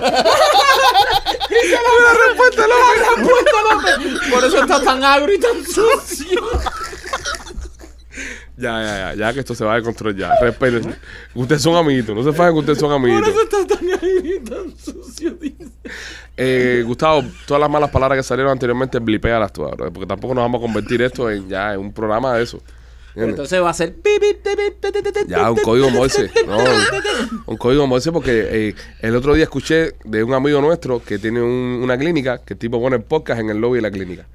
Por 4.31 4.43
eso 4.43 4.61
está 4.61 4.81
tan 4.81 5.03
agro 5.03 5.33
y 5.33 5.39
tan 5.39 5.63
sucio. 5.65 6.41
Ya, 8.57 8.81
ya, 8.81 8.97
ya, 8.97 9.13
ya 9.15 9.33
que 9.33 9.41
esto 9.41 9.53
se 9.53 9.65
va 9.65 9.75
de 9.75 9.83
control 9.83 10.15
ya. 10.15 10.33
Respeten. 10.39 10.95
Ustedes 11.33 11.61
son 11.61 11.75
amiguitos, 11.75 12.15
no 12.15 12.23
se 12.23 12.31
fajen 12.31 12.53
que 12.53 12.59
ustedes 12.59 12.79
son 12.79 12.93
amiguitos. 12.93 13.27
está 13.27 13.67
tan 13.67 13.91
agro 13.91 14.07
y 14.23 14.39
tan 14.39 14.77
sucio. 14.77 15.31
dice. 15.31 15.65
Eh, 16.37 16.81
Gustavo, 16.85 17.25
todas 17.45 17.59
las 17.59 17.69
malas 17.69 17.89
palabras 17.89 18.17
que 18.17 18.23
salieron 18.23 18.53
anteriormente, 18.53 18.99
blipéalas 18.99 19.51
tú 19.51 19.63
ahora, 19.65 19.91
porque 19.91 20.05
tampoco 20.07 20.33
nos 20.33 20.45
vamos 20.45 20.59
a 20.59 20.61
convertir 20.61 21.01
esto 21.01 21.29
en 21.29 21.49
ya 21.49 21.73
en 21.73 21.81
un 21.81 21.91
programa 21.91 22.33
de 22.37 22.43
eso. 22.43 22.61
Entonces 23.15 23.61
va 23.61 23.69
a 23.69 23.73
ser. 23.73 23.95
Ya, 25.27 25.49
un 25.51 25.57
código 25.57 25.89
Morse. 25.89 26.29
No, 26.47 26.57
un, 27.45 27.57
código 27.57 27.87
Morse 27.87 28.11
porque 28.11 28.47
eh, 28.69 28.75
el 29.01 29.15
otro 29.15 29.33
día 29.33 29.43
escuché 29.45 29.93
de 30.03 30.23
un 30.23 30.33
amigo 30.33 30.59
nuestro 30.61 31.01
que 31.03 31.17
tiene 31.17 31.41
un- 31.41 31.79
una 31.83 31.97
clínica 31.97 32.39
que 32.39 32.53
el 32.55 32.59
tipo 32.59 32.79
pone 32.81 32.99
podcast 32.99 33.39
en 33.39 33.49
el 33.49 33.57
lobby 33.59 33.77
de 33.77 33.81
la 33.83 33.91
clínica. 33.91 34.25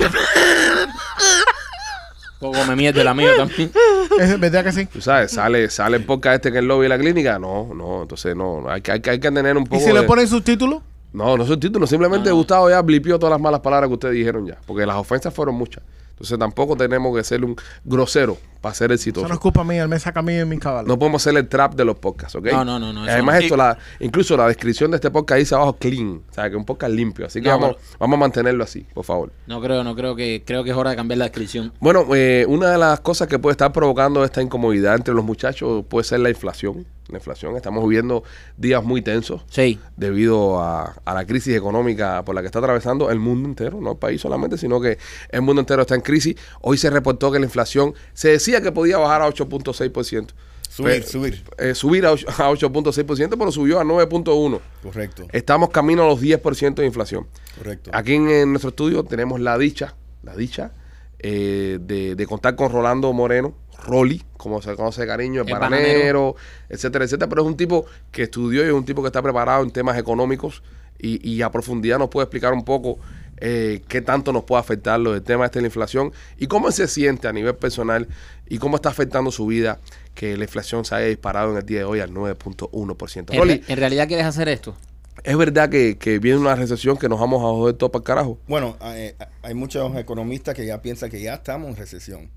Poco 2.39 2.57
me 2.67 2.75
mierda 2.75 3.05
la 3.05 3.15
mía 3.15 3.33
también. 3.37 3.71
Es 4.19 4.39
verdad 4.41 4.65
que 4.65 4.73
sí. 4.73 4.87
Tú 4.87 5.01
sabes, 5.01 5.31
sale, 5.31 5.71
sale 5.71 5.97
el 5.99 6.05
podcast 6.05 6.37
este 6.37 6.49
en 6.49 6.57
el 6.57 6.67
lobby 6.69 6.83
de 6.85 6.89
la 6.91 6.99
clínica. 6.99 7.39
No, 7.39 7.71
no, 7.75 8.03
entonces 8.03 8.35
no, 8.35 8.69
hay, 8.69 8.81
que- 8.83 8.93
hay, 8.93 9.01
que- 9.01 9.11
hay 9.11 9.21
que 9.21 9.31
tener 9.31 9.57
un 9.57 9.63
¿Y 9.63 9.67
poco 9.67 9.81
si 9.85 9.93
le 9.93 10.01
de- 10.01 10.07
ponen 10.07 10.27
subtítulos? 10.27 10.83
No, 11.13 11.37
no 11.37 11.45
son 11.47 11.59
títulos, 11.61 11.89
simplemente 11.91 12.31
Gustavo 12.31 12.71
ya 12.71 12.81
blipió 12.83 13.19
todas 13.19 13.33
las 13.33 13.41
malas 13.41 13.61
palabras 13.61 13.89
que 13.89 13.95
ustedes 13.95 14.15
dijeron 14.15 14.47
ya, 14.47 14.59
porque 14.67 14.85
las 14.87 14.97
ofensas 14.97 15.33
fueron 15.35 15.55
muchas. 15.55 15.83
Entonces 16.21 16.39
tampoco 16.39 16.77
tenemos 16.77 17.17
que 17.17 17.25
ser 17.25 17.43
un 17.43 17.57
grosero 17.83 18.37
para 18.61 18.75
ser 18.75 18.93
exitoso. 18.93 19.25
Eso 19.25 19.29
no 19.29 19.35
es 19.37 19.41
culpa 19.41 19.65
mía. 19.65 19.85
Él 19.85 19.89
me 19.89 19.99
saca 19.99 20.21
a 20.21 20.23
mí 20.23 20.35
en 20.35 20.47
mi 20.51 20.59
caballo. 20.59 20.87
No 20.87 20.99
podemos 20.99 21.23
hacer 21.23 21.35
el 21.39 21.49
trap 21.49 21.75
de 21.75 21.87
los 21.87 21.97
podcasts, 21.97 22.35
¿ok? 22.35 22.45
No, 22.53 22.63
no, 22.63 22.79
no, 22.79 22.93
no, 22.93 23.05
Además, 23.05 23.37
no. 23.37 23.41
esto, 23.41 23.57
la, 23.57 23.79
incluso 24.01 24.37
la 24.37 24.47
descripción 24.47 24.91
de 24.91 24.97
este 24.97 25.11
podcast 25.11 25.39
dice 25.39 25.55
abajo 25.55 25.79
clean, 25.79 26.23
o 26.31 26.35
sea, 26.35 26.51
que 26.51 26.57
un 26.57 26.67
podcast 26.67 26.93
limpio. 26.93 27.25
Así 27.25 27.41
que 27.41 27.49
No, 27.49 27.59
vamos, 27.59 27.77
vamos 27.99 28.17
a 28.19 28.21
mantenerlo 28.21 28.63
así, 28.63 28.87
por 28.93 29.07
favor. 29.07 29.33
No 29.47 29.63
creo, 29.63 29.83
no 29.83 29.97
creo 29.97 30.15
que. 30.15 30.43
Creo 30.45 30.63
que 30.63 30.73
es 30.73 30.77
hora 30.77 30.91
de 30.91 30.97
cambiar 30.97 31.17
la 31.17 31.25
descripción. 31.25 31.73
Bueno, 31.81 32.05
eh, 32.15 32.45
una 32.47 32.71
de 32.71 32.77
las 32.77 33.01
cosas 33.01 33.27
que 33.27 33.39
puede 33.39 33.53
estar 33.53 33.73
provocando 33.73 34.23
esta 34.23 34.43
incomodidad 34.43 34.97
entre 34.97 35.15
los 35.15 35.25
muchachos 35.25 35.87
puede 35.89 36.05
ser 36.05 36.21
la 36.21 36.29
inflación. 36.29 36.85
La 37.11 37.19
inflación, 37.19 37.57
estamos 37.57 37.83
viviendo 37.89 38.23
días 38.57 38.83
muy 38.85 39.03
tensos 39.03 39.43
Sí. 39.51 39.79
debido 39.97 40.61
a, 40.61 40.95
a 41.05 41.15
la 41.15 41.27
crisis 41.27 41.55
económica 41.57 42.25
por 42.25 42.35
la 42.35 42.41
que 42.41 42.47
está 42.47 42.59
atravesando 42.61 43.11
el 43.11 43.19
mundo 43.19 43.49
entero, 43.49 43.81
no 43.81 43.93
el 43.93 43.99
país 43.99 44.21
solamente, 44.21 44.57
sino 44.59 44.81
que 44.81 44.99
el 45.31 45.43
mundo 45.43 45.61
entero 45.61 45.83
está 45.83 45.95
en 45.95 46.01
crisis. 46.03 46.37
Hoy 46.61 46.77
se 46.79 46.91
reportó 46.91 47.31
que 47.33 47.39
la 47.39 47.47
inflación 47.47 47.95
se 48.15 48.29
decía 48.31 48.61
que 48.61 48.73
podía 48.73 48.99
bajar 48.99 49.23
a 49.23 49.29
8.6%. 49.29 50.29
Subir, 50.69 51.01
Pe- 51.01 51.03
subir. 51.03 51.45
eh, 51.59 51.75
subir 51.75 52.07
a 52.07 52.13
ocho- 52.13 52.29
a 52.29 52.49
8.6%, 52.49 53.37
pero 53.37 53.51
subió 53.51 53.81
a 53.81 53.85
9.1%. 53.85 54.61
Correcto, 54.85 55.27
Estamos 55.33 55.71
camino 55.71 56.05
a 56.05 56.07
los 56.07 56.21
10% 56.21 56.75
de 56.83 56.87
inflación. 56.87 57.27
correcto. 57.59 57.91
Aquí 57.93 58.15
en, 58.15 58.29
en 58.31 58.51
nuestro 58.51 58.69
estudio 58.71 59.03
tenemos 59.03 59.41
la 59.41 59.59
dicha, 59.59 59.97
la 60.23 60.37
dicha 60.37 60.71
eh, 61.19 61.79
de, 61.81 62.15
de 62.15 62.27
contar 62.27 62.55
con 62.55 62.71
Rolando 62.71 63.13
Moreno, 63.13 63.53
Rolly, 63.85 64.23
como 64.37 64.61
se 64.63 64.75
conoce 64.77 65.03
de 65.03 65.07
cariño, 65.07 65.43
el 65.43 65.49
El 65.49 65.55
bananero, 65.55 66.37
etcétera, 66.69 67.05
etcétera. 67.05 67.29
Pero 67.29 67.43
es 67.43 67.49
un 67.49 67.57
tipo 67.57 67.87
que 68.13 68.23
estudió 68.25 68.65
y 68.65 68.69
es 68.69 68.73
un 68.73 68.85
tipo 68.85 69.03
que 69.03 69.09
está 69.09 69.23
preparado 69.23 69.63
en 69.65 69.71
temas 69.71 69.99
económicos 69.99 70.63
y, 70.99 71.27
y 71.29 71.43
a 71.43 71.51
profundidad 71.51 71.99
nos 71.99 72.09
puede 72.11 72.25
explicar 72.25 72.53
un 72.53 72.65
poco 72.65 72.99
eh, 73.43 73.81
qué 73.89 74.03
tanto 74.03 74.33
nos 74.35 74.45
puede 74.45 74.61
afectar 74.61 75.01
lo 75.01 75.13
del 75.13 75.23
tema 75.23 75.47
este 75.47 75.61
de 75.61 75.63
la 75.63 75.69
inflación 75.69 76.13
y 76.37 76.47
cómo 76.47 76.71
se 76.73 76.87
siente 76.89 77.27
a 77.27 77.33
nivel 77.33 77.55
personal 77.57 78.07
y 78.49 78.59
cómo 78.59 78.77
está 78.77 78.91
afectando 78.91 79.31
su 79.31 79.47
vida 79.47 79.79
que 80.15 80.37
la 80.37 80.45
inflación 80.45 80.85
se 80.85 80.95
haya 80.95 81.07
disparado 81.07 81.53
en 81.53 81.57
el 81.57 81.65
día 81.65 81.79
de 81.79 81.85
hoy 81.85 82.01
al 82.01 82.11
9.1%. 82.11 83.33
En, 83.35 83.49
re- 83.49 83.63
en 83.67 83.77
realidad 83.79 84.07
quieres 84.09 84.27
hacer 84.27 84.49
esto. 84.49 84.75
¿es 85.23 85.37
verdad 85.37 85.69
que, 85.69 85.99
que 85.99 86.19
viene 86.19 86.39
una 86.39 86.55
recesión 86.57 86.97
que 86.97 87.07
nos 87.09 87.21
vamos 87.21 87.41
a 87.41 87.45
joder 87.49 87.75
todo 87.77 87.91
para 87.93 88.01
el 88.01 88.07
carajo? 88.07 88.39
Bueno, 88.49 88.77
eh, 88.83 89.15
hay 89.43 89.53
muchos 89.55 89.95
economistas 89.97 90.55
que 90.55 90.65
ya 90.65 90.81
piensan 90.81 91.11
que 91.11 91.21
ya 91.21 91.35
estamos 91.35 91.69
en 91.71 91.77
recesión. 91.77 92.31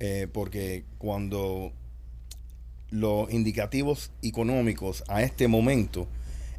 Eh, 0.00 0.26
porque 0.32 0.84
cuando 0.98 1.72
los 2.90 3.30
indicativos 3.32 4.10
económicos 4.22 5.04
a 5.08 5.22
este 5.22 5.46
momento 5.48 6.06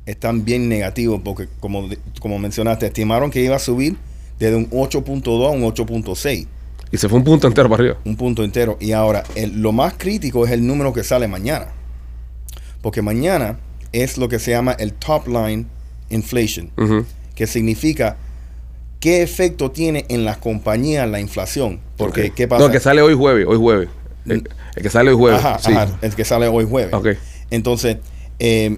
están 0.06 0.46
bien 0.46 0.70
negativos, 0.70 1.22
porque 1.24 1.48
como, 1.60 1.88
como 2.20 2.40
mencionaste, 2.40 2.88
estimaron 2.88 3.32
que 3.32 3.42
iba 3.44 3.56
a 3.56 3.60
subir 3.60 3.96
desde 4.40 4.56
un 4.56 4.70
8.2 4.70 5.46
a 5.48 5.50
un 5.50 5.62
8.6, 5.64 6.48
Y 6.92 6.98
se 6.98 7.10
fue 7.10 7.18
un 7.20 7.24
punto 7.24 7.48
entero 7.48 7.70
para 7.70 7.84
arriba. 7.84 7.98
un 8.06 8.16
punto 8.16 8.44
entero. 8.44 8.78
Y 8.80 8.94
ahora, 8.94 9.24
el- 9.36 9.62
lo 9.62 9.72
más 9.72 9.94
crítico 9.98 10.46
es 10.46 10.52
el 10.52 10.66
número 10.66 10.92
que 10.94 11.04
sale 11.04 11.28
mañana. 11.28 11.68
Porque 12.82 13.02
mañana 13.02 13.60
es 13.92 14.18
lo 14.18 14.28
que 14.30 14.40
se 14.40 14.52
llama 14.52 14.72
el 14.74 14.94
top 14.94 15.28
line 15.28 15.66
inflation. 16.10 16.72
Que 17.36 17.46
significa 17.46 18.18
qué 19.00 19.22
efecto 19.22 19.72
tiene 19.72 20.06
en 20.10 20.26
las 20.26 20.38
compañías 20.38 21.10
la 21.10 21.20
inflación. 21.20 21.80
Porque. 21.98 22.32
¿qué 22.32 22.48
pasa? 22.48 22.60
No, 22.60 22.66
el 22.68 22.72
que 22.72 22.80
sale 22.80 23.02
hoy 23.02 23.16
jueves, 23.16 23.46
hoy 23.48 23.58
jueves. 23.58 23.90
El, 24.26 24.48
el 24.76 24.84
que 24.84 24.90
sale 24.90 25.12
hoy 25.12 25.18
jueves. 25.18 25.40
Ajá, 25.40 25.60
sí. 25.60 25.72
ajá, 25.74 25.98
el 26.02 26.16
que 26.16 26.26
sale 26.26 26.48
hoy 26.48 26.66
jueves. 26.66 26.94
Ok. 26.94 27.10
Entonces, 27.52 27.98
eh, 28.40 28.78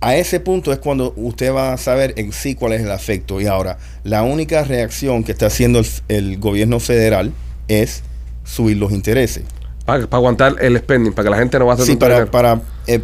a 0.00 0.16
ese 0.16 0.40
punto 0.40 0.72
es 0.72 0.78
cuando 0.78 1.12
usted 1.16 1.52
va 1.52 1.72
a 1.72 1.76
saber 1.78 2.14
en 2.16 2.32
sí 2.32 2.54
cuál 2.54 2.74
es 2.74 2.82
el 2.82 2.90
efecto. 2.90 3.40
Y 3.40 3.46
ahora, 3.46 3.78
la 4.02 4.22
única 4.22 4.64
reacción 4.64 5.24
que 5.24 5.32
está 5.32 5.46
haciendo 5.46 5.78
el, 5.78 5.86
el 6.08 6.38
gobierno 6.38 6.80
federal 6.80 7.32
es 7.68 8.02
subir 8.44 8.76
los 8.76 8.92
intereses. 8.92 9.44
Para, 9.84 10.06
para 10.06 10.18
aguantar 10.18 10.56
el 10.60 10.78
spending, 10.78 11.12
para 11.12 11.24
que 11.24 11.30
la 11.30 11.38
gente 11.38 11.58
no 11.58 11.66
va 11.66 11.72
a 11.72 11.74
hacer 11.74 11.86
Sí, 11.86 11.96
para, 11.96 12.26
para, 12.26 12.62
eh, 12.86 13.00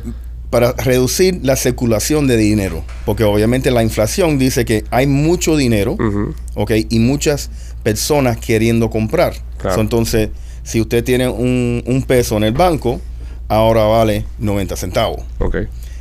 para 0.50 0.73
reducir 0.73 1.38
la 1.43 1.55
circulación 1.56 2.26
de 2.26 2.37
dinero. 2.37 2.85
Porque 3.06 3.25
obviamente 3.25 3.70
la 3.70 3.82
inflación 3.82 4.38
dice 4.38 4.64
que 4.64 4.85
hay 4.91 5.06
mucho 5.06 5.56
dinero, 5.56 5.93
Ujú. 5.93 6.35
¿ok? 6.55 6.73
Y 6.91 6.99
muchas 6.99 7.50
personas 7.82 8.37
queriendo 8.38 8.91
comprar. 8.91 9.35
Claro. 9.58 9.76
So, 9.76 9.81
entonces, 9.81 10.31
si 10.64 10.81
usted 10.81 11.05
tiene 11.05 11.29
un, 11.29 11.82
un 11.87 12.02
peso 12.02 12.37
en 12.37 12.44
el 12.44 12.52
banco, 12.52 13.00
ahora 13.49 13.85
vale 13.85 14.25
90 14.38 14.76
centavos. 14.76 15.20
Ok. 15.38 15.56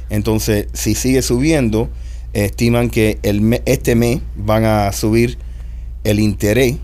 Entonces, 0.10 0.68
si 0.74 0.96
sigue 0.96 1.22
subiendo, 1.22 1.90
estiman 2.34 2.90
que 2.90 3.20
el 3.24 3.42
me- 3.42 3.62
este 3.66 3.96
mes 3.96 4.20
van 4.36 4.66
a 4.66 4.92
subir 4.92 5.38
el 6.04 6.20
interés. 6.20 6.78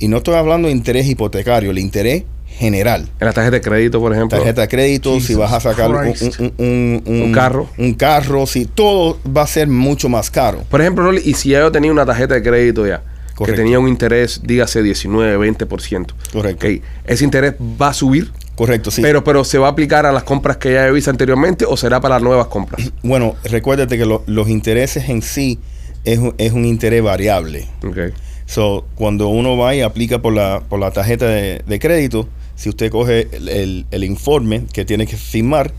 Y 0.00 0.08
no 0.08 0.16
estoy 0.18 0.34
hablando 0.34 0.66
de 0.68 0.74
interés 0.74 1.06
hipotecario, 1.08 1.70
el 1.70 1.78
interés 1.78 2.24
general. 2.58 3.08
En 3.20 3.26
la 3.26 3.32
tarjeta 3.32 3.56
de 3.56 3.60
crédito, 3.60 4.00
por 4.00 4.12
ejemplo. 4.12 4.38
Tarjeta 4.38 4.62
de 4.62 4.68
crédito, 4.68 5.20
si 5.20 5.34
vas 5.34 5.52
a 5.52 5.60
sacar 5.60 5.90
un, 5.90 5.96
un- 6.06 6.52
un- 6.58 7.02
un- 7.06 7.22
Un 7.22 7.32
carro. 7.32 7.68
Un 7.78 7.94
carro, 7.94 8.46
si 8.46 8.64
todo 8.66 9.18
va 9.36 9.42
a 9.42 9.46
ser 9.46 9.68
mucho 9.68 10.08
más 10.08 10.30
caro. 10.30 10.62
Por 10.70 10.80
ejemplo, 10.80 11.04
Rolly, 11.04 11.22
y 11.24 11.34
si 11.34 11.50
ya 11.50 11.60
yo 11.60 11.72
tenía 11.72 11.90
una 11.90 12.06
tarjeta 12.06 12.34
de 12.34 12.42
crédito 12.42 12.86
ya, 12.86 13.02
Correcto. 13.34 13.44
que 13.44 13.52
tenía 13.52 13.78
un 13.80 13.88
interés, 13.88 14.40
dígase 14.44 14.82
19, 14.82 15.36
20%. 15.36 16.14
Correcto. 16.32 16.66
Ese 17.04 17.24
interés 17.24 17.54
va 17.60 17.88
a 17.88 17.94
subir. 17.94 18.30
Correcto, 18.54 18.92
sí. 18.92 19.02
Pero, 19.02 19.24
pero 19.24 19.42
¿se 19.42 19.58
va 19.58 19.66
a 19.66 19.70
aplicar 19.70 20.06
a 20.06 20.12
las 20.12 20.22
compras 20.22 20.56
que 20.58 20.74
ya 20.74 20.88
visto 20.90 21.10
anteriormente 21.10 21.64
o 21.68 21.76
será 21.76 22.00
para 22.00 22.20
nuevas 22.20 22.46
compras? 22.46 22.80
bueno, 23.02 23.34
recuérdate 23.44 23.98
que 23.98 24.06
lo- 24.06 24.22
los 24.26 24.48
intereses 24.48 25.08
en 25.08 25.22
sí 25.22 25.58
es, 26.04 26.18
un- 26.20 26.34
es 26.38 26.52
un 26.52 26.64
interés 26.64 27.02
variable. 27.02 27.66
Ok. 27.84 28.14
So, 28.46 28.84
cuando 28.94 29.26
uno 29.28 29.56
va 29.56 29.74
y 29.74 29.80
aplica 29.80 30.20
por 30.20 30.32
la, 30.34 30.60
por 30.68 30.78
la 30.78 30.92
tarjeta 30.92 31.26
de, 31.26 31.62
de 31.66 31.78
crédito, 31.80 32.28
si 32.56 32.68
usted 32.68 32.90
coge 32.90 33.28
el, 33.32 33.48
el- 33.48 33.86
el 33.90 34.04
informe 34.04 34.64
que 34.72 34.84
tiene 34.84 35.06
que 35.06 35.16
firmar, 35.16 35.72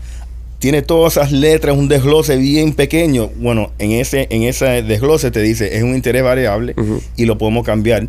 tiene 0.58 0.80
todas 0.82 1.16
esas 1.16 1.32
letras, 1.32 1.76
un 1.76 1.86
desglose 1.88 2.36
bien 2.36 2.72
pequeño. 2.72 3.28
Bueno, 3.36 3.72
en 3.78 3.92
ese, 3.92 4.26
en 4.30 4.42
ese 4.42 4.82
desglose 4.82 5.30
te 5.30 5.40
dice 5.42 5.76
es 5.76 5.82
un 5.82 5.94
interés 5.94 6.22
variable 6.22 6.74
y 7.16 7.26
lo 7.26 7.36
podemos 7.38 7.64
cambiar 7.64 8.08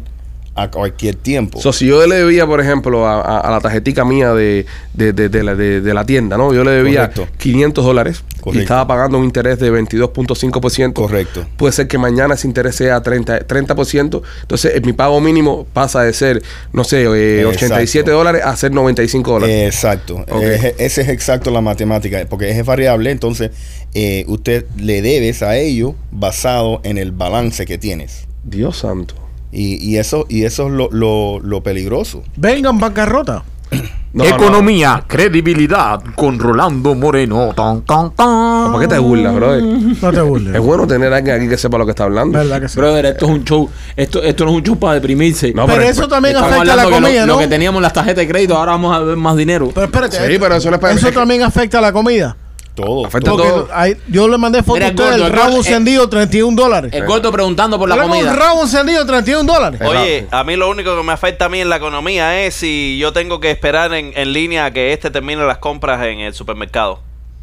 a 0.58 0.72
cualquier 0.72 1.16
tiempo. 1.16 1.62
So, 1.62 1.72
si 1.72 1.86
yo 1.88 2.06
le 2.08 2.16
debía, 2.16 2.46
por 2.48 2.60
ejemplo, 2.60 3.06
a, 3.08 3.22
a- 3.22 3.40
a 3.40 3.52
la 3.52 3.60
tarjetica 3.62 4.04
mía 4.04 4.34
de, 4.34 4.66
de, 4.94 5.44
la, 5.44 5.56
de- 5.56 5.82
de 5.82 5.94
la 5.94 6.06
tienda, 6.06 6.36
¿no? 6.38 6.54
Yo 6.54 6.64
le 6.64 6.72
debía 6.72 7.10
Correcto. 7.12 7.28
500 7.38 7.86
dólares 7.86 8.24
y 8.54 8.60
estaba 8.60 8.88
pagando 8.88 9.18
un 9.18 9.26
interés 9.26 9.60
de 9.60 9.72
22.5%. 9.72 10.94
Correcto. 10.94 11.46
Puede 11.58 11.74
ser 11.74 11.88
que 11.88 11.98
mañana 11.98 12.34
ese 12.36 12.48
interés 12.48 12.76
sea 12.76 13.02
30%. 13.02 13.46
30%. 13.46 14.22
Entonces, 14.42 14.76
eh, 14.76 14.82
mi 14.84 14.94
pago 14.94 15.20
mínimo 15.22 15.68
pasa 15.74 16.02
de 16.04 16.14
ser, 16.14 16.42
no 16.74 16.84
sé, 16.84 17.04
eh, 17.04 17.42
Exacto. 17.42 17.66
87 17.66 18.12
dólares 18.12 18.42
a 18.44 18.56
ser 18.56 18.72
95 18.72 19.32
dólares. 19.32 19.66
Exacto. 19.74 20.16
Ok. 20.30 20.42
Es- 20.42 20.64
ese 20.80 21.02
es 21.02 21.10
exacto 21.10 21.52
la 21.52 21.62
matemática, 21.62 22.26
porque 22.30 22.50
es 22.50 22.66
variable, 22.66 23.12
entonces 23.12 23.52
eh, 23.94 24.26
usted 24.28 24.66
le 24.78 25.02
debes 25.02 25.42
a 25.44 25.58
ello 25.58 25.96
basado 26.12 26.82
en 26.84 26.98
el 26.98 27.12
balance 27.12 27.66
que 27.66 27.78
tienes. 27.78 28.26
Dios 28.44 28.78
santo. 28.78 29.16
Y, 29.52 29.76
y 29.84 29.98
eso, 29.98 30.26
y 30.30 30.44
eso 30.46 30.68
es 30.68 30.74
lo, 30.74 30.90
lo- 30.92 31.40
lo 31.40 31.62
peligroso. 31.64 32.24
Vengan 32.36 32.80
bancarrota. 32.80 33.44
No, 34.14 34.24
no, 34.24 34.30
Economía, 34.36 35.04
credibilidad 35.06 36.02
con 36.16 36.40
Rolando 36.40 36.96
Moreno. 36.96 37.54
Tan, 37.56 37.82
tan, 37.82 38.10
tan. 38.16 38.26
no. 38.28 38.70
¿Por 38.72 38.82
qué 38.82 38.88
te 38.88 38.98
burlas, 38.98 39.36
brother? 39.36 39.62
No 39.64 40.12
te 40.12 40.22
burles. 40.22 40.56
Es 40.56 40.62
bueno 40.62 40.88
tener 40.88 41.14
a 41.14 41.18
alguien 41.18 41.36
aquí 41.36 41.48
que 41.48 41.58
sepa 41.58 41.78
lo 41.78 41.86
que 41.86 41.92
está 41.92 42.06
hablando. 42.06 42.40
¿Verdad 42.40 42.62
que 42.62 42.68
sí? 42.70 42.80
Brother, 42.80 43.06
esto 43.08 43.26
es 43.26 43.32
un 43.32 43.44
show. 43.44 43.70
Esto, 43.96 44.24
esto 44.24 44.46
no 44.46 44.52
es 44.52 44.58
un 44.58 44.64
show 44.64 44.80
para 44.80 44.96
deprimirse. 44.96 45.54
No, 45.54 45.66
pero 45.68 45.80
pero- 45.80 45.90
eso 45.92 46.08
también 46.08 46.36
afecta 46.38 46.74
a 46.74 46.76
la 46.78 46.84
comida, 46.86 47.22
lo, 47.26 47.28
¿no? 47.28 47.34
lo 47.34 47.40
que 47.40 47.48
teníamos 47.48 47.78
en 47.78 47.84
las 47.84 47.94
tarjetas 47.94 48.18
de 48.26 48.28
crédito, 48.28 48.58
ahora 48.58 48.72
vamos 48.72 48.96
a 48.96 49.00
ver 49.02 49.18
más 49.18 49.36
dinero. 49.36 49.70
Pero 49.76 49.86
espérate. 49.86 50.18
Sí, 50.28 50.38
pero 50.40 50.56
eso 50.56 50.70
no 50.72 50.78
es 50.78 50.82
para- 50.82 50.94
Eso 50.96 51.12
también 51.12 51.44
afecta 51.44 51.78
a 51.78 51.82
la 51.82 51.92
comida. 51.92 52.36
Todo. 52.78 53.08
Afecta 53.08 53.32
todo. 53.32 53.68
Hay- 53.74 53.98
yo 54.08 54.28
le 54.28 54.38
mandé 54.38 54.62
foto 54.62 54.76
Mira, 54.76 54.86
a 54.86 54.90
el 54.90 54.94
usted 54.96 55.04
gordo, 55.10 55.18
del 55.18 55.26
el 55.26 55.34
rabo 55.34 55.56
eh, 55.56 55.58
encendido, 55.58 56.08
31 56.08 56.56
dólares. 56.56 56.94
El 56.94 57.08
gordo 57.08 57.32
preguntando 57.32 57.80
por 57.80 57.90
la 57.90 57.98
comida. 57.98 58.30
un 58.32 58.38
rabo 58.38 58.62
encendido, 58.62 59.04
31 59.04 59.52
dólares. 59.52 59.82
Oye, 59.84 60.28
a 60.30 60.44
mí 60.44 60.56
lo 60.56 60.70
único 60.70 60.96
que 60.96 61.02
me 61.02 61.12
afecta 61.12 61.46
a 61.46 61.50
mí 61.50 61.60
en 61.60 61.70
la 61.70 61.78
economía 61.78 62.46
es 62.46 62.54
si 62.54 63.00
yo 63.00 63.14
tengo 63.14 63.40
que 63.40 63.50
esperar 63.50 63.96
en, 63.96 64.12
en 64.16 64.32
línea 64.32 64.66
a 64.66 64.72
que 64.72 64.94
este 64.94 65.10
termine 65.10 65.44
las 65.48 65.58
compras 65.58 66.06
en 66.06 66.20
el 66.20 66.36
supermercado. 66.36 67.00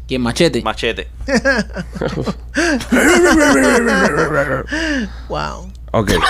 ¿Quién 0.07 0.21
machete? 0.21 0.61
Machete. 0.61 1.09
Wow. 5.27 5.69
Ok. 5.91 6.11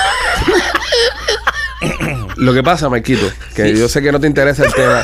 Lo 2.38 2.54
que 2.54 2.64
pasa, 2.64 2.90
Marquito, 2.90 3.26
que 3.56 3.78
yo 3.78 3.88
sé 3.88 4.02
que 4.02 4.12
no 4.12 4.20
te 4.20 4.28
interesa 4.28 4.66
el 4.66 4.74
tema. 4.74 5.04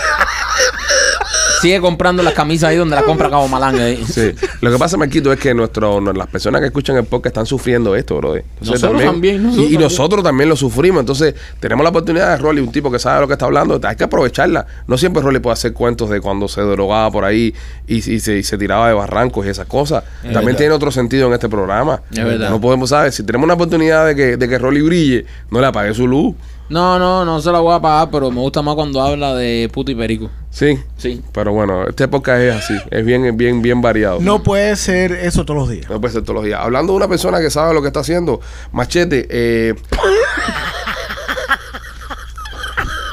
Sigue 1.61 1.79
comprando 1.79 2.23
las 2.23 2.33
camisas 2.33 2.69
ahí 2.69 2.77
donde 2.77 2.95
la 2.95 3.03
compra 3.03 3.29
Cabo 3.29 3.47
Malanga. 3.47 3.83
ahí. 3.85 4.03
Sí. 4.05 4.31
Lo 4.61 4.71
que 4.71 4.77
pasa, 4.77 4.97
Marquito, 4.97 5.31
es 5.31 5.39
que 5.39 5.53
nuestro, 5.53 6.01
no- 6.01 6.11
las 6.13 6.27
personas 6.27 6.59
que 6.61 6.67
escuchan 6.67 6.97
el 6.97 7.05
podcast 7.05 7.27
están 7.27 7.45
sufriendo 7.45 7.95
esto, 7.95 8.17
bro. 8.17 8.35
Nosotros 8.61 9.01
también, 9.03 9.43
nosotros 9.43 9.71
y, 9.71 9.77
nosotros 9.77 10.23
también 10.23 10.49
lo 10.49 10.55
sufrimos. 10.55 10.99
Entonces, 11.01 11.35
tenemos 11.59 11.83
la 11.83 11.89
oportunidad 11.89 12.31
de 12.31 12.37
Rolly, 12.37 12.61
un 12.61 12.71
tipo 12.71 12.91
que 12.91 12.99
sabe 12.99 13.21
lo 13.21 13.27
que 13.27 13.33
está 13.33 13.45
hablando. 13.45 13.79
Hay 13.83 13.95
que 13.95 14.03
aprovecharla. 14.03 14.65
No 14.87 14.97
siempre 14.97 15.21
Rolly 15.21 15.39
puede 15.39 15.53
hacer 15.53 15.73
cuentos 15.73 16.09
de 16.09 16.19
cuando 16.21 16.47
se 16.47 16.61
drogaba 16.61 17.11
por 17.11 17.23
ahí 17.25 17.53
y, 17.87 17.97
y 17.97 18.19
se, 18.19 18.37
y 18.39 18.43
se 18.43 18.57
tiraba 18.57 18.87
de 18.87 18.93
barrancos 18.93 19.45
y 19.45 19.49
esas 19.49 19.67
cosas. 19.67 20.03
también 20.21 20.45
verdad. 20.45 20.57
tiene 20.57 20.73
otro 20.73 20.91
sentido 20.91 21.27
en 21.27 21.33
este 21.33 21.47
programa. 21.49 22.01
Es 22.11 22.23
verdad. 22.23 22.49
No 22.49 22.59
podemos 22.59 22.89
saber. 22.89 23.11
Si 23.11 23.23
tenemos 23.23 23.45
una 23.45 23.53
oportunidad 23.53 24.05
de 24.07 24.15
que, 24.15 24.37
de 24.37 24.47
que 24.49 24.57
Rolly 24.57 24.81
brille, 24.81 25.25
no 25.49 25.59
le 25.61 25.67
apague 25.67 25.93
su 25.93 26.07
luz. 26.07 26.35
No, 26.71 26.97
no, 26.97 27.25
no 27.25 27.41
se 27.41 27.51
la 27.51 27.59
voy 27.59 27.75
a 27.75 27.81
pagar, 27.81 28.09
pero 28.09 28.31
me 28.31 28.39
gusta 28.39 28.61
más 28.61 28.75
cuando 28.75 29.01
habla 29.01 29.35
de 29.35 29.69
puto 29.73 29.91
y 29.91 29.95
perico. 29.95 30.29
Sí. 30.51 30.79
Sí. 30.95 31.21
Pero 31.33 31.51
bueno, 31.51 31.85
este 31.85 32.07
podcast 32.07 32.39
es 32.39 32.55
así. 32.55 32.73
Es 32.89 33.03
bien, 33.03 33.35
bien, 33.35 33.61
bien 33.61 33.81
variado. 33.81 34.21
No 34.21 34.41
puede 34.41 34.77
ser 34.77 35.11
eso 35.11 35.43
todos 35.43 35.59
los 35.59 35.69
días. 35.69 35.89
No 35.89 35.99
puede 35.99 36.13
ser 36.13 36.23
todos 36.23 36.35
los 36.35 36.45
días. 36.45 36.61
Hablando 36.61 36.93
de 36.93 36.97
una 36.97 37.09
persona 37.09 37.41
que 37.41 37.49
sabe 37.49 37.73
lo 37.73 37.81
que 37.81 37.87
está 37.87 37.99
haciendo, 37.99 38.39
Machete, 38.71 39.27
eh, 39.29 39.75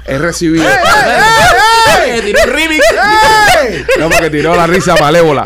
he 0.08 0.18
recibido. 0.18 0.64
Eh, 2.06 2.22
tiró 2.24 2.38
un 2.44 2.50
remix. 2.52 2.84
No, 3.98 4.08
porque 4.08 4.30
tiró 4.30 4.54
la 4.56 4.66
risa 4.66 4.94
malévola. 4.96 5.44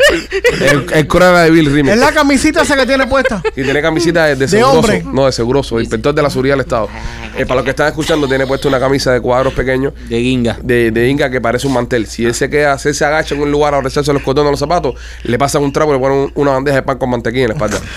El, 0.61 0.85
el 0.93 1.07
cruel 1.07 1.35
de 1.45 1.51
Bill 1.51 1.65
Remix. 1.73 1.93
Es 1.95 1.99
la 1.99 2.11
camisita 2.11 2.61
esa 2.61 2.75
que 2.75 2.85
tiene 2.85 3.07
puesta. 3.07 3.41
Y 3.55 3.63
tiene 3.63 3.81
camisita 3.81 4.25
de, 4.25 4.35
de 4.35 4.41
De 4.41 4.47
seguroso. 4.47 4.77
hombre. 4.79 5.03
No, 5.11 5.25
de 5.25 5.31
seguroso. 5.31 5.79
Inspector 5.79 6.13
de 6.13 6.21
la 6.21 6.29
seguridad 6.29 6.53
del 6.55 6.61
Estado. 6.61 6.89
Eh, 7.37 7.45
para 7.45 7.55
los 7.55 7.63
que 7.63 7.71
están 7.71 7.87
escuchando, 7.87 8.27
tiene 8.27 8.45
puesto 8.47 8.67
una 8.67 8.79
camisa 8.79 9.11
de 9.11 9.19
cuadros 9.19 9.53
pequeños. 9.53 9.93
De 10.07 10.19
guinga. 10.19 10.57
De, 10.61 10.91
de 10.91 11.09
Inca 11.09 11.29
que 11.29 11.41
parece 11.41 11.67
un 11.67 11.73
mantel. 11.73 12.07
Si 12.07 12.25
él 12.25 12.33
se 12.33 12.49
queda, 12.49 12.77
si 12.77 12.89
él 12.89 12.95
se 12.95 13.03
agacha 13.05 13.35
en 13.35 13.41
un 13.41 13.51
lugar 13.51 13.73
a 13.73 13.77
abrazarse 13.77 14.13
los 14.13 14.21
cordones 14.21 14.47
de 14.47 14.51
los 14.51 14.59
zapatos, 14.59 14.95
le 15.23 15.37
pasan 15.37 15.63
un 15.63 15.73
trapo 15.73 15.91
y 15.91 15.95
le 15.95 15.99
ponen 15.99 16.17
un- 16.19 16.31
una 16.35 16.51
bandeja 16.51 16.75
de 16.77 16.83
pan 16.83 16.97
con 16.97 17.09
mantequilla 17.09 17.43
en 17.45 17.49
la 17.49 17.53
espalda. 17.55 17.77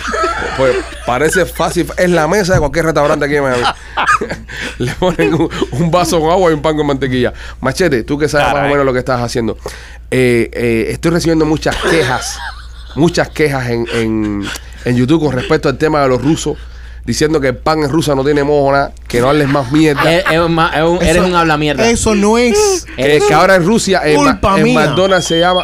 Pues 0.57 0.75
parece 1.05 1.45
fácil, 1.45 1.87
es 1.99 2.09
la 2.09 2.27
mesa 2.29 2.55
de 2.55 2.61
cualquier 2.61 2.87
restaurante 2.87 3.27
aquí 3.27 3.37
en 3.37 3.43
Miami. 3.43 3.63
le 4.79 4.93
ponen 4.93 5.35
un, 5.35 5.51
un 5.73 5.91
vaso 5.91 6.19
con 6.19 6.31
agua 6.31 6.51
y 6.51 6.55
un 6.57 6.63
pan 6.63 6.77
con 6.77 6.87
mantequilla. 6.87 7.33
Machete, 7.61 8.03
tú 8.05 8.19
que 8.19 8.29
sabes 8.29 8.53
más 8.53 8.65
o 8.65 8.69
menos 8.69 8.85
lo 8.85 8.93
que 8.93 8.99
estás 8.99 9.21
haciendo. 9.21 9.57
Eh, 10.11 10.51
eh, 10.53 10.87
estoy 10.91 11.11
recibiendo 11.13 11.45
muchas 11.45 11.77
quejas, 11.77 12.39
muchas 12.95 13.29
quejas 13.31 13.69
en, 13.71 13.87
en, 13.93 14.45
en 14.85 14.97
YouTube 14.97 15.25
con 15.25 15.33
respecto 15.33 15.69
al 15.69 15.79
tema 15.79 16.03
de 16.03 16.09
los 16.09 16.23
rusos. 16.23 16.57
Diciendo 17.05 17.41
que 17.41 17.47
el 17.49 17.57
pan 17.57 17.85
en 17.85 17.89
rusa 17.91 18.17
no 18.17 18.25
tiene 18.25 18.43
mojo 18.43 18.73
nada, 18.73 18.91
que 19.07 19.21
no 19.21 19.29
hables 19.29 19.47
más 19.49 19.71
mierda. 19.71 20.13
Es- 20.13 20.25
es 20.29 20.41
ma- 20.51 20.73
es 20.75 20.83
un- 20.83 20.97
eres 21.01 21.17
Eso- 21.19 21.27
un 21.27 21.37
habla 21.37 21.57
mierda. 21.57 21.89
Eso 21.89 22.17
no 22.17 22.37
es. 22.37 22.85
Que, 22.97 23.21
que 23.29 23.33
ahora 23.33 23.55
en 23.55 23.65
Rusia, 23.65 24.01
en, 24.05 24.17
Ma- 24.25 24.33
Culpa 24.33 24.57
en 24.59 24.63
mía. 24.65 24.81
McDonald's 24.89 25.27
se 25.29 25.39
llama. 25.39 25.63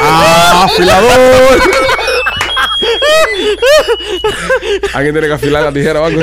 ¡Ah, 0.00 0.64
afilador! 0.64 1.60
Alguien 4.94 5.14
tiene 5.14 5.26
que 5.28 5.32
afilar 5.34 5.62
la 5.64 5.72
tijera 5.72 6.00
o 6.00 6.04
algo. 6.04 6.20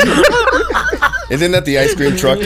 Isn't 1.29 1.51
that 1.51 1.63
the 1.63 1.83
ice 1.83 1.95
cream 1.95 2.15
truck? 2.15 2.39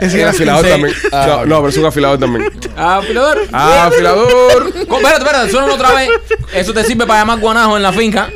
Es 0.00 0.14
un 0.14 0.20
afilador 0.24 0.64
sí. 0.64 0.70
también. 0.70 0.94
Ah, 1.12 1.42
no, 1.46 1.56
pero 1.56 1.68
es 1.68 1.76
un 1.76 1.86
afilador 1.86 2.18
también. 2.20 2.50
Afilador. 2.76 3.38
¡Ah, 3.52 3.86
afilador! 3.86 4.72
Co- 4.86 4.96
Espérate, 4.96 5.18
espérate, 5.24 5.50
suena 5.50 5.74
otra 5.74 5.92
vez. 5.94 6.08
Eso 6.54 6.72
te 6.72 6.84
sirve 6.84 7.06
para 7.06 7.20
llamar 7.20 7.40
guanajo 7.40 7.76
en 7.76 7.82
la 7.82 7.92
finca. 7.92 8.28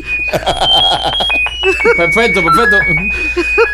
Perfecto, 1.96 2.40
perfecto. 2.42 2.76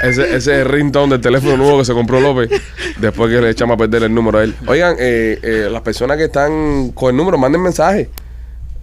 Ese, 0.02 0.22
ese 0.24 0.36
es 0.36 0.46
el 0.48 0.64
ringtone 0.66 1.12
del 1.14 1.20
teléfono 1.22 1.56
nuevo 1.56 1.78
que 1.78 1.84
se 1.86 1.92
compró 1.94 2.20
López 2.20 2.50
después 2.98 3.30
que 3.30 3.40
le 3.40 3.50
echamos 3.50 3.74
a 3.74 3.78
perder 3.78 4.02
el 4.04 4.14
número 4.14 4.38
a 4.38 4.44
él. 4.44 4.54
Oigan, 4.66 4.96
eh, 4.98 5.38
eh, 5.42 5.68
las 5.70 5.80
personas 5.82 6.18
que 6.18 6.24
están 6.24 6.90
con 6.92 7.10
el 7.10 7.16
número, 7.16 7.38
manden 7.38 7.62
mensaje. 7.62 8.10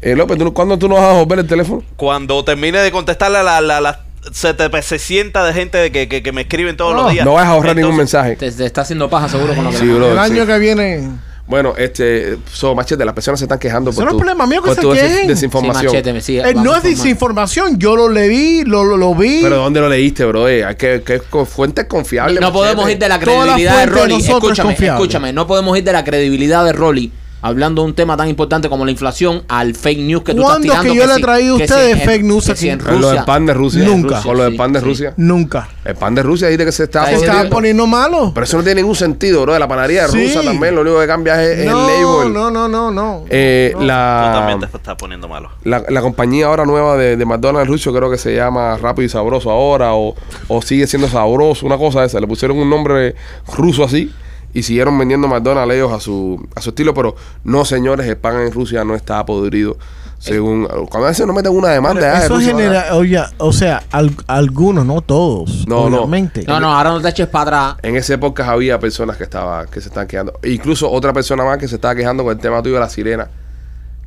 Eh, 0.06 0.16
López, 0.16 0.38
¿tú, 0.38 0.54
¿cuándo 0.54 0.78
tú 0.78 0.88
nos 0.88 1.00
vas 1.00 1.10
a 1.10 1.14
volver 1.14 1.40
el 1.40 1.48
teléfono? 1.48 1.84
Cuando 1.96 2.44
termine 2.46 2.78
de 2.80 2.92
contestarle 2.92 3.40
a 3.40 3.44
la, 3.44 3.60
la, 3.60 3.82
la 3.82 4.02
700 4.32 5.48
de 5.48 5.54
gente 5.54 5.92
que, 5.92 6.08
que, 6.08 6.22
que 6.22 6.32
me 6.32 6.42
escriben 6.42 6.78
todos 6.78 6.96
No, 6.96 7.04
los 7.04 7.12
días. 7.12 7.26
No 7.26 7.34
vas 7.34 7.46
a 7.48 7.50
ahorrar 7.50 7.76
ningún 7.76 7.98
mensaje. 7.98 8.36
Te, 8.36 8.52
te 8.52 8.66
está 8.66 8.82
haciendo 8.82 9.10
paja 9.10 9.28
seguro 9.30 9.56
con 9.56 9.64
lo 9.66 9.72
que 9.72 9.78
Sí, 9.78 9.86
le- 9.86 9.94
bro. 9.96 10.12
El 10.12 10.14
sí. 10.28 10.34
año 10.34 10.46
que 10.46 10.60
viene. 10.60 11.10
Bueno, 11.48 11.74
este, 11.78 12.38
so, 12.52 12.74
machete, 12.74 13.06
las 13.06 13.14
personas 13.14 13.40
se 13.40 13.46
están 13.46 13.60
quejando 13.60 13.92
Eso 13.92 13.98
por 14.00 14.06
no 14.06 14.12
es 14.12 14.14
tu, 14.14 14.18
problema 14.20 14.48
mío 14.48 14.62
que 14.64 14.68
por 14.70 14.76
se 14.76 14.82
tu 14.82 14.92
des- 14.94 15.02
quejen. 15.02 15.22
Sí, 15.22 15.28
desinformación. 15.28 15.86
machete, 15.86 16.14
me 16.14 16.22
sigue. 16.22 16.40
Eh, 16.50 16.54
no 16.56 16.76
es 16.76 16.82
desinformación. 16.84 17.78
Yo 17.78 17.96
lo 17.96 18.10
leí, 18.10 18.64
lo, 18.64 18.84
lo, 18.84 18.98
lo 18.98 19.14
vi. 19.14 19.42
Pero 19.44 19.58
¿dónde 19.58 19.80
lo 19.80 19.90
leíste, 19.90 20.26
bro? 20.26 20.48
Eh, 20.48 20.64
hay 20.66 20.76
que, 20.76 21.04
que 21.04 21.20
fuentes 21.46 21.86
confiables. 21.86 22.42
No 22.42 22.52
podemos 22.52 22.90
ir 22.90 22.98
de 22.98 23.10
la 23.10 23.20
credibilidad 23.20 23.78
de 23.80 23.86
Rolly. 23.88 24.16
es 24.16 24.30
Escúchame, 24.30 24.74
escúchame. 24.80 25.34
No 25.34 25.46
podemos 25.46 25.78
ir 25.78 25.84
de 25.84 25.94
la 25.94 26.04
credibilidad 26.04 26.64
de 26.66 26.74
Rolly. 26.74 27.12
Hablando 27.48 27.84
de 27.84 27.88
un 27.90 27.94
tema 27.94 28.18
tan 28.18 28.28
importante 28.28 28.70
como 28.70 28.86
la 28.86 28.92
inflación 28.92 29.44
al 29.48 29.76
fake 29.76 30.00
news 30.00 30.24
que 30.24 30.34
tú 30.34 30.42
estás 30.42 30.54
¿Cuándo 30.58 30.64
tirando. 30.64 30.92
que 30.92 30.98
yo 30.98 31.06
le 31.06 31.14
he 31.14 31.20
traído 31.22 31.54
a 31.54 31.58
ustedes 31.58 32.04
fake 32.04 32.24
news 32.24 32.50
aquí? 32.50 32.70
en 32.70 32.80
Con 32.80 32.88
lo 33.00 33.08
del 33.08 33.18
Rusia- 33.18 33.26
pan 33.26 33.46
de 33.46 33.54
Rusia. 33.54 33.84
Nunca. 33.86 34.22
Con 34.24 34.38
lo 34.38 34.44
del 34.44 34.56
pan 34.56 34.74
de. 34.74 34.80
Rusia. 34.82 35.14
Nunca. 35.18 35.70
El 35.86 35.96
pan 35.96 36.16
de 36.16 36.24
Rusia 36.24 36.48
dice 36.48 36.66
que 36.66 36.72
se 36.72 36.84
está 36.86 37.12
Está 37.12 37.20
Se 37.20 37.26
está 37.26 37.50
poniendo 37.50 37.86
malo. 37.86 38.32
Pero 38.34 38.44
eso 38.46 38.58
no 38.58 38.64
tiene 38.64 38.82
ningún 38.82 38.96
sentido, 38.96 39.44
bro. 39.44 39.60
La 39.60 39.68
panadería 39.68 40.08
Sí. 40.08 40.26
rusa 40.28 40.42
también, 40.44 40.74
lo 40.76 40.82
único 40.82 41.00
que 41.00 41.06
cambia 41.08 41.44
es, 41.44 41.66
no, 41.68 41.88
el 41.88 42.02
label. 42.04 42.34
no, 42.34 42.50
no, 42.50 42.68
no, 42.68 42.90
no. 42.92 43.26
Eh, 43.30 43.70
Tú 43.74 43.80
también 43.88 44.60
te 44.60 44.66
la, 44.66 44.72
estás 44.78 44.96
poniendo 44.96 45.28
malo. 45.28 45.52
la, 45.64 45.84
la 45.88 46.02
compañía 46.02 46.48
ahora 46.48 46.66
nueva 46.66 46.98
de, 46.98 47.16
de 47.16 47.26
McDonald's 47.26 47.68
ruso 47.70 47.94
creo 47.94 48.10
que 48.10 48.18
se 48.18 48.36
llama 48.36 48.78
Rápido 48.78 49.06
y 49.06 49.10
Sabroso 49.10 49.52
ahora 49.52 49.94
o, 49.94 50.16
o 50.48 50.62
sigue 50.64 50.88
siendo 50.88 51.08
sabroso, 51.08 51.66
una 51.66 51.78
cosa 51.78 52.04
esa. 52.04 52.20
Le 52.20 52.28
pusieron 52.28 52.58
un 52.58 52.70
nombre 52.70 53.16
ruso 53.56 53.84
así 53.84 54.12
y 54.56 54.64
siguieron 54.64 54.98
vendiendo 54.98 55.28
McDonald's 55.28 55.76
ellos 55.76 55.92
a 55.92 56.00
su, 56.00 56.44
a 56.56 56.62
su 56.62 56.70
estilo, 56.70 56.94
pero 56.96 57.16
no 57.44 57.64
señores, 57.66 58.08
el 58.08 58.18
pan 58.18 58.40
en 58.40 58.52
Rusia 58.52 58.84
no 58.84 58.96
está 58.96 59.24
podrido. 59.26 59.78
Según, 60.18 60.66
cuando 60.90 61.06
a 61.06 61.10
veces 61.10 61.28
no 61.28 61.34
meten 61.34 61.52
una 61.52 61.68
demanda, 61.70 62.24
Eso 62.24 62.36
a 62.36 62.40
ganar. 62.40 62.42
genera, 62.56 62.96
oye, 62.96 63.22
o 63.38 63.52
sea, 63.54 63.84
al- 63.92 64.16
algunos, 64.26 64.84
no 64.86 65.02
todos. 65.02 65.68
No, 65.68 65.88
no. 65.90 65.98
obviamente. 65.98 66.46
No, 66.48 66.60
no, 66.60 66.74
ahora 66.76 66.90
no 66.92 67.02
te 67.02 67.10
eches 67.10 67.28
para 67.28 67.70
atrás. 67.70 67.80
En 67.84 67.96
ese 67.96 68.18
podcast 68.18 68.50
había 68.50 68.80
personas 68.80 69.18
que 69.18 69.24
estaba, 69.26 69.68
que 69.68 69.82
se 69.82 69.90
estaban 69.90 70.08
quejando. 70.08 70.34
E 70.42 70.50
incluso 70.52 70.90
otra 70.90 71.14
persona 71.14 71.44
más 71.44 71.58
que 71.60 71.68
se 71.68 71.76
estaba 71.76 71.94
quejando 71.94 72.24
con 72.24 72.34
el 72.34 72.40
tema 72.40 72.64
tuyo 72.64 72.76
de 72.76 72.82
la 72.82 72.90
sirena. 72.90 73.28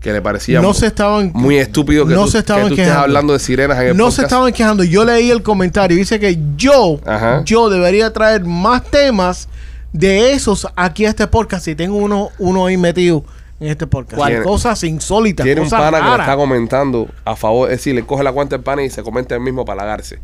Que 0.00 0.12
le 0.12 0.22
parecía 0.22 0.60
No 0.60 0.68
mu- 0.68 0.74
se 0.74 0.86
estaban- 0.86 1.30
muy 1.34 1.58
estúpido 1.58 2.06
que 2.06 2.14
no 2.14 2.24
tú, 2.24 2.30
se 2.30 2.38
estaban 2.38 2.68
que 2.68 2.76
tú 2.76 2.80
estés 2.80 2.94
hablando 2.96 3.32
de 3.32 3.38
sirenas 3.40 3.78
en 3.80 3.88
el 3.88 3.96
No 3.96 4.04
podcast. 4.04 4.16
se 4.16 4.22
estaban 4.22 4.52
quejando. 4.52 4.84
Yo 4.84 5.04
leí 5.04 5.30
el 5.30 5.42
comentario. 5.42 5.96
Dice 5.96 6.18
que 6.18 6.38
yo, 6.56 6.98
Ajá. 7.04 7.42
yo 7.44 7.68
debería 7.68 8.12
traer 8.12 8.44
más 8.44 8.82
temas 8.84 9.48
de 9.92 10.32
esos 10.32 10.66
aquí 10.76 11.06
a 11.06 11.10
este 11.10 11.26
podcast. 11.26 11.64
Si 11.64 11.74
tengo 11.74 11.96
uno, 11.96 12.30
uno 12.38 12.66
ahí 12.66 12.76
metido 12.76 13.24
en 13.60 13.68
este 13.68 13.86
podcast. 13.86 14.16
¿Cuál? 14.16 14.42
Cosas 14.42 14.82
insólitas, 14.84 15.44
Tiene 15.44 15.60
un 15.62 15.70
pana 15.70 15.98
que 16.00 16.04
le 16.10 16.16
está 16.20 16.36
comentando 16.36 17.08
a 17.24 17.34
favor, 17.36 17.70
es 17.70 17.78
decir, 17.78 17.94
le 17.94 18.04
coge 18.04 18.22
la 18.22 18.32
cuenta 18.32 18.56
del 18.56 18.62
pana 18.64 18.82
y 18.84 18.90
se 18.90 19.02
comenta 19.02 19.34
el 19.34 19.40
mismo 19.40 19.64
para 19.64 19.82
lagarse 19.82 20.20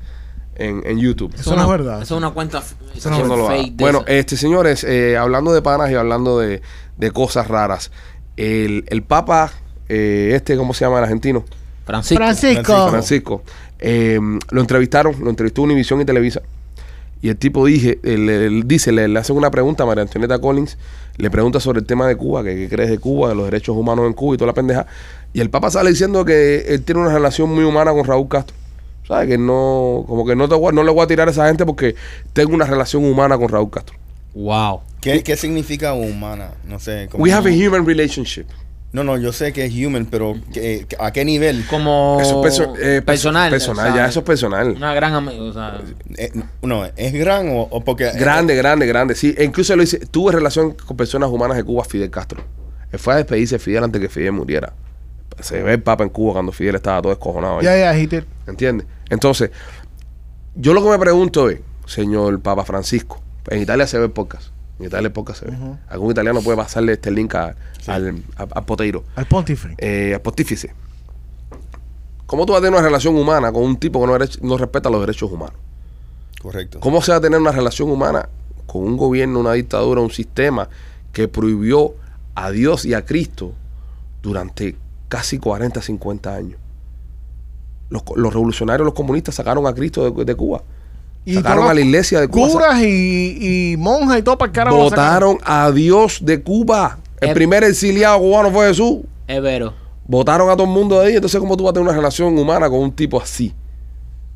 en, 0.57 0.83
en 0.87 0.99
YouTube. 0.99 1.35
Eso 1.35 1.57
no 1.57 1.63
es 1.63 1.69
verdad. 1.69 2.03
Eso 2.03 2.15
es 2.15 2.19
una 2.19 2.31
cuenta 2.31 2.63
Eso 2.95 3.11
no 3.11 3.47
fake 3.49 3.75
de 3.77 3.85
Bueno, 3.85 4.01
esa. 4.07 4.13
este 4.13 4.37
señores, 4.37 4.85
eh, 4.85 5.17
hablando 5.17 5.53
de 5.53 5.63
panas 5.63 5.91
y 5.91 5.95
hablando 5.95 6.39
de, 6.39 6.63
de 6.97 7.11
cosas 7.11 7.49
raras, 7.49 7.91
el, 8.37 8.85
el 8.89 9.03
Papa, 9.03 9.51
eh, 9.89 10.33
este, 10.35 10.57
¿cómo 10.57 10.73
se 10.75 10.85
llama 10.85 10.99
el 10.99 11.05
argentino? 11.05 11.45
Francisco. 11.87 12.17
Francisco. 12.25 12.89
Francisco. 12.91 13.43
eh, 13.81 14.19
lo 14.51 14.61
entrevistaron, 14.61 15.17
lo 15.23 15.29
entrevistó 15.29 15.63
Univision 15.63 16.01
y 16.01 16.05
Televisa. 16.05 16.41
Y 17.25 17.31
el 17.31 17.39
tipo 17.39 17.65
dije, 17.65 18.01
él, 18.03 18.29
él 18.29 18.65
dice, 18.67 18.93
le, 18.93 19.09
le 19.09 19.19
hacen 19.19 19.35
una 19.35 19.51
pregunta 19.51 19.85
a 19.85 19.87
María 19.87 20.03
Antonieta 20.03 20.39
Collins, 20.41 20.77
le 21.17 21.31
pregunta 21.31 21.59
sobre 21.59 21.79
el 21.81 21.87
tema 21.87 22.07
de 22.07 22.17
Cuba, 22.17 22.45
que 22.45 22.55
qué 22.55 22.69
crees 22.69 22.91
de 22.91 22.99
Cuba, 22.99 23.31
de 23.31 23.35
los 23.35 23.47
derechos 23.47 23.75
humanos 23.75 24.07
en 24.07 24.13
Cuba 24.13 24.35
y 24.35 24.37
toda 24.37 24.49
la 24.49 24.53
pendeja. 24.53 24.87
Y 25.33 25.41
el 25.41 25.49
Papa 25.49 25.71
sale 25.71 25.89
diciendo 25.89 26.27
que 26.27 26.67
él 26.69 26.83
tiene 26.83 27.01
una 27.01 27.15
relación 27.15 27.49
muy 27.55 27.65
humana 27.65 27.93
con 27.93 28.05
Raúl 28.05 28.29
Castro. 28.29 28.55
¿Sabes? 29.09 29.27
Que 29.29 29.39
no, 29.39 30.05
como 30.07 30.27
que 30.27 30.37
no, 30.37 30.51
te 30.51 30.55
voy 30.55 30.69
a- 30.69 30.73
no 30.73 30.83
le 30.85 30.91
voy 30.91 31.03
a 31.03 31.07
tirar 31.07 31.27
a 31.29 31.31
esa 31.31 31.47
gente 31.47 31.65
porque 31.65 31.95
tengo 32.35 32.53
una 32.55 32.67
relación 32.67 33.03
humana 33.07 33.39
con 33.39 33.49
Raúl 33.49 33.71
Castro. 33.71 33.97
Wow. 34.35 34.81
¿Qué, 35.01 35.23
qué 35.23 35.37
significa 35.39 35.95
humana? 35.95 36.51
No 36.69 36.79
sé. 36.79 37.09
como- 37.11 37.25
We 37.25 37.33
have 37.33 37.49
a 37.51 37.53
human 37.55 37.87
relationship. 37.87 38.45
No, 38.95 39.03
no, 39.05 39.19
yo 39.19 39.33
sé 39.33 39.53
que 39.53 39.65
es 39.67 39.75
human, 39.75 40.07
pero 40.07 40.37
¿qué- 40.53 40.87
¿a 41.01 41.13
qué 41.13 41.25
nivel? 41.25 41.67
Como 41.69 42.17
Eso 42.21 42.43
es 42.47 42.53
perso- 42.61 42.75
eh, 42.79 43.03
perso- 43.03 43.05
personal. 43.05 43.51
Personal, 43.51 43.89
o 43.91 43.93
sea, 43.95 44.03
ya 44.05 44.09
eso 44.09 44.21
es 44.21 44.25
personal. 44.25 44.69
Una 44.71 44.95
gran 44.95 45.13
amiga. 45.15 45.43
O 45.43 45.53
sea, 45.53 45.81
Eh, 46.17 46.31
no, 46.63 46.85
¿es 46.97 47.13
gran 47.13 47.49
o, 47.51 47.63
o 47.63 47.81
porque... 47.85 48.11
Grande, 48.13 48.55
grande, 48.55 48.87
grande. 48.87 49.15
Sí, 49.17 49.35
e 49.37 49.43
incluso 49.45 49.75
lo 49.75 49.83
dice, 49.83 49.99
tuve 50.07 50.31
relación 50.33 50.75
con 50.75 50.97
personas 50.97 51.29
humanas 51.29 51.57
de 51.57 51.65
Cuba, 51.65 51.85
Fidel 51.85 52.09
Castro. 52.11 52.43
Él 52.93 52.99
fue 53.01 53.15
a 53.15 53.17
despedirse 53.17 53.57
de 53.57 53.59
Fidel 53.59 53.83
antes 53.83 54.01
que 54.01 54.09
Fidel 54.09 54.31
muriera. 54.33 54.73
Se 55.41 55.61
ve 55.61 55.73
el 55.73 55.83
Papa 55.83 56.05
en 56.05 56.11
Cuba 56.11 56.35
cuando 56.35 56.53
Fidel 56.53 56.77
estaba 56.77 57.03
todo 57.03 57.11
escojonado 57.13 57.59
ahí. 57.59 57.65
Ya, 57.65 57.77
ya, 57.77 57.99
Hitler. 57.99 58.25
¿Entiendes? 58.47 58.87
Entonces, 59.11 59.51
yo 60.55 60.73
lo 60.73 60.85
que 60.85 60.91
me 60.91 60.99
pregunto 61.01 61.51
es, 61.51 61.59
señor 61.87 62.41
Papa 62.41 62.65
Francisco, 62.65 63.21
en 63.49 63.61
Italia 63.61 63.89
se 63.89 63.99
ve 63.99 64.09
podcast. 64.09 64.54
En 64.79 64.87
Italia 64.87 65.07
el 65.07 65.13
podcast 65.13 65.41
se 65.41 65.51
ve. 65.51 65.57
Algún 65.89 66.11
italiano 66.11 66.41
puede 66.43 66.57
pasarle 66.57 66.93
este 66.95 67.11
link 67.11 67.35
a- 67.35 67.55
al, 67.87 68.23
a- 68.37 68.43
al 68.55 68.65
poteiro, 68.65 69.05
Al 69.15 69.27
pontífice. 69.27 69.75
eh, 69.79 70.15
al 70.15 70.21
pontífice. 70.21 70.75
¿Cómo 72.27 72.47
tú 72.47 72.53
vas 72.53 72.61
a 72.61 72.63
tener 72.65 72.77
una 72.79 72.87
relación 72.87 73.15
humana 73.17 73.53
con 73.53 73.63
un 73.63 73.77
tipo 73.77 74.01
que 74.01 74.29
no, 74.43 74.57
respeta 74.59 74.91
los 74.91 75.01
derechos 75.01 75.31
humanos? 75.31 75.57
Correcto. 76.43 76.81
¿Cómo 76.81 77.01
se 77.03 77.13
va 77.13 77.19
a 77.19 77.21
tener 77.21 77.39
una 77.41 77.53
relación 77.53 77.91
humana 77.91 78.29
con 78.67 78.83
un 78.83 78.97
gobierno, 78.97 79.41
una 79.41 79.53
dictadura, 79.53 80.01
un 80.01 80.11
sistema 80.11 80.69
que 81.13 81.29
prohibió 81.29 81.95
a 82.35 82.51
Dios 82.51 82.85
y 82.85 82.95
a 82.95 83.05
Cristo 83.05 83.53
durante 84.23 84.77
casi 85.09 85.39
40, 85.39 85.81
50 85.83 86.35
años? 86.35 86.59
Los, 87.91 88.03
los 88.17 88.33
revolucionarios, 88.33 88.85
los 88.85 88.95
comunistas 88.95 89.35
sacaron 89.35 89.67
a 89.67 89.75
Cristo 89.75 90.11
de, 90.11 90.25
de 90.25 90.35
Cuba. 90.35 90.63
Sacaron 91.33 91.59
todos 91.61 91.71
a 91.71 91.75
la 91.75 91.81
iglesia 91.81 92.21
de 92.21 92.29
Cuba. 92.29 92.49
Curas 92.49 92.83
y, 92.83 93.73
y 93.73 93.77
monjas 93.79 94.19
y 94.19 94.23
todo 94.23 94.37
para 94.37 94.49
el 94.51 94.53
carajo. 94.55 94.91
sacaron. 94.91 95.37
Votaron 95.37 95.39
a 95.67 95.71
Dios 95.73 96.19
de 96.23 96.43
Cuba. 96.43 96.99
El 97.21 97.31
Eh. 97.31 97.35
primer 97.35 97.65
exiliado 97.65 98.19
cubano 98.19 98.51
fue 98.51 98.69
Jesús. 98.69 98.99
es 99.27 99.41
vero. 99.41 99.73
Votaron 100.07 100.51
a 100.51 100.53
todo 100.53 100.65
el 100.67 100.73
mundo 100.73 101.01
de 101.01 101.07
ahí. 101.07 101.15
Entonces, 101.15 101.41
¿cómo 101.41 101.57
tú 101.57 101.65
vas 101.65 101.71
a 101.71 101.75
tener 101.75 101.89
una 101.89 101.97
relación 101.97 102.37
humana 102.37 102.69
con 102.69 102.81
un 102.81 102.93
tipo 102.93 103.19
así? 103.19 103.55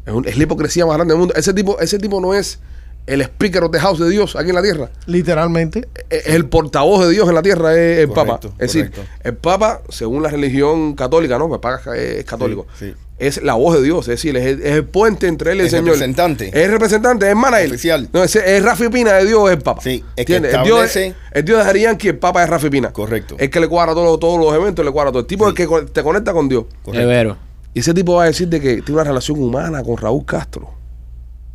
Es, 0.07 0.15
un- 0.15 0.27
es 0.27 0.39
la 0.39 0.43
hipocresía 0.45 0.87
más 0.87 0.97
grande 0.97 1.13
del 1.13 1.19
mundo. 1.19 1.35
Ese 1.35 1.53
tipo, 1.53 1.79
ese 1.79 1.99
tipo 1.99 2.19
no 2.23 2.33
es 2.33 2.59
el 3.07 3.21
speaker 3.21 3.65
of 3.65 3.71
the 3.73 3.79
house 3.81 3.99
de 3.99 4.09
Dios 4.09 4.35
aquí 4.37 4.49
en 4.49 4.55
la 4.55 4.63
tierra. 4.63 4.89
Literalmente. 5.05 5.87
Es 6.09 6.29
el 6.29 6.47
portavoz 6.47 7.07
de 7.07 7.11
Dios 7.13 7.29
en 7.29 7.35
la 7.35 7.43
tierra, 7.43 7.75
es 7.75 7.99
el 7.99 8.09
Papa. 8.09 8.39
Correcto, 8.39 8.49
Es 8.59 8.73
decir, 8.73 8.91
el 9.25 9.35
Papa, 9.37 9.83
según 9.91 10.23
la 10.23 10.31
religión 10.31 10.95
católica, 10.95 11.37
¿no? 11.39 11.53
El 11.55 11.61
Papa 11.61 11.81
es 11.97 12.25
católico. 12.25 12.67
Sí, 12.79 12.91
sí. 12.91 12.95
Es 13.19 13.43
la 13.43 13.55
voz 13.55 13.75
de 13.75 13.83
Dios, 13.83 14.01
es 14.07 14.13
decir, 14.23 14.37
es 14.37 14.47
el, 14.47 14.63
es 14.63 14.75
el 14.75 14.85
puente 14.85 15.27
entre 15.27 15.51
él 15.51 15.57
y 15.59 15.61
el, 15.61 15.67
El 15.67 15.71
Señor. 15.71 15.85
representante. 15.87 16.49
Es 16.49 16.55
el 16.67 16.71
representante, 16.71 17.27
es 17.27 17.31
el 17.33 17.37
manager. 17.37 17.69
Oficial. 17.71 18.09
No, 18.13 18.23
es, 18.23 18.37
es 18.37 18.63
Rafi 18.63 18.89
Pina 18.91 19.15
de 19.15 19.27
Dios, 19.27 19.51
es 19.51 19.57
el 19.57 19.63
Papa. 19.63 19.81
Sí, 19.83 20.05
es 20.15 20.25
que 20.25 20.37
el, 20.37 20.43
Dios, 20.63 20.97
el 20.97 21.45
Dios 21.45 21.59
de 21.59 21.65
Jarián, 21.65 21.97
que 21.99 22.11
el 22.11 22.19
Papa 22.19 22.45
es 22.45 22.49
Rafi 22.49 22.71
Pina. 22.71 22.93
Correcto. 22.93 23.35
Es 23.39 23.51
que 23.51 23.59
le 23.59 23.67
cuadra 23.67 23.93
todo- 23.93 24.19
todos 24.21 24.39
los 24.39 24.55
eventos, 24.55 24.85
le 24.85 24.93
cuadra 24.93 25.11
todo. 25.11 25.21
El 25.23 25.27
tipo 25.27 25.45
es 25.47 25.51
el 25.51 25.57
que 25.57 25.67
te 25.93 26.03
conecta 26.05 26.33
con 26.33 26.49
Dios. 26.49 26.67
Es 26.71 26.77
Correcto. 26.85 27.09
vero. 27.09 27.37
Y 27.75 27.81
ese 27.81 27.93
tipo 27.93 28.15
va 28.15 28.23
a 28.23 28.27
decir 28.27 28.47
de 28.49 28.61
que 28.61 28.77
tiene 28.83 28.93
una 28.93 29.05
relación 29.05 29.43
humana 29.43 29.83
con 29.83 29.97
Raúl 29.97 30.25
Castro. 30.25 30.71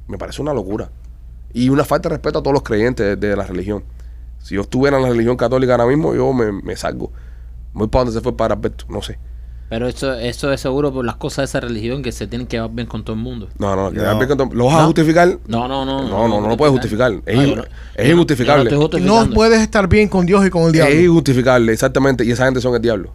Me 0.07 0.17
parece 0.17 0.41
una 0.41 0.53
locura. 0.53 0.89
Y 1.53 1.69
una 1.69 1.85
falta 1.85 2.09
de 2.09 2.15
respeto 2.15 2.39
a 2.39 2.43
todos 2.43 2.53
los 2.53 2.63
creyentes 2.63 3.05
de, 3.05 3.15
de 3.29 3.35
la 3.37 3.45
religión. 3.45 3.83
Si 4.41 4.55
yo 4.55 4.61
estuviera 4.61 4.97
en 4.97 5.03
la 5.03 5.09
religión 5.09 5.37
católica 5.37 5.73
ahora 5.75 5.85
mismo, 5.85 6.13
yo 6.13 6.33
me, 6.33 6.51
me 6.51 6.75
salgo. 6.75 7.11
Voy 7.71 7.87
para 7.87 8.03
donde 8.05 8.19
se 8.19 8.21
fue 8.23 8.35
para 8.35 8.55
Alberto, 8.55 8.83
no 8.89 9.01
sé. 9.01 9.17
Pero 9.69 9.87
eso, 9.87 10.13
eso 10.13 10.51
es 10.53 10.61
seguro 10.61 10.93
por 10.93 11.03
las 11.03 11.15
cosas 11.15 11.37
de 11.37 11.43
esa 11.45 11.59
religión 11.61 12.03
que 12.03 12.11
se 12.11 12.27
tienen 12.27 12.45
que 12.47 12.57
llevar 12.57 12.71
bien 12.71 12.87
con 12.87 13.03
todo 13.03 13.15
el 13.15 13.21
mundo. 13.21 13.49
No, 13.57 13.75
no, 13.75 13.89
que 13.91 13.97
No. 13.97 14.09
Alberto- 14.09 14.49
¿lo 14.53 14.65
vas 14.65 14.75
a 14.75 14.79
No. 14.81 14.85
justificar? 14.85 15.39
No, 15.47 15.67
no, 15.67 15.83
no. 15.83 16.03
No, 16.07 16.27
no, 16.27 16.41
no 16.41 16.47
lo 16.47 16.57
puedes 16.57 16.71
justificar. 16.73 17.11
Es, 17.25 17.35
No, 17.35 17.55
no- 17.55 17.63
es 17.95 18.05
no- 18.05 18.11
injustificable. 18.11 18.69
no 19.01 19.25
No 19.25 19.29
puedes 19.33 19.61
estar 19.61 19.87
bien 19.87 20.09
con 20.09 20.25
Dios 20.25 20.45
y 20.45 20.49
con 20.51 20.63
el 20.63 20.67
es 20.67 20.73
diablo. 20.73 20.95
injustificable, 20.95 21.73
exactamente. 21.73 22.23
Y 22.23 22.31
esa 22.31 22.45
gente 22.45 22.61
son 22.61 22.75
el 22.75 22.81
diablo. 22.81 23.11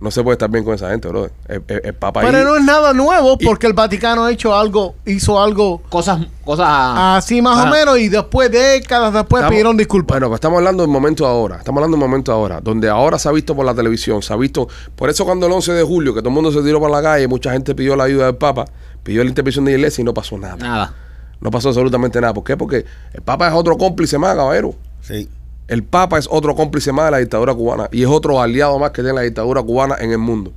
No 0.00 0.10
se 0.10 0.22
puede 0.22 0.34
estar 0.34 0.48
bien 0.50 0.64
con 0.64 0.74
esa 0.74 0.88
gente, 0.90 1.08
bro. 1.08 1.28
El, 1.46 1.62
el- 1.68 1.80
el 1.84 1.94
Papa 1.94 2.22
Pero 2.22 2.38
ahí- 2.38 2.44
no 2.44 2.56
es 2.56 2.64
nada 2.64 2.94
nuevo 2.94 3.36
Y- 3.38 3.44
porque 3.44 3.66
el 3.66 3.74
Vaticano 3.74 4.24
ha 4.24 4.32
hecho 4.32 4.56
algo, 4.56 4.94
hizo 5.04 5.38
algo 5.38 5.82
Cosas, 5.90 6.20
cosas. 6.42 6.66
así 6.70 7.42
más 7.42 7.66
o 7.66 7.70
menos 7.70 7.98
y 7.98 8.08
después, 8.08 8.50
décadas 8.50 9.12
después, 9.12 9.40
Estamos- 9.40 9.50
pidieron 9.50 9.76
disculpas. 9.76 10.14
Bueno, 10.14 10.28
pues 10.28 10.38
estamos 10.38 10.56
hablando 10.56 10.82
del 10.82 10.90
momento 10.90 11.26
ahora. 11.26 11.56
Estamos 11.58 11.80
hablando 11.82 11.98
del 11.98 12.08
momento 12.08 12.32
ahora. 12.32 12.60
Donde 12.62 12.88
ahora 12.88 13.18
se 13.18 13.28
ha 13.28 13.32
visto 13.32 13.54
por 13.54 13.66
la 13.66 13.74
televisión. 13.74 14.22
Se 14.22 14.32
ha 14.32 14.36
visto. 14.36 14.68
Por 14.96 15.10
eso, 15.10 15.26
cuando 15.26 15.46
el 15.46 15.52
11 15.52 15.72
de 15.74 15.82
julio, 15.82 16.14
que 16.14 16.20
todo 16.20 16.30
el 16.30 16.34
mundo 16.34 16.50
se 16.50 16.62
tiró 16.62 16.80
por 16.80 16.90
la 16.90 17.02
calle, 17.02 17.28
mucha 17.28 17.52
gente 17.52 17.74
pidió 17.74 17.94
la 17.94 18.04
ayuda 18.04 18.24
del 18.24 18.36
Papa, 18.36 18.64
pidió 19.02 19.22
la 19.22 19.28
intervención 19.28 19.66
de 19.66 19.72
la 19.72 19.76
iglesia 19.78 20.00
y 20.00 20.04
no 20.06 20.14
pasó 20.14 20.38
nada. 20.38 20.56
Nada. 20.56 20.94
No 21.42 21.50
pasó 21.50 21.68
absolutamente 21.68 22.18
nada. 22.22 22.32
¿Por 22.32 22.44
qué? 22.44 22.56
Porque 22.56 22.86
el 23.12 23.20
Papa 23.22 23.48
es 23.48 23.54
otro 23.54 23.76
cómplice 23.76 24.16
más, 24.16 24.34
caballero. 24.34 24.74
Sí. 25.02 25.28
El 25.70 25.84
Papa 25.84 26.18
es 26.18 26.26
otro 26.30 26.54
cómplice 26.54 26.92
más 26.92 27.04
de 27.06 27.10
la 27.12 27.18
dictadura 27.18 27.54
cubana 27.54 27.88
y 27.92 28.02
es 28.02 28.08
otro 28.08 28.40
aliado 28.40 28.78
más 28.78 28.90
que 28.90 29.02
tiene 29.02 29.14
la 29.14 29.22
dictadura 29.22 29.62
cubana 29.62 29.96
en 30.00 30.10
el 30.12 30.18
mundo. 30.18 30.52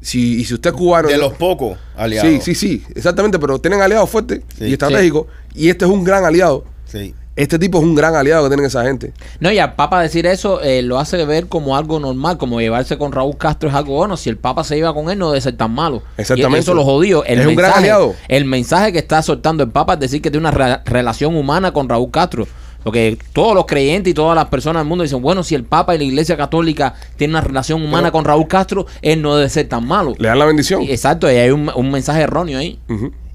Si, 0.00 0.40
y 0.40 0.44
si 0.44 0.54
usted 0.54 0.70
es 0.70 0.76
cubano. 0.76 1.08
De 1.08 1.16
los 1.16 1.32
pocos 1.34 1.78
aliados. 1.96 2.28
Sí, 2.30 2.40
sí, 2.42 2.54
sí, 2.54 2.84
exactamente, 2.94 3.38
pero 3.38 3.58
tienen 3.58 3.80
aliados 3.80 4.10
fuertes 4.10 4.40
Sí. 4.58 4.66
y 4.66 4.72
estratégicos. 4.72 5.26
Y 5.54 5.68
este 5.70 5.84
es 5.86 5.90
un 5.90 6.04
gran 6.04 6.24
aliado. 6.24 6.64
Sí. 6.84 7.14
Este 7.36 7.58
tipo 7.58 7.78
es 7.78 7.84
un 7.84 7.94
gran 7.96 8.14
aliado 8.14 8.44
que 8.44 8.48
tienen 8.50 8.66
esa 8.66 8.84
gente. 8.84 9.12
No, 9.40 9.50
y 9.50 9.58
al 9.58 9.74
Papa 9.74 10.00
decir 10.02 10.24
eso 10.26 10.60
eh, 10.60 10.82
lo 10.82 10.98
hace 11.00 11.24
ver 11.24 11.48
como 11.48 11.76
algo 11.76 11.98
normal, 11.98 12.36
como 12.38 12.60
llevarse 12.60 12.96
con 12.98 13.10
Raúl 13.12 13.36
Castro 13.38 13.68
es 13.70 13.74
algo 13.74 13.94
bueno. 13.96 14.16
Si 14.16 14.28
el 14.28 14.36
Papa 14.36 14.62
se 14.62 14.76
iba 14.78 14.92
con 14.94 15.10
él, 15.10 15.18
no 15.18 15.30
debe 15.30 15.40
ser 15.40 15.56
tan 15.56 15.72
malo. 15.72 16.02
Exactamente. 16.16 16.58
Y 16.58 16.60
eso 16.60 16.74
lo 16.74 16.84
jodió. 16.84 17.24
El 17.24 17.40
Es 17.40 17.46
un 17.46 17.54
gran 17.56 17.70
mensaje- 17.70 17.90
aliado. 17.90 18.14
El 18.28 18.44
mensaje 18.44 18.92
que 18.92 18.98
está 18.98 19.20
soltando 19.22 19.64
el 19.64 19.70
Papa 19.70 19.94
es 19.94 20.00
decir 20.00 20.20
que 20.22 20.30
tiene 20.30 20.46
una 20.48 20.50
re- 20.56 20.80
relación 20.84 21.34
humana 21.36 21.72
con 21.72 21.88
Raúl 21.88 22.10
Castro. 22.12 22.46
Porque 22.84 23.18
todos 23.32 23.54
los 23.54 23.64
creyentes 23.66 24.10
y 24.10 24.14
todas 24.14 24.36
las 24.36 24.44
personas 24.46 24.82
del 24.82 24.88
mundo 24.88 25.02
dicen, 25.04 25.20
bueno, 25.22 25.42
si 25.42 25.54
el 25.54 25.64
Papa 25.64 25.94
y 25.94 25.98
la 25.98 26.04
Iglesia 26.04 26.36
Católica 26.36 26.94
tienen 27.16 27.34
una 27.34 27.40
relación 27.40 27.82
humana 27.82 28.02
Pero- 28.08 28.12
con 28.12 28.24
Raúl 28.26 28.46
Castro, 28.46 28.86
él 29.02 29.22
no 29.22 29.34
debe 29.36 29.48
ser 29.48 29.68
tan 29.68 29.86
malo. 29.88 30.12
Le 30.18 30.28
dan 30.28 30.38
la 30.38 30.44
bendición. 30.44 30.82
Y- 30.82 30.90
Exacto, 30.90 31.30
y 31.32 31.34
hay 31.36 31.50
un, 31.50 31.70
un 31.74 31.90
mensaje 31.90 32.20
erróneo 32.20 32.58
ahí. 32.58 32.78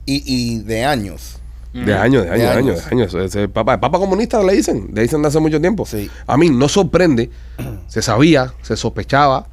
Y, 0.06 0.24
y 0.26 0.60
de 0.60 0.86
años. 0.86 1.36
De 1.74 1.94
años, 1.94 2.24
de 2.26 2.30
años, 2.32 2.32
de 2.32 2.38
De 2.38 2.48
años, 2.50 2.58
años. 2.88 3.14
de 3.14 3.20
años. 3.20 3.32
Ese 3.36 3.48
papa, 3.50 3.74
el 3.76 3.80
papa 3.80 4.00
comunista 4.00 4.42
le 4.44 4.54
dicen, 4.56 4.90
le 4.94 5.02
dicen 5.04 5.22
de 5.22 5.28
hace 5.28 5.40
mucho 5.40 5.60
tiempo. 5.60 5.86
Sí. 5.86 6.10
A 6.26 6.38
mí 6.38 6.50
no 6.50 6.68
sorprende, 6.70 7.30
se 7.88 8.02
sabía, 8.02 8.54
se 8.64 8.76
sospechaba, 8.78 9.48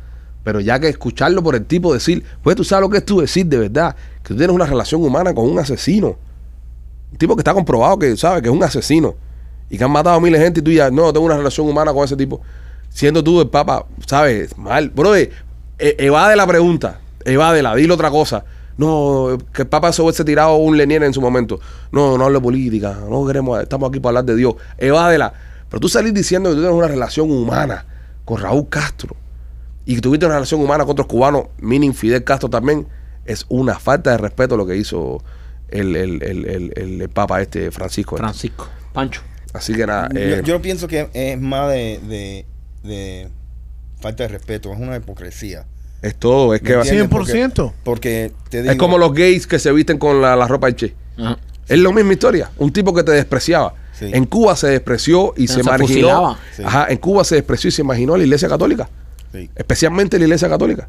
pero 0.44 0.60
ya 0.60 0.78
que 0.78 0.88
escucharlo 0.88 1.42
por 1.42 1.54
el 1.56 1.64
tipo 1.66 1.92
decir, 1.92 2.22
pues 2.42 2.56
tú 2.56 2.64
sabes 2.64 2.82
lo 2.82 2.88
que 2.90 2.98
es 2.98 3.04
tú 3.04 3.20
decir 3.20 3.46
de 3.46 3.58
verdad, 3.58 3.96
que 4.22 4.28
tú 4.28 4.36
tienes 4.36 4.54
una 4.54 4.64
relación 4.66 5.02
humana 5.04 5.34
con 5.34 5.44
un 5.50 5.58
asesino. 5.58 6.16
Un 7.12 7.18
tipo 7.18 7.34
que 7.36 7.40
está 7.40 7.52
comprobado 7.52 7.98
que 7.98 8.16
sabe 8.16 8.40
que 8.42 8.48
es 8.48 8.54
un 8.54 8.62
asesino 8.62 9.14
y 9.70 9.78
que 9.78 9.84
han 9.84 9.90
matado 9.90 10.16
a 10.16 10.20
miles 10.20 10.38
de 10.40 10.44
gente 10.46 10.60
y 10.60 10.62
tú 10.62 10.70
ya, 10.70 10.90
no, 10.90 11.12
tengo 11.12 11.26
una 11.26 11.36
relación 11.36 11.68
humana 11.68 11.92
con 11.92 12.04
ese 12.04 12.16
tipo. 12.16 12.40
Siendo 12.88 13.22
tú 13.22 13.40
el 13.40 13.48
papa, 13.48 13.84
sabes, 14.06 14.56
mal. 14.56 14.90
Bro, 14.90 15.14
eh, 15.16 15.30
evade 15.78 16.36
la 16.36 16.46
pregunta, 16.46 17.00
evádela, 17.24 17.74
dile 17.74 17.92
otra 17.92 18.10
cosa. 18.10 18.44
No, 18.78 19.38
que 19.54 19.62
el 19.62 19.68
Papa 19.68 19.90
se 19.90 20.02
hubiese 20.02 20.22
tirado 20.22 20.56
un 20.56 20.76
Lenier 20.76 21.02
en 21.02 21.14
su 21.14 21.20
momento. 21.22 21.58
No, 21.92 22.18
no 22.18 22.26
hable 22.26 22.40
política. 22.42 22.94
No 23.08 23.26
queremos, 23.26 23.58
estamos 23.62 23.88
aquí 23.88 24.00
para 24.00 24.18
hablar 24.18 24.24
de 24.26 24.36
Dios. 24.36 24.54
Evádela. 24.76 25.32
Pero 25.70 25.80
tú 25.80 25.88
salir 25.88 26.12
diciendo 26.12 26.50
que 26.50 26.56
tú 26.56 26.60
tienes 26.60 26.76
una 26.76 26.86
relación 26.86 27.30
humana 27.30 27.86
con 28.26 28.38
Raúl 28.38 28.68
Castro 28.68 29.16
y 29.86 29.98
tuviste 30.02 30.26
una 30.26 30.34
relación 30.34 30.60
humana 30.60 30.84
con 30.84 30.92
otros 30.92 31.06
cubanos, 31.06 31.44
mini 31.58 31.90
Fidel 31.94 32.22
Castro 32.22 32.50
también, 32.50 32.86
es 33.24 33.46
una 33.48 33.78
falta 33.78 34.10
de 34.10 34.18
respeto 34.18 34.58
lo 34.58 34.66
que 34.66 34.76
hizo 34.76 35.22
el, 35.70 35.96
el- 35.96 36.22
el- 36.22 36.72
el 37.00 37.08
Papa 37.08 37.40
este 37.40 37.70
Francisco. 37.70 38.18
Francisco. 38.18 38.68
Pancho. 38.92 39.22
Así 39.56 39.74
que 39.74 39.86
nada, 39.86 40.08
Yo- 40.12 40.18
eh, 40.20 40.42
yo, 40.44 40.60
pienso 40.62 40.86
que 40.88 41.08
es 41.12 41.40
más 41.40 41.70
de, 41.70 42.00
de- 42.08 42.46
de 42.82 43.28
falta 44.00 44.24
de 44.24 44.28
respeto, 44.28 44.72
es 44.72 44.78
una 44.78 44.96
hipocresía. 44.96 45.64
es 46.02 46.14
todo, 46.14 46.54
es 46.54 46.62
¿Me 46.62 46.68
que 46.68 46.74
entiendes? 46.74 47.08
100%. 47.10 47.54
Porque, 47.54 47.72
porque 47.82 48.32
te 48.50 48.62
digo, 48.62 48.72
es 48.72 48.78
como 48.78 48.98
los 48.98 49.12
gays 49.14 49.46
que 49.46 49.58
se 49.58 49.72
visten 49.72 49.98
con 49.98 50.20
la, 50.22 50.36
la 50.36 50.46
ropa 50.46 50.68
de 50.68 50.76
Che. 50.76 50.94
Ajá. 51.18 51.38
Es 51.68 51.78
la 51.80 51.90
misma 51.90 52.12
historia. 52.12 52.50
Un 52.58 52.72
tipo 52.72 52.94
que 52.94 53.02
te 53.02 53.10
despreciaba. 53.12 53.74
Sí. 53.92 54.10
En 54.12 54.26
Cuba 54.26 54.54
se 54.54 54.68
despreció 54.68 55.32
y 55.36 55.48
Se 55.48 55.54
se, 55.54 55.62
se 55.64 55.68
marginó. 55.70 56.36
Sí. 56.54 56.62
Ajá, 56.64 56.86
en 56.90 56.98
Cuba 56.98 57.24
se 57.24 57.34
despreció 57.36 57.68
y 57.68 57.72
se 57.72 57.82
marginó 57.82 58.16
la 58.16 58.22
iglesia 58.22 58.48
católica. 58.48 58.88
Sí. 59.32 59.50
Especialmente 59.56 60.16
la 60.18 60.26
iglesia 60.26 60.48
católica. 60.48 60.88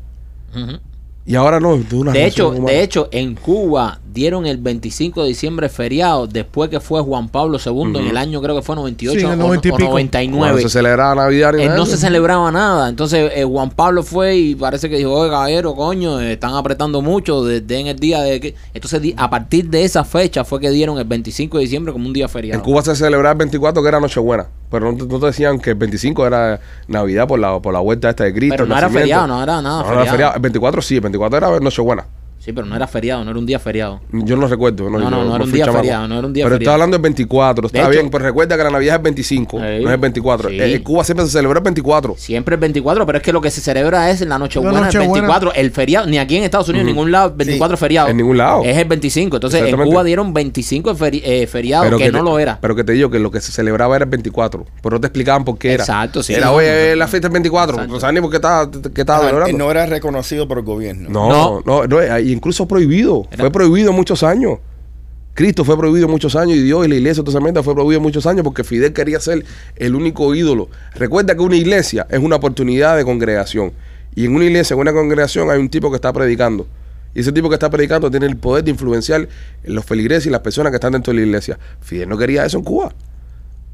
Y 1.25 1.35
ahora 1.35 1.59
no, 1.59 1.77
de 1.77 1.95
una 1.95 2.11
De 2.11 2.25
hecho, 2.25 2.49
humana. 2.49 2.65
de 2.71 2.83
hecho, 2.83 3.09
en 3.11 3.35
Cuba 3.35 3.99
dieron 4.17 4.47
el 4.47 4.57
25 4.57 5.21
de 5.21 5.27
diciembre 5.27 5.69
feriado 5.69 6.25
después 6.25 6.69
que 6.71 6.79
fue 6.79 7.01
Juan 7.01 7.29
Pablo 7.29 7.59
II 7.63 7.99
en 7.99 8.07
el 8.07 8.17
año 8.17 8.41
creo 8.41 8.55
que 8.55 8.63
fue 8.63 8.75
98 8.75 9.19
Sí, 9.19 9.25
o, 9.25 9.35
90 9.35 9.67
y 9.67 9.71
o 9.71 9.75
pico. 9.75 9.89
99. 9.91 10.39
Cuando 10.53 10.61
se 10.67 10.69
celebraba 10.69 11.13
Navidad 11.15 11.53
ni 11.53 11.63
Eh, 11.63 11.69
no 11.69 11.85
se 11.85 11.97
celebraba 11.97 12.51
nada. 12.51 12.89
Entonces 12.89 13.31
eh, 13.35 13.43
Juan 13.43 13.69
Pablo 13.69 14.01
fue 14.01 14.35
y 14.35 14.55
parece 14.55 14.89
que 14.89 14.97
dijo, 14.97 15.13
oye 15.13 15.29
caballero, 15.29 15.75
coño, 15.75 16.19
eh, 16.19 16.33
están 16.33 16.55
apretando 16.55 17.01
mucho 17.03 17.43
desde 17.45 17.79
en 17.79 17.87
el 17.87 17.99
día 17.99 18.21
de 18.23 18.39
que... 18.39 18.55
Entonces 18.73 19.01
di- 19.01 19.13
a 19.17 19.29
partir 19.29 19.69
de 19.69 19.83
esa 19.83 20.03
fecha 20.03 20.43
fue 20.43 20.59
que 20.59 20.71
dieron 20.71 20.97
el 20.97 21.05
25 21.05 21.57
de 21.57 21.63
diciembre 21.63 21.93
como 21.93 22.07
un 22.07 22.13
día 22.13 22.27
feriado. 22.27 22.57
En 22.59 22.65
Cuba 22.65 22.81
se 22.81 22.95
celebraba 22.95 23.33
el 23.33 23.37
24 23.37 23.81
que 23.83 23.87
era 23.87 23.99
Nochebuena. 23.99 24.47
Pero 24.71 24.91
no, 24.91 24.97
te- 24.97 25.05
no 25.05 25.19
te 25.19 25.25
decían 25.27 25.59
que 25.59 25.69
el 25.69 25.75
25 25.77 26.25
era 26.25 26.59
Navidad 26.87 27.27
por 27.27 27.39
la, 27.39 27.59
por 27.61 27.71
la 27.71 27.79
vuelta 27.79 28.09
esta 28.09 28.23
de 28.23 28.33
Cristo. 28.33 28.55
Pero 28.57 28.65
no 28.65 28.77
era 28.77 28.89
feriado, 28.89 29.27
no 29.27 29.43
era 29.43 29.61
nada 29.61 29.83
No, 29.83 29.87
no 29.95 30.01
era 30.01 30.11
feriado. 30.11 30.33
El 30.35 30.41
24 30.41 30.81
sí, 30.81 30.95
el 30.95 31.01
24 31.01 31.37
era 31.37 31.59
Nochebuena. 31.59 32.05
Sí, 32.47 32.53
pero 32.53 32.65
no 32.65 32.77
era 32.77 32.87
feriado, 32.87 33.25
no 33.25 33.31
era 33.31 33.39
un 33.39 33.45
día 33.45 33.59
feriado. 33.59 33.99
Yo 34.09 34.37
no 34.37 34.47
recuerdo. 34.47 34.89
No, 34.89 34.97
No, 34.99 35.09
no, 35.09 35.25
no 35.25 35.35
era 35.35 35.43
un 35.43 35.51
día 35.51 35.65
chamaco. 35.65 35.81
feriado, 35.83 36.07
no 36.07 36.17
era 36.17 36.27
un 36.27 36.31
día 36.31 36.45
Pero 36.45 36.55
feriado. 36.55 36.61
estaba 36.61 36.73
hablando 36.75 36.95
del 36.95 37.01
24. 37.01 37.61
De 37.63 37.67
Está 37.77 37.79
hecho- 37.81 37.99
bien, 37.99 38.09
pero 38.09 38.23
recuerda 38.23 38.55
que 38.55 38.63
la 38.63 38.69
Navidad 38.69 38.93
es 38.95 38.99
el 38.99 39.03
25, 39.03 39.61
Ey. 39.61 39.83
no 39.83 39.89
es 39.89 39.93
el 39.95 39.99
24. 39.99 40.47
Sí. 40.49 40.55
Eh, 40.61 40.75
En 40.75 40.81
Cuba 40.83 41.03
siempre 41.03 41.25
se 41.25 41.31
celebra 41.33 41.59
el 41.59 41.63
24. 41.65 42.15
Siempre 42.17 42.55
el 42.55 42.61
24, 42.61 43.05
pero 43.05 43.17
es 43.17 43.23
que 43.25 43.33
lo 43.33 43.41
que 43.41 43.51
se 43.51 43.59
celebra 43.59 44.09
es 44.11 44.21
la 44.21 44.39
Nochebuena, 44.39 44.79
La 44.79 44.85
Nochebuena. 44.85 45.13
el 45.13 45.21
24. 45.23 45.53
El 45.55 45.71
feriado, 45.71 46.07
ni 46.07 46.19
aquí 46.19 46.37
en 46.37 46.43
Estados 46.45 46.69
Unidos, 46.69 46.83
en 46.87 46.95
ningún 46.95 47.11
lado, 47.11 47.33
24 47.35 47.73
es 47.73 47.79
feriado. 47.81 48.07
En 48.07 48.15
ningún 48.15 48.37
lado. 48.37 48.61
Es 48.63 48.77
el 48.77 48.85
25. 48.87 49.35
Entonces 49.35 49.61
en. 49.63 49.75
Cuba 49.75 50.05
dieron 50.05 50.33
25 50.33 50.95
feri- 50.95 51.21
eh, 51.25 51.47
feriado, 51.47 51.97
que, 51.97 52.05
te- 52.05 52.11
no 52.13 52.23
lo 52.23 52.39
era. 52.39 52.59
Pero 52.61 52.77
que 52.77 52.85
te 52.85 52.93
digo 52.93 53.09
que 53.09 53.19
lo 53.19 53.29
que 53.29 53.41
se 53.41 53.51
celebraba 53.51 53.97
era 53.97 54.05
el 54.05 54.09
24. 54.09 54.65
Pero 54.81 54.95
no 54.95 55.01
te 55.01 55.07
explicaban 55.07 55.43
por 55.43 55.57
qué 55.57 55.73
era. 55.73 55.83
Exacto, 55.83 56.23
sí. 56.23 56.33
Era, 56.33 56.45
No, 56.45 56.53
oye, 56.53 56.91
no, 56.91 56.95
la 56.95 57.07
fiesta 57.09 57.27
del 57.27 57.33
24. 57.33 57.73
Exacto. 57.75 57.93
No 57.93 57.99
sabes 57.99 58.13
ni 58.13 58.21
por 58.21 58.29
qué 58.29 58.37
estaba, 58.37 58.71
qué 58.71 59.01
estaba 59.01 59.29
no 59.51 59.69
era 59.71 59.85
reconocido 59.85 60.47
por 60.47 60.59
el 60.59 60.63
gobierno. 60.63 61.09
No, 61.09 61.27
No. 61.29 61.63
no, 61.65 61.85
no, 61.87 62.01
eh, 62.01 62.36
incluso 62.37 62.67
prohibido. 62.67 63.27
Era- 63.31 63.41
Fue 63.43 63.51
prohibido 63.51 63.91
muchos 63.91 64.23
años. 64.23 64.59
Cristo 65.33 65.63
fue 65.63 65.77
prohibido 65.77 66.07
muchos 66.07 66.35
años 66.35 66.57
y 66.57 66.63
Dios 66.63 66.85
y 66.85 66.89
la 66.89 66.95
iglesia 66.95 67.23
totalmente 67.23 67.61
fue 67.61 67.75
prohibido 67.75 68.01
muchos 68.01 68.25
años 68.25 68.43
porque 68.43 68.63
Fidel 68.63 68.91
quería 68.93 69.19
ser 69.19 69.45
el 69.75 69.93
único 69.95 70.33
ídolo. 70.33 70.67
Recuerda 70.95 71.35
que 71.35 71.41
una 71.41 71.55
iglesia 71.55 72.07
es 72.09 72.19
una 72.19 72.37
oportunidad 72.37 72.97
de 72.97 73.03
congregación. 73.05 73.71
Y 74.15 74.25
en 74.25 74.35
una 74.35 74.45
iglesia, 74.45 74.73
en 74.73 74.79
una 74.79 74.93
congregación, 74.93 75.51
hay 75.51 75.59
un 75.59 75.69
tipo 75.69 75.91
que 75.91 75.97
está 75.97 76.11
predicando. 76.11 76.65
Y 77.13 77.19
ese 77.19 77.31
tipo 77.31 77.49
que 77.49 77.53
está 77.55 77.69
predicando 77.69 78.09
tiene 78.09 78.25
el 78.25 78.35
poder 78.37 78.63
de 78.63 78.71
influenciar 78.71 79.27
en 79.63 79.75
los 79.75 79.85
feligreses 79.85 80.25
y 80.25 80.29
las 80.31 80.41
personas 80.41 80.71
que 80.71 80.77
están 80.77 80.93
dentro 80.93 81.13
de 81.13 81.19
la 81.19 81.25
iglesia. 81.27 81.59
Fidel 81.81 82.09
no 82.09 82.17
quería 82.17 82.43
eso 82.43 82.57
en 82.57 82.63
Cuba. 82.63 82.91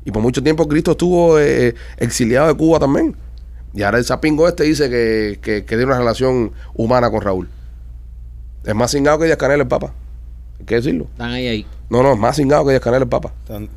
Y 0.03 0.11
por 0.11 0.21
mucho 0.21 0.43
tiempo 0.43 0.67
Cristo 0.67 0.91
estuvo 0.91 1.39
eh, 1.39 1.75
exiliado 1.97 2.49
de 2.49 2.55
Cuba 2.55 2.77
también. 2.79 3.15
Y 3.73 3.83
ahora 3.83 3.99
el 3.99 4.03
sapingo 4.03 4.49
este 4.49 4.63
dice 4.65 4.89
que, 4.89 5.39
que, 5.41 5.61
que 5.63 5.75
tiene 5.77 5.85
una 5.85 5.97
relación 5.97 6.51
humana 6.73 7.09
con 7.09 7.21
Raúl. 7.21 7.47
Es 8.65 8.75
más 8.75 8.91
cingado 8.91 9.19
que 9.19 9.25
Díaz 9.25 9.37
Canel 9.37 9.61
el 9.61 9.67
Papa. 9.67 9.93
Hay 10.59 10.65
que 10.65 10.75
decirlo. 10.75 11.05
Están 11.11 11.31
ahí, 11.31 11.47
ahí. 11.47 11.67
No, 11.89 12.01
no, 12.03 12.13
es 12.13 12.19
más 12.19 12.35
cingado 12.35 12.63
que 12.65 12.71
Díaz 12.71 12.81
Canel 12.83 13.03
el 13.03 13.09
Papa. 13.09 13.33
Tan- 13.47 13.69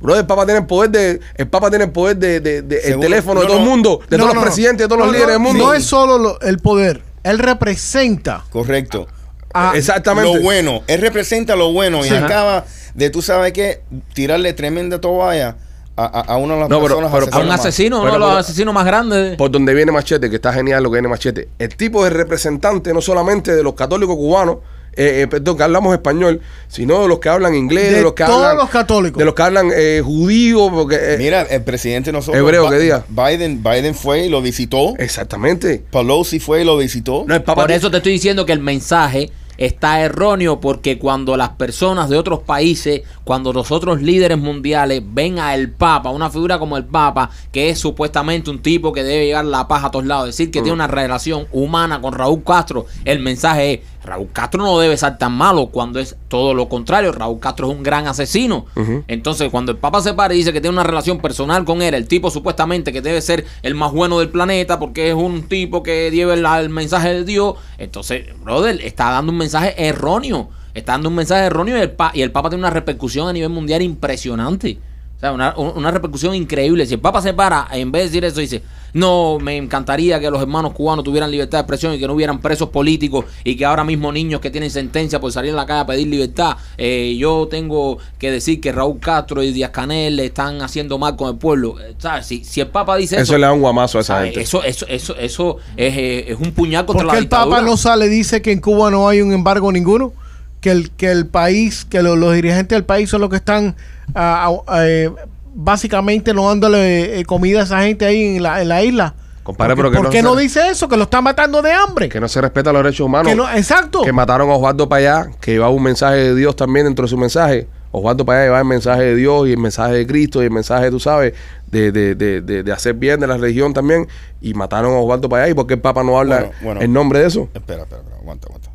Bro, 0.00 0.16
el 0.16 0.26
Papa 0.26 0.44
tiene 0.44 0.60
el 0.60 0.66
poder 0.66 0.90
de. 0.90 1.20
El 1.36 1.46
Papa 1.48 1.70
tiene 1.70 1.84
el 1.84 1.92
poder 1.92 2.16
de, 2.16 2.40
de- 2.40 2.62
de- 2.62 2.80
el 2.92 2.98
teléfono 2.98 3.40
de 3.40 3.46
No, 3.46 3.52
todo 3.52 3.62
el 3.62 3.68
mundo, 3.68 4.00
de 4.08 4.16
No, 4.18 4.24
todos 4.24 4.34
no, 4.34 4.40
los 4.40 4.44
presidentes, 4.50 4.84
de 4.84 4.88
todos 4.88 4.98
No, 4.98 5.04
los 5.06 5.14
líderes 5.14 5.28
no, 5.38 5.44
del 5.44 5.52
mundo. 5.52 5.66
No 5.66 5.74
es 5.74 5.84
solo 5.84 6.18
lo- 6.18 6.40
el 6.40 6.58
poder, 6.58 7.02
él 7.22 7.38
representa 7.38 8.44
Correcto. 8.50 9.06
a, 9.54 9.72
Exactamente. 9.76 10.34
Lo 10.34 10.42
bueno, 10.42 10.82
él 10.88 11.00
representa 11.00 11.54
lo 11.54 11.72
bueno 11.72 12.04
y 12.04 12.08
acaba 12.08 12.64
de, 12.94 13.10
tú 13.10 13.22
sabes 13.22 13.52
qué, 13.52 13.82
tirarle 14.14 14.52
tremenda 14.52 15.00
toalla 15.00 15.56
a, 15.98 16.20
a, 16.20 16.20
a 16.34 16.36
una 16.36 16.54
de 16.54 16.60
las 16.60 16.68
No, 16.68 16.76
pero- 16.80 16.96
personas 17.00 17.12
pero- 17.26 17.36
A 17.36 17.40
un 17.40 17.48
más. 17.48 17.60
asesino, 17.60 18.00
uno 18.02 18.12
de 18.12 18.18
los 18.18 18.30
asesinos 18.36 18.72
más 18.74 18.84
grandes. 18.86 19.36
Por 19.36 19.50
donde 19.50 19.74
viene 19.74 19.92
Machete, 19.92 20.30
que 20.30 20.36
está 20.36 20.52
genial 20.52 20.82
lo 20.82 20.90
que 20.90 20.94
viene 20.96 21.08
Machete. 21.08 21.48
El 21.58 21.74
tipo 21.76 22.06
es 22.06 22.12
representante 22.12 22.92
no 22.94 23.00
solamente 23.00 23.54
de 23.54 23.62
los 23.62 23.74
católicos 23.74 24.16
cubanos, 24.16 24.58
eh, 24.96 25.22
eh, 25.22 25.26
perdón, 25.28 25.56
que 25.56 25.62
hablamos 25.62 25.92
español, 25.94 26.40
sino 26.66 27.02
de 27.02 27.08
los 27.08 27.20
que 27.20 27.28
hablan 27.28 27.54
inglés, 27.54 27.90
de, 27.90 27.96
De 27.98 28.02
los 28.02 28.14
que 28.14 28.24
todos 28.24 28.42
hablan. 28.42 28.56
los 28.56 28.70
católicos. 28.70 29.16
De 29.18 29.24
los 29.24 29.34
que 29.34 29.42
hablan 29.42 29.70
eh, 29.72 30.02
judío, 30.04 30.70
porque. 30.72 30.96
eh, 31.00 31.16
Mira, 31.18 31.42
el 31.42 31.62
presidente 31.62 32.08
de 32.10 32.14
nosotros, 32.14 32.40
Hebreo, 32.42 32.64
Ba- 32.64 32.70
¿qué 32.70 32.78
diga? 32.78 33.04
Biden, 33.08 33.62
Biden 33.62 33.94
fue 33.94 34.24
y 34.26 34.28
lo 34.28 34.42
visitó. 34.42 34.94
Exactamente. 34.98 35.84
Pelosi 35.92 36.40
fue 36.40 36.62
y 36.62 36.64
lo 36.64 36.76
visitó. 36.76 37.24
No, 37.28 37.34
el 37.36 37.42
Papa 37.44 37.62
Por 37.62 37.70
eso 37.70 37.90
te 37.90 37.98
estoy 37.98 38.12
diciendo 38.12 38.44
que 38.44 38.52
el 38.52 38.60
mensaje 38.60 39.30
está 39.58 40.00
erróneo 40.00 40.60
porque 40.60 40.98
cuando 40.98 41.36
las 41.36 41.50
personas 41.50 42.08
de 42.08 42.16
otros 42.16 42.40
países, 42.40 43.02
cuando 43.24 43.52
los 43.52 43.70
otros 43.70 44.00
líderes 44.00 44.38
mundiales 44.38 45.02
ven 45.04 45.38
a 45.38 45.54
el 45.54 45.70
Papa, 45.70 46.10
una 46.10 46.30
figura 46.30 46.58
como 46.58 46.76
el 46.76 46.84
Papa, 46.84 47.28
que 47.52 47.68
es 47.68 47.78
supuestamente 47.78 48.50
un 48.50 48.60
tipo 48.60 48.92
que 48.92 49.02
debe 49.02 49.26
llevar 49.26 49.44
la 49.44 49.68
paz 49.68 49.84
a 49.84 49.90
todos 49.90 50.06
lados, 50.06 50.26
decir 50.26 50.50
que 50.50 50.62
tiene 50.62 50.72
una 50.72 50.86
relación 50.86 51.46
humana 51.52 52.00
con 52.00 52.14
Raúl 52.14 52.42
Castro, 52.44 52.86
el 53.04 53.18
mensaje 53.18 53.74
es, 53.74 53.80
Raúl 54.08 54.28
Castro 54.32 54.62
no 54.62 54.78
debe 54.78 54.96
ser 54.96 55.18
tan 55.18 55.32
malo 55.32 55.66
cuando 55.66 56.00
es 56.00 56.16
todo 56.28 56.54
lo 56.54 56.68
contrario, 56.68 57.12
Raúl 57.12 57.38
Castro 57.40 57.70
es 57.70 57.76
un 57.76 57.82
gran 57.82 58.06
asesino. 58.06 58.64
Entonces, 59.06 59.50
cuando 59.50 59.70
el 59.72 59.78
Papa 59.78 60.00
se 60.00 60.14
para 60.14 60.32
y 60.34 60.38
dice 60.38 60.52
que 60.52 60.60
tiene 60.60 60.72
una 60.74 60.82
relación 60.82 61.18
personal 61.18 61.64
con 61.64 61.82
él, 61.82 61.94
el 61.94 62.08
tipo 62.08 62.30
supuestamente 62.30 62.92
que 62.92 63.02
debe 63.02 63.20
ser 63.20 63.44
el 63.62 63.74
más 63.74 63.92
bueno 63.92 64.18
del 64.18 64.30
planeta 64.30 64.78
porque 64.78 65.08
es 65.10 65.14
un 65.14 65.42
tipo 65.48 65.82
que 65.82 66.10
lleva 66.10 66.34
el, 66.34 66.44
el 66.44 66.70
mensaje 66.70 67.12
de 67.14 67.24
Dios, 67.24 67.54
entonces, 67.76 68.26
brother, 68.42 68.80
está 68.82 69.10
dando 69.10 69.30
un 69.32 69.38
mensaje 69.38 69.74
erróneo. 69.76 70.48
Está 70.74 70.92
dando 70.92 71.08
un 71.08 71.16
mensaje 71.16 71.46
erróneo 71.46 71.76
y 71.76 71.80
el, 71.80 71.90
pa- 71.90 72.12
y 72.14 72.22
el 72.22 72.30
Papa 72.30 72.50
tiene 72.50 72.60
una 72.62 72.70
repercusión 72.70 73.26
a 73.28 73.32
nivel 73.32 73.48
mundial 73.50 73.82
impresionante. 73.82 74.78
O 75.18 75.20
sea, 75.20 75.32
una, 75.32 75.52
un- 75.56 75.72
una 75.76 75.90
repercusión 75.90 76.32
increíble. 76.34 76.86
Si 76.86 76.94
el 76.94 77.00
Papa 77.00 77.20
se 77.20 77.34
para, 77.34 77.66
en 77.72 77.90
vez 77.90 78.02
de 78.02 78.06
decir 78.08 78.24
eso, 78.24 78.38
dice, 78.40 78.62
no, 78.92 79.38
me 79.40 79.56
encantaría 79.56 80.20
que 80.20 80.30
los 80.30 80.40
hermanos 80.40 80.72
cubanos 80.72 81.04
tuvieran 81.04 81.28
libertad 81.30 81.58
de 81.58 81.62
expresión 81.62 81.92
y 81.92 81.98
que 81.98 82.06
no 82.06 82.14
hubieran 82.14 82.40
presos 82.40 82.68
políticos 82.68 83.24
y 83.42 83.56
que 83.56 83.64
ahora 83.64 83.82
mismo 83.82 84.12
niños 84.12 84.40
que 84.40 84.48
tienen 84.50 84.70
sentencia 84.70 85.18
por 85.20 85.32
salir 85.32 85.52
a 85.52 85.56
la 85.56 85.66
calle 85.66 85.80
a 85.80 85.86
pedir 85.86 86.06
libertad. 86.06 86.56
Eh, 86.76 87.16
yo 87.18 87.48
tengo 87.50 87.98
que 88.16 88.30
decir 88.30 88.60
que 88.60 88.70
Raúl 88.70 89.00
Castro 89.00 89.42
y 89.42 89.52
Díaz 89.52 89.70
Canel 89.72 90.14
le 90.14 90.26
están 90.26 90.62
haciendo 90.62 90.98
mal 90.98 91.16
con 91.16 91.30
el 91.30 91.36
pueblo. 91.36 91.80
Eh, 91.80 91.94
¿sabes? 91.98 92.24
Si, 92.26 92.44
si 92.44 92.60
el 92.60 92.68
Papa 92.68 92.96
dice 92.96 93.16
eso, 93.16 93.24
Eso 93.24 93.38
le 93.38 93.46
da 93.46 93.52
un 93.52 93.60
guamazo 93.60 93.98
a 93.98 94.02
esa 94.02 94.14
¿sabes? 94.14 94.26
gente. 94.30 94.42
eso, 94.42 94.62
eso, 94.62 94.86
eso, 94.88 95.16
eso 95.16 95.56
es, 95.76 95.96
eh, 95.96 96.24
es 96.32 96.38
un 96.38 96.52
puñal 96.52 96.86
contra 96.86 97.02
porque 97.02 97.12
la 97.14 97.18
el 97.18 97.24
dictadura. 97.24 97.56
Papa 97.56 97.68
no 97.68 97.76
sale 97.76 98.06
y 98.06 98.10
dice 98.10 98.40
que 98.40 98.52
en 98.52 98.60
Cuba 98.60 98.88
no 98.92 99.08
hay 99.08 99.20
un 99.20 99.32
embargo 99.32 99.72
ninguno, 99.72 100.12
que 100.60 100.70
el 100.70 100.90
que 100.90 101.10
el 101.10 101.26
país, 101.26 101.84
que 101.84 102.02
lo- 102.02 102.16
los 102.16 102.34
dirigentes 102.34 102.76
del 102.76 102.84
país 102.84 103.08
son 103.10 103.20
los 103.20 103.30
que 103.30 103.36
están 103.36 103.76
ah, 104.14 104.50
ah, 104.66 104.84
eh, 104.86 105.10
básicamente 105.54 106.34
no 106.34 106.48
dándole 106.48 107.20
eh, 107.20 107.24
comida 107.24 107.60
a 107.60 107.64
esa 107.64 107.82
gente 107.82 108.04
ahí 108.06 108.36
en 108.36 108.42
la, 108.42 108.62
en 108.62 108.68
la 108.68 108.82
isla. 108.82 109.14
Compadre, 109.42 109.74
¿Por, 109.76 109.84
pero 109.84 109.90
que 109.90 109.96
por 109.96 110.04
no 110.06 110.10
qué 110.10 110.18
se- 110.18 110.22
no 110.22 110.36
dice 110.36 110.68
eso? 110.68 110.88
Que 110.88 110.96
lo 110.96 111.04
está 111.04 111.20
matando 111.22 111.62
de 111.62 111.72
hambre. 111.72 112.08
Que 112.08 112.20
no 112.20 112.28
se 112.28 112.40
respeta 112.40 112.72
los 112.72 112.82
derechos 112.82 113.06
humanos. 113.06 113.28
Que 113.28 113.34
no- 113.36 113.50
exacto. 113.50 114.02
que 114.02 114.12
mataron 114.12 114.50
a 114.50 114.54
Osvaldo 114.54 114.88
Payá, 114.88 115.30
que 115.40 115.52
llevaba 115.52 115.72
un 115.72 115.82
mensaje 115.82 116.16
de 116.16 116.34
Dios 116.34 116.54
también 116.54 116.84
dentro 116.86 117.04
de 117.04 117.08
su 117.08 117.16
mensaje. 117.16 117.66
Osvaldo 117.90 118.26
Payá 118.26 118.42
llevaba 118.42 118.60
el 118.60 118.66
mensaje 118.66 119.00
de 119.02 119.14
Dios 119.16 119.48
y 119.48 119.52
el 119.52 119.58
mensaje 119.58 119.94
de 119.94 120.06
Cristo 120.06 120.42
y 120.42 120.44
el 120.44 120.50
mensaje, 120.50 120.90
tú 120.90 121.00
sabes, 121.00 121.32
de, 121.70 121.90
de, 121.90 122.14
de, 122.14 122.42
de, 122.42 122.62
de 122.62 122.72
hacer 122.72 122.92
bien 122.94 123.18
de 123.20 123.26
la 123.26 123.38
religión 123.38 123.72
también. 123.72 124.06
Y 124.42 124.52
mataron 124.52 124.92
a 124.92 124.98
Osvaldo 124.98 125.30
Payá. 125.30 125.48
¿Y 125.48 125.54
por 125.54 125.66
qué 125.66 125.74
el 125.74 125.80
Papa 125.80 126.02
no 126.04 126.18
habla 126.18 126.40
Bueno, 126.40 126.52
bueno. 126.62 126.80
en 126.82 126.92
nombre 126.92 127.20
de 127.20 127.26
eso? 127.28 127.48
Espera, 127.54 127.84
espera, 127.84 128.02
espera, 128.02 128.18
aguanta, 128.20 128.46
aguanta. 128.48 128.67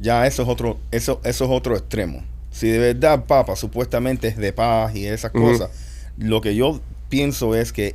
Ya 0.00 0.26
eso 0.26 0.42
es 0.42 0.48
otro, 0.48 0.78
eso, 0.90 1.20
eso 1.24 1.44
es 1.44 1.50
otro 1.50 1.76
extremo. 1.76 2.22
Si 2.50 2.68
de 2.68 2.78
verdad 2.78 3.14
el 3.14 3.22
Papa 3.24 3.54
supuestamente 3.54 4.28
es 4.28 4.36
de 4.36 4.52
paz 4.52 4.94
y 4.96 5.06
esas 5.06 5.30
cosas, 5.32 5.70
lo 6.18 6.40
que 6.40 6.54
yo 6.56 6.80
pienso 7.08 7.54
es 7.54 7.72
que 7.72 7.94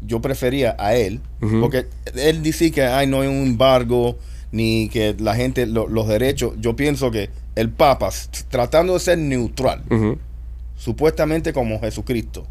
yo 0.00 0.20
prefería 0.22 0.74
a 0.78 0.94
él, 0.94 1.20
porque 1.60 1.86
él 2.16 2.42
dice 2.42 2.70
que 2.72 2.82
ay, 2.84 3.06
no 3.06 3.20
hay 3.20 3.28
un 3.28 3.46
embargo, 3.46 4.16
ni 4.50 4.88
que 4.88 5.14
la 5.20 5.36
gente, 5.36 5.66
lo- 5.66 5.86
los 5.88 6.08
derechos, 6.08 6.54
yo 6.58 6.74
pienso 6.74 7.10
que 7.10 7.30
el 7.54 7.68
Papa, 7.70 8.10
tratando 8.48 8.94
de 8.94 9.00
ser 9.00 9.18
neutral, 9.18 9.82
supuestamente 10.76 11.52
como 11.52 11.78
Jesucristo, 11.80 12.46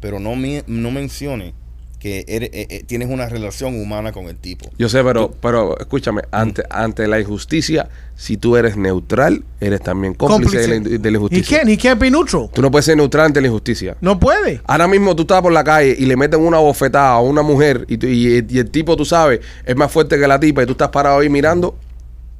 pero 0.00 0.18
no, 0.18 0.34
no 0.66 0.90
mencione 0.90 1.52
que 2.00 2.24
eres- 2.26 2.50
eh, 2.54 2.66
eh, 2.70 2.82
tienes 2.84 3.08
una 3.10 3.28
relación 3.28 3.80
humana 3.80 4.10
con 4.10 4.24
el 4.26 4.36
tipo. 4.36 4.68
Yo 4.78 4.88
sé, 4.88 5.04
pero, 5.04 5.30
pero 5.40 5.78
escúchame, 5.78 6.22
ante, 6.32 6.62
ante 6.70 7.06
la 7.06 7.20
injusticia, 7.20 7.88
si 8.16 8.36
tú 8.38 8.56
eres 8.56 8.76
neutral, 8.78 9.44
eres 9.60 9.82
también 9.82 10.14
cómplice, 10.14 10.58
de 10.60 10.68
la, 10.68 10.74
in- 10.76 10.82
de 10.84 10.98
la 10.98 11.08
He 11.08 11.20
injusticia. 11.20 11.58
can't, 11.58 11.70
he 11.70 11.76
can't 11.76 12.00
be 12.00 12.10
neutral. 12.10 12.48
Tú 12.52 12.62
no 12.62 12.70
puedes 12.70 12.86
ser 12.86 12.96
neutral 12.96 13.26
ante 13.26 13.40
la 13.42 13.48
injusticia. 13.48 13.96
No 14.00 14.18
puede. 14.18 14.62
Ahora 14.66 14.88
mismo 14.88 15.14
tú 15.14 15.22
estás 15.22 15.42
por 15.42 15.52
la 15.52 15.62
calle 15.62 15.94
y 15.96 16.06
le 16.06 16.16
meten 16.16 16.40
una 16.40 16.58
bofetada 16.58 17.12
a 17.12 17.20
una 17.20 17.42
mujer 17.42 17.84
y, 17.86 17.98
tú- 17.98 18.06
y- 18.06 18.44
y 18.48 18.58
el 18.58 18.70
tipo, 18.70 18.96
tú 18.96 19.04
sabes, 19.04 19.40
es 19.64 19.76
más 19.76 19.92
fuerte 19.92 20.18
que 20.18 20.26
la 20.26 20.40
tipa 20.40 20.62
y 20.62 20.66
tú 20.66 20.72
estás 20.72 20.88
parado 20.88 21.20
ahí 21.20 21.28
mirando, 21.28 21.76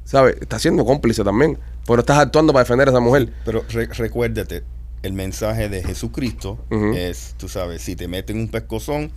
¿sabes? 0.05 0.37
Estás 0.41 0.63
siendo 0.63 0.85
cómplice 0.87 1.23
también. 1.23 1.59
Pero 1.87 2.01
estás 2.01 2.19
actuando 2.19 2.53
para 2.55 2.63
defender 2.65 2.89
a 2.89 2.93
esa 2.93 3.01
mujer. 3.01 3.29
Pero 3.45 3.63
re- 3.69 3.87
recuérdate, 3.93 4.63
el 5.03 5.13
mensaje 5.13 5.69
de 5.69 5.83
Jesucristo 5.83 6.59
Ujú. 6.71 6.93
es, 6.95 7.35
tú 7.37 7.49
sabes, 7.49 7.83
si 7.83 7.97
te 7.97 8.07
meten 8.09 8.39
un 8.39 8.49
pescozón, 8.49 9.11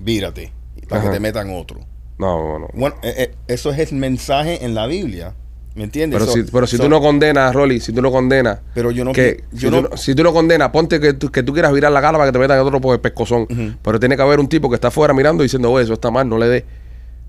vírate, 0.00 0.52
para 0.88 1.02
Ajá. 1.02 1.10
que 1.10 1.16
te 1.16 1.20
metan 1.20 1.50
otro. 1.54 1.80
No, 2.18 2.36
no, 2.52 2.58
no. 2.58 2.68
Bueno, 2.74 2.96
eh, 3.02 3.14
eh, 3.16 3.34
eso 3.48 3.70
es 3.70 3.78
el 3.92 3.98
mensaje 3.98 4.64
en 4.64 4.74
la 4.74 4.86
Biblia, 4.86 5.34
¿me 5.74 5.84
entiendes? 5.84 6.18
Pero 6.20 6.30
So- 6.32 6.36
si, 6.38 6.50
pero 6.50 6.66
si 6.66 6.76
so- 6.76 6.82
tú 6.82 6.88
no 6.88 7.00
condenas, 7.00 7.54
Rolly, 7.54 7.80
si 7.80 7.92
tú 7.92 8.02
no 8.02 8.10
condenas, 8.10 8.58
Pero 8.74 8.90
yo 8.90 9.04
no 9.04 9.12
que, 9.12 9.44
si, 9.52 9.58
yo 9.58 9.70
tú 9.70 9.76
no- 9.82 9.88
no, 9.88 9.96
si 9.96 10.14
tú 10.14 10.22
no 10.22 10.32
condenas, 10.32 10.68
ponte 10.70 11.00
que 11.00 11.14
tú, 11.14 11.30
que 11.30 11.42
tú 11.42 11.52
quieras 11.52 11.72
virar 11.72 11.90
la 11.92 12.00
cara 12.00 12.18
para 12.18 12.28
que 12.30 12.32
te 12.32 12.38
metan 12.38 12.58
otro 12.60 12.80
por 12.80 12.94
el 12.94 13.00
pescozón. 13.00 13.46
Pero 13.82 13.98
tiene 14.00 14.16
que 14.16 14.22
haber 14.22 14.38
un 14.40 14.48
tipo 14.48 14.68
que 14.68 14.74
está 14.74 14.88
afuera 14.88 15.14
mirando 15.14 15.42
y 15.42 15.46
diciendo, 15.46 15.70
oye, 15.70 15.84
eso 15.84 15.94
está 15.94 16.10
mal, 16.10 16.28
no 16.28 16.36
le 16.36 16.48
dé. 16.48 16.64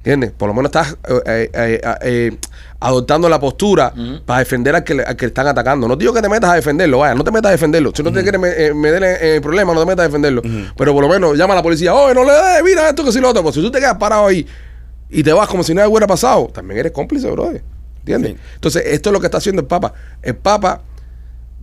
¿Entiendes? 0.03 0.31
Por 0.31 0.47
lo 0.47 0.55
menos 0.55 0.69
estás 0.69 0.97
eh, 1.27 1.49
eh, 1.53 1.81
eh, 2.01 2.37
adoptando 2.79 3.29
la 3.29 3.39
postura 3.39 3.93
para 4.25 4.39
defender 4.39 4.75
al 4.75 4.83
que, 4.83 4.95
le- 4.95 5.03
al 5.03 5.15
que 5.15 5.27
están 5.27 5.45
atacando. 5.45 5.87
No 5.87 5.95
digo 5.95 6.11
que 6.11 6.23
te 6.23 6.29
metas 6.29 6.49
a 6.49 6.55
defenderlo, 6.55 6.97
vaya, 6.99 7.13
no 7.13 7.23
te 7.23 7.29
metas 7.29 7.49
a 7.49 7.51
defenderlo. 7.51 7.91
Si 7.95 8.01
no 8.01 8.11
te 8.11 8.23
quieres 8.23 8.41
me- 8.41 8.73
meter 8.73 9.03
en 9.03 9.35
el 9.35 9.41
problema, 9.41 9.75
no 9.75 9.81
te 9.81 9.85
metas 9.85 10.03
a 10.05 10.07
defenderlo. 10.07 10.41
Pero 10.75 10.93
por 10.93 11.03
lo 11.03 11.09
menos 11.09 11.37
llama 11.37 11.53
a 11.53 11.57
la 11.57 11.61
policía, 11.63 11.93
oye, 11.93 12.15
no 12.15 12.23
le 12.23 12.31
dé, 12.31 12.63
mira 12.63 12.89
esto 12.89 13.03
que 13.05 13.11
si 13.11 13.19
lo 13.19 13.29
otro. 13.29 13.43
Pues 13.43 13.53
si 13.53 13.61
tú 13.61 13.69
te 13.69 13.77
quedas 13.79 13.97
parado 13.97 14.25
ahí 14.25 14.47
y 15.09 15.21
te 15.21 15.31
vas 15.33 15.47
como 15.47 15.61
si 15.63 15.75
nada 15.75 15.87
hubiera 15.87 16.07
pasado, 16.07 16.47
también 16.51 16.79
eres 16.79 16.91
cómplice, 16.93 17.29
brother. 17.29 17.61
¿Entiendes? 17.99 18.31
Sí. 18.31 18.37
Entonces, 18.55 18.83
esto 18.87 19.09
es 19.09 19.13
lo 19.13 19.19
que 19.19 19.27
está 19.27 19.37
haciendo 19.37 19.61
el 19.61 19.67
Papa. 19.67 19.93
El 20.23 20.35
Papa 20.35 20.81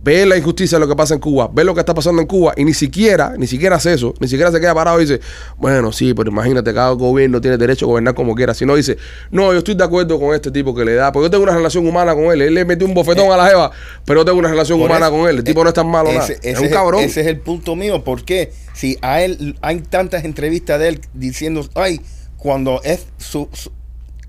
ve 0.01 0.25
la 0.25 0.37
injusticia 0.37 0.77
de 0.77 0.79
lo 0.79 0.87
que 0.87 0.95
pasa 0.95 1.13
en 1.13 1.19
Cuba, 1.19 1.49
ve 1.53 1.63
lo 1.63 1.73
que 1.73 1.81
está 1.81 1.93
pasando 1.93 2.21
en 2.21 2.27
Cuba 2.27 2.53
y 2.55 2.63
ni 2.63 2.73
siquiera, 2.73 3.33
ni 3.37 3.47
siquiera 3.47 3.75
hace 3.75 3.93
eso, 3.93 4.13
ni 4.19 4.27
siquiera 4.27 4.51
se 4.51 4.59
queda 4.59 4.73
parado 4.73 4.99
y 5.01 5.05
dice, 5.05 5.19
bueno, 5.57 5.91
sí, 5.91 6.13
pero 6.13 6.31
imagínate, 6.31 6.73
cada 6.73 6.91
gobierno 6.91 7.41
tiene 7.41 7.57
derecho 7.57 7.85
a 7.85 7.87
gobernar 7.89 8.13
como 8.15 8.33
quiera. 8.33 8.53
Sino 8.53 8.75
dice, 8.75 8.97
no, 9.29 9.51
yo 9.51 9.57
estoy 9.59 9.75
de 9.75 9.83
acuerdo 9.83 10.19
con 10.19 10.33
este 10.33 10.51
tipo 10.51 10.73
que 10.73 10.85
le 10.85 10.93
da, 10.95 11.11
porque 11.11 11.25
yo 11.25 11.31
tengo 11.31 11.43
una 11.43 11.53
relación 11.55 11.85
humana 11.87 12.13
con 12.15 12.25
él. 12.25 12.41
Él 12.41 12.53
le 12.53 12.65
metió 12.65 12.87
un 12.87 12.93
bofetón 12.93 13.31
a 13.31 13.37
la 13.37 13.47
jeva, 13.47 13.71
pero 14.05 14.21
yo 14.21 14.25
tengo 14.25 14.39
una 14.39 14.49
relación 14.49 14.79
Eh, 14.79 14.85
humana 14.85 15.07
eso, 15.07 15.15
con 15.17 15.29
él. 15.29 15.37
El 15.37 15.43
tipo 15.43 15.59
eh, 15.59 15.63
no 15.63 15.69
es 15.69 15.75
tan 15.75 15.87
malo, 15.87 16.09
nada. 16.11 16.23
ese- 16.23 16.33
Es 16.41 16.55
ese 16.57 16.61
un 16.63 16.69
cabrón. 16.69 17.03
Ese 17.03 17.21
es 17.21 17.27
el 17.27 17.39
punto 17.39 17.75
mío. 17.75 18.03
porque 18.03 18.51
Si 18.73 18.97
a 19.01 19.21
él 19.21 19.57
hay 19.61 19.81
tantas 19.81 20.23
entrevistas 20.23 20.79
de 20.79 20.87
él 20.87 21.01
diciendo, 21.13 21.67
ay, 21.75 21.99
cuando 22.37 22.81
es 22.83 23.07
su, 23.17 23.49
su- 23.51 23.71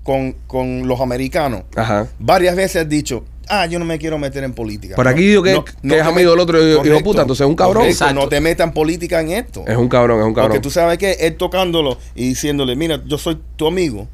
con, 0.03 0.33
con 0.47 0.87
los 0.87 0.99
americanos, 0.99 1.63
Ajá. 1.75 2.07
varias 2.19 2.55
veces 2.57 2.81
ha 2.81 2.85
dicho, 2.85 3.23
ah, 3.49 3.65
yo 3.65 3.79
no 3.79 3.85
me 3.85 3.97
quiero 3.99 4.17
meter 4.17 4.43
en 4.43 4.53
política. 4.53 4.95
Por 4.95 5.07
aquí 5.07 5.21
digo 5.27 5.43
que- 5.43 5.53
no- 5.53 5.63
que 5.65 5.71
no 5.83 5.95
es 5.95 6.01
amigo 6.01 6.31
del 6.31 6.39
otro 6.39 6.57
hijo- 6.57 6.67
hijo 6.67 6.77
Correcto, 6.83 7.03
puta, 7.03 7.21
entonces 7.21 7.43
es 7.45 7.49
un 7.49 7.55
cabrón. 7.55 7.83
correcto. 7.83 8.13
No 8.13 8.27
te 8.27 8.39
metan 8.41 8.73
política 8.73 9.19
en 9.21 9.31
esto. 9.31 9.63
Es 9.67 9.77
un 9.77 9.89
cabrón, 9.89 10.19
es 10.19 10.25
un 10.25 10.33
cabrón. 10.33 10.51
Porque 10.51 10.61
tú 10.61 10.69
sabes 10.69 10.97
que 10.97 11.11
él 11.13 11.35
tocándolo 11.37 11.97
y 12.15 12.29
diciéndole, 12.29 12.75
mira, 12.75 13.01
yo 13.05 13.17
soy 13.17 13.37
tu 13.55 13.67
amigo, 13.67 14.07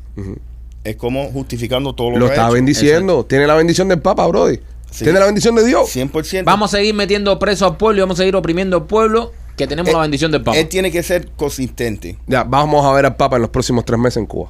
es 0.83 0.95
como 0.95 1.25
justificando 1.31 1.93
todo 1.93 2.11
lo, 2.11 2.17
Lo 2.17 2.25
que 2.25 2.31
está 2.31 2.43
ha 2.45 2.47
hecho. 2.47 2.53
bendiciendo. 2.55 3.25
Tiene 3.25 3.45
la 3.47 3.55
bendición 3.55 3.87
del 3.87 3.99
Papa, 3.99 4.25
Brody. 4.27 4.59
Sí. 4.89 5.03
Tiene 5.03 5.19
la 5.19 5.25
bendición 5.25 5.53
de 5.55 5.65
Dios. 5.65 5.89
100%. 5.89 6.45
Vamos 6.45 6.73
a 6.73 6.77
seguir 6.77 6.93
metiendo 6.95 7.37
preso 7.39 7.65
al 7.65 7.75
pueblo 7.77 7.99
y 7.99 8.01
vamos 8.01 8.17
a 8.17 8.21
seguir 8.23 8.35
oprimiendo 8.37 8.77
al 8.77 8.85
pueblo 8.85 9.33
que 9.57 9.67
tenemos 9.67 9.89
Eh, 9.89 9.93
la 9.93 9.99
bendición 10.01 10.31
del 10.31 10.43
Papa. 10.43 10.57
Él 10.57 10.69
tiene 10.69 10.91
que 10.91 11.03
ser 11.03 11.29
consistente. 11.35 12.17
Ya, 12.25 12.43
vamos 12.43 12.85
a 12.85 12.91
ver 12.93 13.05
al 13.05 13.15
Papa 13.17 13.35
en 13.35 13.41
los 13.41 13.51
próximos 13.51 13.83
tres 13.83 13.99
meses 13.99 14.17
en 14.17 14.25
Cuba. 14.27 14.49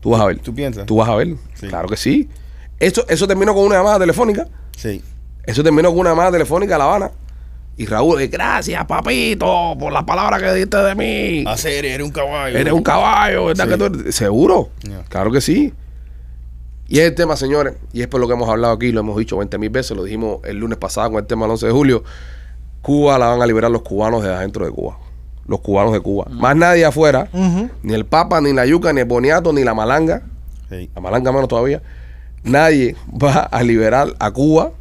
Tú 0.00 0.10
vas 0.10 0.20
a 0.20 0.26
ver. 0.26 0.38
¿Tú 0.38 0.54
piensas? 0.54 0.86
Tú 0.86 0.96
vas 0.96 1.08
a 1.08 1.16
ver. 1.16 1.34
Sí. 1.54 1.66
Claro 1.66 1.88
que 1.88 1.96
sí. 1.96 2.28
Eso, 2.80 3.04
eso 3.08 3.26
terminó 3.26 3.54
con 3.54 3.64
una 3.64 3.76
llamada 3.76 3.98
telefónica. 4.00 4.46
Sí. 4.76 5.02
Eso 5.44 5.62
terminó 5.62 5.90
con 5.90 6.00
una 6.00 6.10
llamada 6.10 6.32
telefónica 6.32 6.76
a 6.76 6.78
La 6.78 6.84
Habana. 6.84 7.10
Y 7.76 7.86
Raúl, 7.86 8.20
eh, 8.20 8.26
gracias, 8.26 8.84
papito, 8.86 9.76
por 9.78 9.92
la 9.92 10.04
palabra 10.04 10.38
que 10.38 10.52
dijiste 10.52 10.76
de 10.78 10.94
mí. 10.94 11.44
Hacer, 11.46 11.84
eres 11.84 12.04
un 12.04 12.10
caballo. 12.12 12.58
Eres 12.58 12.72
un 12.72 12.82
caballo, 12.82 13.46
¿verdad? 13.46 13.64
Sí. 13.64 13.70
que 13.70 13.76
tú 13.78 13.84
eres? 14.00 14.14
Seguro. 14.14 14.70
Claro 15.08 15.30
que 15.30 15.40
sí. 15.40 15.72
Y 16.88 16.98
es 17.00 17.06
el 17.06 17.14
tema, 17.14 17.36
señores, 17.36 17.74
y 17.92 18.00
es 18.00 18.08
por 18.08 18.20
lo 18.20 18.26
que 18.26 18.32
hemos 18.32 18.48
hablado 18.48 18.72
aquí, 18.74 18.90
lo 18.92 19.00
hemos 19.00 19.16
dicho 19.18 19.36
20 19.36 19.58
mil 19.58 19.70
veces, 19.70 19.96
lo 19.96 20.04
dijimos 20.04 20.38
el 20.44 20.56
lunes 20.58 20.78
pasado 20.78 21.10
con 21.10 21.20
el 21.20 21.26
tema 21.26 21.42
del 21.44 21.52
11 21.52 21.66
de 21.66 21.72
julio. 21.72 22.02
Cuba 22.82 23.18
la 23.18 23.26
van 23.28 23.42
a 23.42 23.46
liberar 23.46 23.70
los 23.70 23.82
cubanos 23.82 24.22
de 24.22 24.32
adentro 24.34 24.64
de 24.64 24.72
Cuba. 24.72 24.98
Los 25.46 25.60
cubanos 25.60 25.92
de 25.92 26.00
Cuba. 26.00 26.26
Más 26.30 26.56
nadie 26.56 26.84
afuera, 26.84 27.28
ni 27.82 27.92
el 27.94 28.06
Papa, 28.06 28.40
ni 28.40 28.52
la 28.52 28.64
Yuca, 28.66 28.92
ni 28.92 29.00
el 29.00 29.06
Boniato, 29.06 29.52
ni 29.52 29.64
la 29.64 29.74
Malanga, 29.74 30.22
Sí. 30.70 30.90
la 30.94 31.00
Malanga 31.00 31.30
menos 31.32 31.48
todavía. 31.48 31.80
Nadie 32.48 32.96
va 33.10 33.40
a 33.42 33.62
liberar 33.62 34.14
a 34.18 34.30
Cuba 34.30 34.72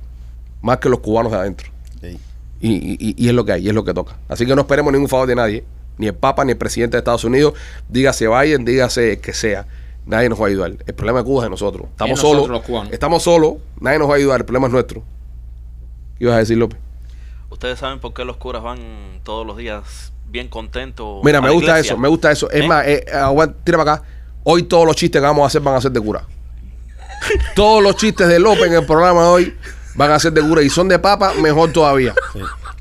más 0.61 0.77
que 0.77 0.89
los 0.89 0.99
cubanos 0.99 1.31
de 1.31 1.37
adentro. 1.37 1.69
Sí. 2.01 2.19
Y, 2.61 2.71
y- 3.09 3.15
y 3.17 3.27
es 3.27 3.33
lo 3.33 3.45
que 3.45 3.51
hay, 3.53 3.65
y 3.65 3.69
es 3.69 3.73
lo 3.75 3.83
que 3.83 3.93
toca. 3.93 4.17
Así 4.27 4.45
que 4.45 4.55
no 4.55 4.61
esperemos 4.61 4.91
ningún 4.91 5.09
favor 5.09 5.27
de 5.27 5.35
nadie, 5.35 5.63
ni 5.97 6.07
el 6.07 6.15
Papa, 6.15 6.43
ni 6.45 6.51
el 6.51 6.57
presidente 6.57 6.97
de 6.97 6.99
Estados 6.99 7.23
Unidos, 7.23 7.53
dígase 7.89 8.27
Biden, 8.27 8.65
dígase 8.65 9.13
el 9.13 9.19
que 9.21 9.33
sea. 9.33 9.65
Nadie 10.05 10.29
nos 10.29 10.39
va 10.39 10.45
a 10.45 10.47
ayudar. 10.47 10.71
El 10.85 10.93
problema 10.95 11.19
de 11.19 11.25
Cuba 11.25 11.41
es 11.41 11.45
de 11.45 11.49
nosotros. 11.49 11.87
Estamos 11.91 12.17
Es 12.17 12.23
nosotros 12.23 12.61
solos. 12.65 12.83
los. 12.85 12.93
Estamos 12.93 13.23
solos, 13.23 13.53
nadie 13.81 13.99
nos 13.99 14.09
va 14.09 14.13
a 14.13 14.17
ayudar. 14.17 14.39
El 14.39 14.45
problema 14.45 14.67
es 14.67 14.73
nuestro. 14.73 15.03
¿Qué 16.17 16.23
ibas 16.23 16.35
a 16.35 16.39
decir, 16.39 16.57
López? 16.57 16.79
Ustedes 17.49 17.79
saben 17.79 17.99
por 17.99 18.13
qué 18.13 18.23
los 18.25 18.37
curas 18.37 18.63
van 18.63 18.79
todos 19.23 19.45
los 19.45 19.57
días 19.57 20.11
bien 20.29 20.47
contentos. 20.47 21.21
Mira, 21.23 21.39
a 21.39 21.41
me 21.41 21.47
la 21.47 21.53
gusta 21.53 21.71
iglesia? 21.71 21.91
eso, 21.91 21.97
me 21.99 22.07
gusta 22.07 22.31
eso. 22.31 22.49
Es 22.51 22.63
¿Eh? 22.63 22.67
más, 22.67 22.85
eh, 22.87 23.05
aguanta, 23.13 23.55
tira 23.63 23.77
para 23.77 23.93
acá. 23.93 24.03
Hoy 24.43 24.63
todos 24.63 24.85
los 24.85 24.95
chistes 24.95 25.19
que 25.21 25.25
vamos 25.25 25.43
a 25.43 25.47
hacer 25.47 25.61
van 25.61 25.75
a 25.75 25.81
ser 25.81 25.91
de 25.91 25.99
cura. 26.01 26.23
Todos 27.55 27.83
los 27.83 27.95
chistes 27.95 28.27
de 28.27 28.39
López 28.39 28.65
en 28.67 28.73
el 28.73 28.85
programa 28.85 29.23
de 29.23 29.27
hoy 29.27 29.57
van 29.95 30.11
a 30.11 30.19
ser 30.19 30.33
de 30.33 30.41
cura. 30.41 30.61
Y 30.61 30.69
son 30.69 30.87
de 30.87 30.99
papa, 30.99 31.33
mejor 31.41 31.71
todavía. 31.71 32.13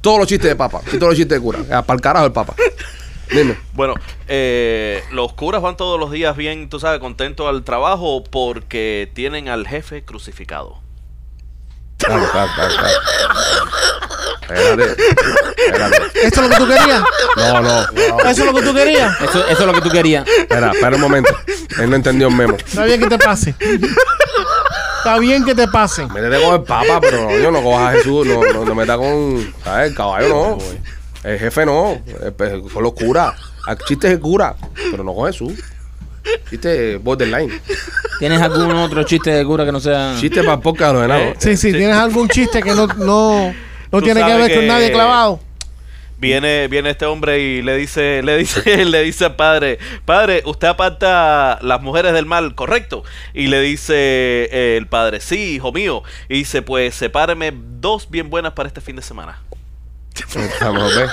Todos 0.01 0.19
los 0.21 0.29
chistes 0.29 0.49
de 0.51 0.57
papa 0.57 0.81
y 0.87 0.99
todos 0.99 1.09
los 1.11 1.17
chistes 1.17 1.39
de 1.39 1.43
cura. 1.43 1.59
Ah, 1.71 1.83
Para 1.83 1.97
el 1.97 2.01
carajo 2.01 2.27
el 2.27 2.33
papa. 2.33 2.55
Dime. 3.31 3.59
Bueno, 3.73 3.95
eh, 4.29 5.03
los 5.11 5.33
curas 5.33 5.61
van 5.61 5.77
todos 5.77 5.99
los 5.99 6.13
días 6.13 6.37
bien, 6.37 6.69
tú 6.69 6.79
sabes, 6.79 7.01
contentos 7.01 7.49
al 7.49 7.65
trabajo 7.65 8.23
porque 8.23 9.11
tienen 9.15 9.49
al 9.49 9.67
jefe 9.67 10.05
crucificado. 10.05 10.81
Claro, 11.99 12.25
claro, 12.31 12.51
claro. 12.57 12.99
Espérate. 14.43 15.03
Espérate. 15.67 15.97
¿Esto 16.27 16.43
es 16.43 16.49
lo 16.49 16.49
que 16.51 16.57
tú 16.57 16.67
querías? 16.69 17.03
No, 17.37 17.63
no. 17.63 17.81
¿Eso 18.21 18.29
es 18.29 18.45
lo 18.45 18.55
que 18.55 18.63
tú 18.63 18.75
querías? 18.75 19.21
Eso, 19.21 19.47
eso 19.47 19.61
es 19.61 19.67
lo 19.67 19.73
que 19.73 19.81
tú 19.81 19.91
querías. 19.91 20.27
Espera, 20.29 20.71
espera 20.73 20.95
un 20.95 21.03
momento. 21.03 21.35
Él 21.81 21.91
no 21.91 21.97
entendió 21.97 22.29
el 22.29 22.35
memo. 22.35 22.57
Está 22.57 22.85
bien 22.85 23.01
que 23.01 23.09
te 23.09 23.19
pase. 23.19 23.55
Está 25.07 25.21
bien 25.21 25.45
que 25.45 25.55
te 25.55 25.69
pase. 25.69 26.05
Métete 26.09 26.43
con 26.43 26.55
el 26.55 26.63
papa, 26.65 27.01
pero 27.01 27.23
no, 27.23 27.39
yo 27.39 27.53
no 27.53 27.63
cojas 27.63 27.95
a 27.95 27.97
Jesús, 27.97 28.27
no, 28.27 28.43
no, 28.43 28.65
no 28.65 28.75
meta 28.75 28.97
con. 28.97 29.55
¿Sabes? 29.63 29.91
El 29.91 29.97
caballo 29.97 30.29
no. 30.29 30.59
El 31.23 31.39
jefe 31.39 31.65
no. 31.65 32.03
El 32.21 32.63
con 32.63 32.83
los 32.83 32.93
curas. 32.93 33.33
Hay 33.69 33.77
Chistes 33.87 34.11
de 34.11 34.19
cura, 34.19 34.57
pero 34.91 35.05
no 35.05 35.15
con 35.15 35.29
Jesús. 35.29 35.53
Chiste 36.51 36.97
borderline. 36.97 37.53
¿Tienes 38.19 38.43
algún 38.43 38.73
otro 38.73 39.05
chiste 39.05 39.31
de 39.31 39.45
cura 39.45 39.65
que 39.65 39.71
no 39.71 39.79
sea? 39.79 40.17
Chiste 40.19 40.43
para 40.43 40.55
el 40.55 40.61
de 40.61 40.93
los 40.93 41.05
enanos. 41.05 41.37
Sí, 41.39 41.57
sí, 41.57 41.71
tienes 41.71 41.97
algún 41.97 42.29
chiste 42.29 42.61
que 42.61 42.75
no, 42.75 42.89
no, 42.89 43.55
no 43.93 44.03
tiene 44.03 44.25
que 44.25 44.35
ver 44.35 44.55
con 44.57 44.67
nadie 44.67 44.91
clavado. 44.91 45.39
Viene, 46.19 46.67
viene 46.69 46.91
este 46.91 47.05
hombre 47.05 47.41
y 47.41 47.63
le 47.63 47.77
dice, 47.77 48.23
le 48.23 48.39
dice, 48.39 48.85
le 48.85 49.03
dice 49.03 49.27
al 49.27 49.37
padre, 49.37 49.79
padre, 50.05 50.43
usted 50.47 50.69
aparta 50.69 51.59
las 51.61 51.83
mujeres 51.83 52.15
del 52.15 52.25
mal, 52.25 52.55
correcto. 52.55 53.05
Y 53.35 53.49
le 53.49 53.61
dice 53.61 53.95
eh, 53.95 54.77
el 54.79 54.87
padre, 54.87 55.21
sí, 55.21 55.57
hijo 55.57 55.73
mío. 55.73 56.03
Y 56.29 56.39
dice, 56.39 56.63
pues 56.63 56.95
sepáreme 56.95 57.53
dos 57.55 58.11
bien 58.11 58.31
buenas 58.31 58.53
para 58.53 58.69
este 58.69 58.81
fin 58.81 58.97
de 58.97 59.03
semana. 59.03 59.39
Estamos, 60.15 60.97
¿ves? 60.97 61.11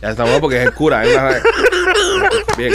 Ya 0.00 0.10
estamos 0.10 0.40
porque 0.40 0.56
es 0.58 0.64
el 0.64 0.72
cura. 0.72 1.02
Bien. 2.56 2.72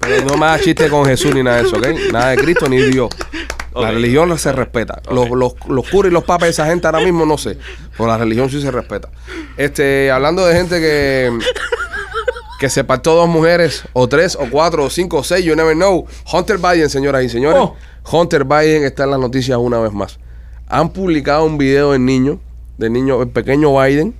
Pero 0.00 0.24
no 0.24 0.36
más 0.36 0.60
chiste 0.60 0.88
con 0.88 1.04
Jesús 1.04 1.34
ni 1.34 1.42
nada 1.42 1.58
de 1.58 1.68
eso, 1.68 1.76
¿ok? 1.76 1.86
Nada 2.12 2.30
de 2.30 2.36
Cristo 2.38 2.68
ni 2.68 2.80
Dios. 2.82 3.10
La 3.74 3.90
religión 3.90 4.36
se 4.38 4.52
respeta. 4.52 5.00
Los, 5.10 5.30
los, 5.30 5.54
los 5.68 5.88
curas 5.88 6.10
y 6.10 6.12
los 6.12 6.24
papas, 6.24 6.48
esa 6.48 6.66
gente 6.66 6.86
ahora 6.86 7.00
mismo 7.00 7.24
no 7.24 7.38
sé. 7.38 7.58
Pero 7.96 8.08
la 8.08 8.18
religión 8.18 8.50
sí 8.50 8.60
se 8.60 8.70
respeta. 8.70 9.10
Este, 9.56 10.10
hablando 10.10 10.44
de 10.46 10.54
gente 10.54 10.80
que. 10.80 11.38
Que 12.58 12.68
se 12.68 12.84
partó 12.84 13.14
dos 13.14 13.26
mujeres, 13.26 13.84
o 13.94 14.06
tres, 14.06 14.36
o 14.38 14.46
cuatro, 14.50 14.84
o 14.84 14.90
cinco, 14.90 15.16
o 15.16 15.24
seis, 15.24 15.42
you 15.46 15.56
never 15.56 15.74
know. 15.74 16.06
Hunter 16.30 16.58
Biden, 16.58 16.90
señoras 16.90 17.24
y 17.24 17.30
señores. 17.30 17.58
Oh. 17.58 17.74
Hunter 18.12 18.44
Biden 18.44 18.84
está 18.84 19.04
en 19.04 19.12
las 19.12 19.20
noticias 19.20 19.56
una 19.56 19.78
vez 19.78 19.92
más. 19.92 20.18
Han 20.68 20.90
publicado 20.90 21.44
un 21.44 21.56
video 21.56 21.92
del 21.92 22.04
niño, 22.04 22.38
del 22.76 22.92
niño, 22.92 23.22
el 23.22 23.28
pequeño 23.28 23.80
Biden, 23.80 24.14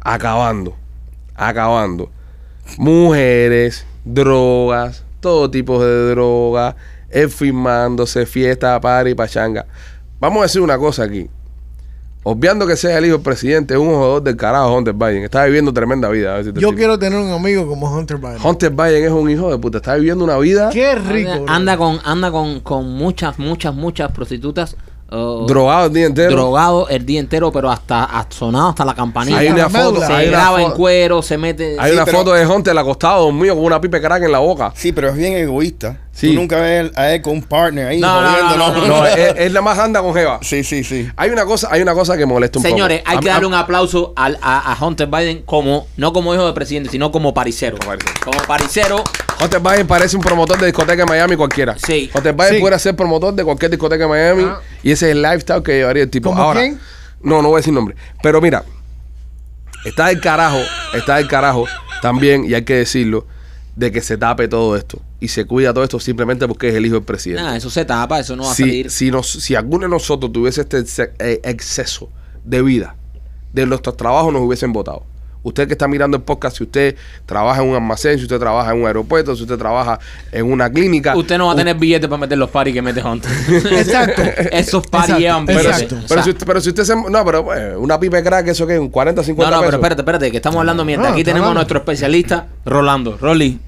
acabando, 0.00 0.76
acabando. 1.34 2.10
Mujeres, 2.76 3.86
drogas, 4.04 5.04
todo 5.20 5.50
tipo 5.50 5.82
de 5.82 6.10
drogas, 6.10 6.74
él 7.12 7.28
firmándose, 7.30 8.26
fiesta, 8.26 8.80
party, 8.80 9.14
pachanga. 9.14 9.66
Vamos 10.20 10.40
a 10.40 10.42
decir 10.44 10.60
una 10.62 10.78
cosa 10.78 11.04
aquí. 11.04 11.28
obviando 12.24 12.66
que 12.66 12.76
sea 12.76 12.98
el 12.98 13.06
hijo 13.06 13.14
del 13.16 13.22
presidente, 13.24 13.74
es 13.74 13.80
un 13.80 13.88
jugador 13.88 14.22
del 14.22 14.36
carajo 14.36 14.76
Hunter 14.76 14.94
Biden. 14.94 15.24
Está 15.24 15.44
viviendo 15.44 15.72
tremenda 15.72 16.08
vida. 16.08 16.32
a 16.32 16.36
ver 16.36 16.44
si 16.44 16.52
te 16.52 16.60
Yo 16.60 16.72
quiero 16.74 16.98
tener 16.98 17.18
un 17.18 17.30
amigo 17.32 17.66
como 17.66 17.92
Hunter 17.92 18.18
Biden. 18.18 18.38
Hunter 18.44 18.70
Biden 18.70 19.04
es 19.04 19.10
un 19.10 19.28
hijo 19.28 19.50
de 19.50 19.58
puta. 19.58 19.78
Está 19.78 19.96
viviendo 19.96 20.22
una 20.24 20.38
vida 20.38 20.70
Qué 20.72 20.94
rico. 20.94 21.44
Anda, 21.48 21.76
con, 21.76 21.98
anda 22.04 22.30
con, 22.30 22.60
con 22.60 22.88
muchas, 22.92 23.38
muchas, 23.40 23.74
muchas 23.74 24.12
prostitutas. 24.12 24.76
oh, 25.10 25.46
drogado 25.48 25.86
el 25.88 25.92
día 25.92 26.06
entero. 26.06 26.30
drogado 26.30 26.88
el 26.88 27.04
día 27.04 27.18
entero, 27.18 27.50
pero 27.50 27.68
hasta, 27.70 28.04
hasta 28.04 28.36
sonado 28.36 28.68
hasta 28.68 28.84
la 28.84 28.94
campanilla. 28.94 29.38
Hay 29.38 29.48
una 29.48 29.68
foto, 29.68 29.98
se 30.00 30.12
hay 30.12 30.28
una 30.28 30.38
graba 30.38 30.62
en 30.62 30.70
cuero, 30.70 31.22
se 31.22 31.36
mete. 31.36 31.76
hay 31.78 31.90
Sí, 31.90 31.96
una 31.96 32.04
pero- 32.04 32.18
foto 32.18 32.32
de 32.34 32.46
Hunter 32.46 32.78
acostado 32.78 33.24
dormido 33.24 33.56
con 33.56 33.64
una 33.64 33.80
pipe 33.80 34.00
crack 34.00 34.22
en 34.22 34.30
la 34.32 34.38
boca. 34.38 34.72
Sí, 34.76 34.92
pero 34.92 35.08
es 35.08 35.16
bien 35.16 35.32
egoísta. 35.32 35.98
Sí. 36.14 36.28
Tú 36.28 36.34
nunca 36.34 36.56
ves 36.60 36.90
a 36.94 37.10
él 37.14 37.22
con 37.22 37.32
un 37.32 37.42
partner 37.42 37.86
ahí. 37.88 37.98
No, 37.98 38.20
no, 38.20 38.56
no, 38.56 38.56
no, 38.74 38.86
No, 38.86 39.06
él, 39.06 39.34
él 39.38 39.52
nada 39.54 39.62
más 39.62 39.78
anda 39.78 40.02
con 40.02 40.12
Jeva. 40.12 40.40
Sí, 40.42 40.62
sí, 40.62 40.84
sí. 40.84 41.08
Hay 41.16 41.30
una 41.30 41.46
cosa, 41.46 41.68
hay 41.70 41.80
una 41.80 41.94
cosa 41.94 42.18
que 42.18 42.26
molesta 42.26 42.58
un 42.58 42.62
Señores, 42.64 42.98
poco. 43.00 43.10
hay 43.10 43.16
A- 43.16 43.20
que 43.20 43.30
a- 43.30 43.32
darle 43.32 43.46
un 43.46 43.54
aplauso 43.54 44.12
al- 44.14 44.38
a, 44.42 44.72
a 44.72 44.84
Hunter 44.84 45.06
Biden 45.08 45.42
como, 45.42 45.86
no 45.96 46.12
como 46.12 46.34
hijo 46.34 46.46
de 46.46 46.52
presidente, 46.52 46.90
sino 46.90 47.10
como 47.10 47.32
paricero. 47.32 47.78
Como 47.78 47.92
paricero. 47.92 48.20
Como 48.24 48.38
paricero, 48.46 49.04
Hunter 49.42 49.60
Biden 49.60 49.86
parece 49.86 50.14
un 50.16 50.22
promotor 50.22 50.58
de 50.58 50.66
discoteca 50.66 51.02
en 51.02 51.08
Miami 51.08 51.34
cualquiera. 51.34 51.76
Sí. 51.78 52.10
Hunter 52.14 52.34
Biden 52.34 52.54
Sí. 52.56 52.60
puede 52.60 52.78
ser 52.78 52.94
promotor 52.94 53.32
de 53.34 53.42
cualquier 53.44 53.70
discoteca 53.70 54.04
en 54.04 54.10
Miami 54.10 54.44
Ah. 54.46 54.60
y 54.82 54.92
ese 54.92 55.06
es 55.06 55.12
el 55.16 55.22
lifestyle 55.22 55.62
que 55.62 55.72
llevaría 55.78 56.02
el 56.02 56.10
tipo. 56.10 56.28
¿Como 56.30 56.42
Ahora, 56.42 56.60
quién? 56.60 56.78
no, 57.22 57.40
no 57.40 57.48
voy 57.48 57.56
a 57.56 57.60
decir 57.60 57.72
nombre. 57.72 57.96
Pero 58.22 58.38
mira, 58.42 58.64
está 59.86 60.10
el 60.10 60.20
carajo, 60.20 60.60
está 60.94 61.18
el 61.18 61.26
carajo 61.26 61.64
también, 62.02 62.44
y 62.44 62.52
hay 62.54 62.64
que 62.64 62.74
decirlo, 62.74 63.26
de 63.76 63.90
que 63.90 64.00
se 64.00 64.18
tape 64.18 64.48
todo 64.48 64.76
esto 64.76 65.00
y 65.18 65.28
se 65.28 65.46
cuida 65.46 65.72
todo 65.72 65.84
esto 65.84 65.98
simplemente 65.98 66.46
porque 66.46 66.68
es 66.68 66.74
el 66.74 66.84
hijo 66.84 66.96
del 66.96 67.04
presidente. 67.04 67.42
nada, 67.42 67.56
eso 67.56 67.70
se 67.70 67.84
tapa, 67.84 68.20
eso 68.20 68.36
no 68.36 68.44
va 68.44 68.52
a 68.52 68.54
si, 68.54 68.62
salir. 68.62 68.90
si, 68.90 69.10
nos, 69.10 69.30
si 69.30 69.54
alguno 69.54 69.84
de 69.84 69.90
nosotros 69.90 70.32
tuviese 70.32 70.62
este 70.62 70.84
eh, 71.18 71.40
exceso 71.44 72.10
de 72.44 72.62
vida, 72.62 72.96
de 73.52 73.66
nuestros 73.66 73.96
trabajos 73.96 74.32
nos 74.32 74.42
hubiesen 74.42 74.72
votado. 74.72 75.04
Usted 75.42 75.66
que 75.66 75.72
está 75.72 75.88
mirando 75.88 76.16
el 76.16 76.22
podcast, 76.22 76.56
si 76.58 76.64
usted 76.64 76.96
trabaja 77.26 77.62
en 77.62 77.68
un 77.68 77.74
almacén, 77.74 78.16
si 78.18 78.24
usted 78.24 78.38
trabaja 78.38 78.72
en 78.72 78.80
un 78.80 78.86
aeropuerto, 78.86 79.34
si 79.34 79.42
usted 79.42 79.58
trabaja 79.58 79.98
en 80.30 80.50
una 80.50 80.70
clínica. 80.70 81.16
Usted 81.16 81.36
no 81.38 81.46
va 81.46 81.52
a 81.52 81.56
tener 81.56 81.76
billetes 81.76 82.08
para 82.08 82.20
meter 82.20 82.38
los 82.38 82.50
paris 82.50 82.72
que 82.74 82.82
mete 82.82 83.02
Hunter. 83.02 83.30
Exacto. 83.72 84.22
Esos 84.50 84.86
paris 84.86 85.10
Exacto, 85.10 85.20
llevan 85.20 85.46
Pero, 85.46 85.58
billetes. 85.58 85.82
exacto. 85.82 85.96
O 86.04 86.08
pero 86.08 86.14
sea, 86.14 86.22
si 86.24 86.30
usted, 86.30 86.46
pero 86.46 86.60
si 86.60 86.68
usted 86.68 86.84
se. 86.84 86.94
No, 86.96 87.24
pero 87.24 87.54
eh, 87.54 87.76
una 87.76 87.98
pipa 87.98 88.16
de 88.18 88.22
crack, 88.22 88.48
¿eso 88.48 88.66
qué? 88.66 88.78
¿Un 88.78 88.88
40, 88.88 89.22
50 89.24 89.50
no, 89.50 89.56
no, 89.56 89.62
pero 89.64 89.76
espérate, 89.78 90.02
espérate, 90.02 90.30
que 90.30 90.36
estamos 90.36 90.58
hablando 90.58 90.84
mientras 90.84 91.08
No, 91.10 91.14
aquí 91.14 91.24
tenemos 91.24 91.50
a 91.50 91.54
nuestro 91.54 91.78
especialista, 91.78 92.46
Rolando. 92.64 93.18
Rolly, 93.20 93.58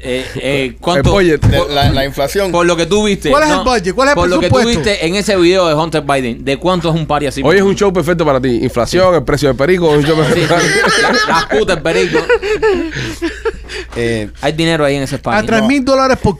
eh, 0.00 0.26
eh, 0.36 0.76
¿cuánto? 0.80 1.20
El 1.20 1.38
budget. 1.38 1.46
De- 1.46 1.74
La, 1.74 1.90
la 1.90 2.04
inflación. 2.04 2.50
Por 2.52 2.66
lo 2.66 2.76
que 2.76 2.86
tú 2.86 3.04
viste. 3.04 3.30
¿Cuál 3.30 3.44
es 3.44 3.50
el 3.50 3.58
budget? 3.60 3.94
¿Cuál 3.94 4.08
es 4.08 4.12
el 4.12 4.14
Por 4.16 4.28
lo 4.28 4.40
que 4.40 4.48
tú 4.48 4.54
presupuesto? 4.54 4.90
viste 4.90 5.06
en 5.06 5.14
ese 5.14 5.36
video 5.36 5.66
de 5.68 5.74
Hunter 5.74 6.02
Biden, 6.02 6.44
¿de 6.44 6.56
cuánto 6.58 6.88
es 6.90 6.94
un 6.94 7.06
pari 7.06 7.26
así? 7.26 7.42
Hoy 7.44 7.56
es 7.56 7.62
un 7.62 7.74
show 7.74 7.92
perfecto 7.92 8.24
para 8.24 8.40
ti. 8.40 8.60
Inflación, 8.62 9.14
el 9.14 9.24
precio 9.24 9.48
del 9.48 9.56
perico, 9.56 9.88
un 9.90 10.02
show 10.04 10.16
Sí, 10.24 10.40
perfecto. 10.40 10.56
La- 11.02 11.34
Las 11.34 11.44
putas, 11.46 11.76
el 11.76 11.82
perico. 11.82 12.18
eh, 13.96 14.30
Hay 14.40 14.52
dinero 14.52 14.84
ahí 14.84 14.96
en 14.96 15.02
ese 15.02 15.16
A 15.16 15.22
pari. 15.22 15.46
3 15.46 15.62
mil 15.64 15.84
dólares 15.84 16.18
por. 16.22 16.36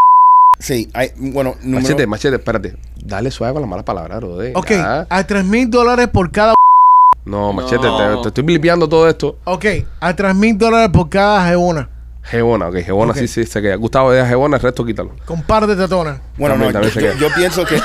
sí, 0.59 0.88
hay, 0.95 1.11
bueno, 1.17 1.55
número- 1.62 1.83
Machete, 1.83 2.07
machete, 2.07 2.37
espérate. 2.37 2.77
Dale 3.05 3.31
suave 3.31 3.53
con 3.55 3.62
las 3.62 3.69
malas 3.69 3.85
palabras, 3.85 4.19
bro. 4.21 4.38
Ok, 4.55 4.71
Ya. 4.71 5.07
a 5.09 5.27
3 5.27 5.45
mil 5.45 5.71
dólares 5.71 6.09
por 6.09 6.31
cada. 6.31 6.55
No, 7.25 7.53
machete, 7.53 7.85
No. 7.87 8.17
Te, 8.17 8.23
te 8.23 8.29
estoy 8.29 8.45
blipeando 8.45 8.88
todo 8.88 9.09
esto. 9.09 9.37
Ok, 9.45 9.65
a 10.01 10.15
3 10.17 10.35
mil 10.35 10.59
dólares 10.59 10.91
por 10.93 11.09
cada 11.09 11.47
jebona. 11.49 11.88
Jebona, 12.25 12.69
ok, 12.69 12.77
Jebona 12.85 13.15
sí, 13.15 13.27
sí, 13.29 13.45
se 13.45 13.61
queda. 13.61 13.75
Gustavo 13.77 14.11
deja 14.13 14.27
Jebona, 14.27 14.57
el 14.57 14.63
resto 14.63 14.85
quítalo. 14.85 15.15
Con 15.25 15.43
par 15.43 15.67
de 15.67 15.75
tetonas. 15.77 16.19
Bueno, 16.37 16.55
También, 16.55 16.73
no, 16.73 16.81
también 16.81 16.95
se 16.95 17.01
yo, 17.03 17.09
queda. 17.13 17.19
yo 17.29 17.35
pienso 17.35 17.65
que 17.65 17.75
él, 17.77 17.83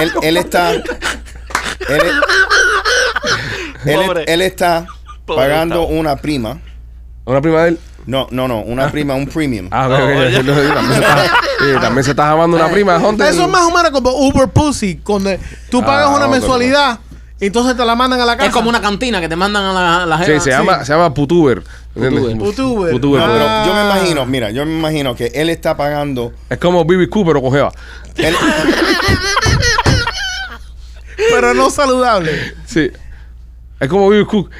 él, 0.00 0.12
él 0.22 0.36
está. 0.36 0.72
Él, 0.72 0.84
él- 3.84 4.00
Pobre. 4.06 4.24
él 4.26 4.42
está 4.42 4.86
Pobre 5.26 5.42
pagando 5.42 5.80
Gustavo. 5.80 6.00
una 6.00 6.16
prima. 6.16 6.58
¿Una 7.24 7.40
prima 7.40 7.62
de 7.62 7.68
él? 7.70 7.78
No, 8.04 8.26
no, 8.32 8.48
no, 8.48 8.60
una 8.62 8.90
prima, 8.90 9.14
un 9.14 9.26
premium. 9.28 9.68
Ah, 9.70 9.86
ok, 9.86 9.92
ok. 9.94 10.00
oye. 10.00 10.30
Sí, 10.30 10.44
también, 10.44 10.92
se 10.92 11.00
está, 11.00 11.24
sí, 11.58 11.80
también 11.80 12.04
se 12.04 12.10
está 12.10 12.30
llamando 12.30 12.56
una 12.56 12.68
prima 12.68 12.98
de 12.98 13.04
Hunter. 13.06 13.28
Eso 13.28 13.42
es 13.44 13.48
más 13.48 13.62
o 13.62 13.70
menos 13.70 13.90
como 13.92 14.10
Uber 14.10 14.48
Pussy. 14.48 14.96
Cuando 15.04 15.30
tú 15.70 15.80
pagas 15.82 16.06
Ah, 16.08 16.16
una 16.16 16.26
ok, 16.26 16.32
mensualidad, 16.32 16.98
entonces 17.38 17.76
te 17.76 17.84
la 17.84 17.94
mandan 17.94 18.20
a 18.20 18.24
la 18.26 18.36
casa. 18.36 18.48
Es 18.48 18.52
como 18.52 18.68
una 18.68 18.80
cantina 18.80 19.20
que 19.20 19.28
te 19.28 19.36
mandan 19.36 19.64
a 19.64 19.72
la, 19.72 20.02
a 20.02 20.06
la 20.06 20.18
Sí, 20.18 20.24
jeva. 20.24 20.40
se 20.40 20.50
llama, 20.50 20.84
se 20.84 20.92
llama 20.92 21.14
Putuber. 21.14 21.62
Ah. 21.94 22.00
Pero 22.00 22.16
pero- 23.34 23.66
yo 23.66 23.74
me 23.74 23.82
imagino, 23.84 24.26
mira, 24.26 24.50
yo 24.50 24.64
me 24.64 24.72
imagino 24.78 25.14
que 25.14 25.26
él 25.34 25.50
está 25.50 25.76
pagando. 25.76 26.32
Es 26.48 26.58
como 26.58 26.84
BB 26.84 27.08
Cooper 27.10 27.36
o 27.36 27.42
con 27.42 27.52
Jeva. 27.52 27.72
él- 28.16 28.34
Pero 31.30 31.54
no 31.54 31.70
saludable. 31.70 32.54
Sí. 32.66 32.90
Es 33.80 33.88
como 33.88 34.08
BB 34.08 34.26
Cook. 34.26 34.50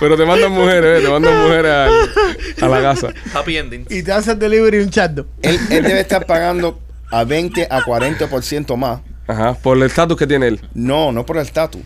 pero 0.00 0.16
te 0.16 0.24
mandan 0.24 0.52
mujeres, 0.52 1.00
eh, 1.00 1.04
te 1.04 1.10
mandan 1.10 1.42
mujeres 1.42 1.72
a, 1.72 2.64
a 2.66 2.68
la 2.68 2.82
casa. 2.82 3.08
Happy 3.34 3.56
ending. 3.56 3.86
Y 3.88 4.02
te 4.02 4.12
hace 4.12 4.32
el 4.32 4.38
delivery 4.38 4.78
un 4.80 4.90
chato. 4.90 5.26
él, 5.42 5.58
él 5.70 5.82
debe 5.84 6.00
estar 6.00 6.26
pagando 6.26 6.78
a 7.10 7.24
20 7.24 7.66
a 7.70 7.80
40% 7.82 8.76
más. 8.76 9.00
Ajá, 9.26 9.54
por 9.54 9.76
el 9.76 9.82
estatus 9.84 10.16
que 10.16 10.26
tiene 10.26 10.48
él. 10.48 10.60
No, 10.74 11.12
no 11.12 11.24
por 11.24 11.36
el 11.36 11.42
estatus. 11.42 11.80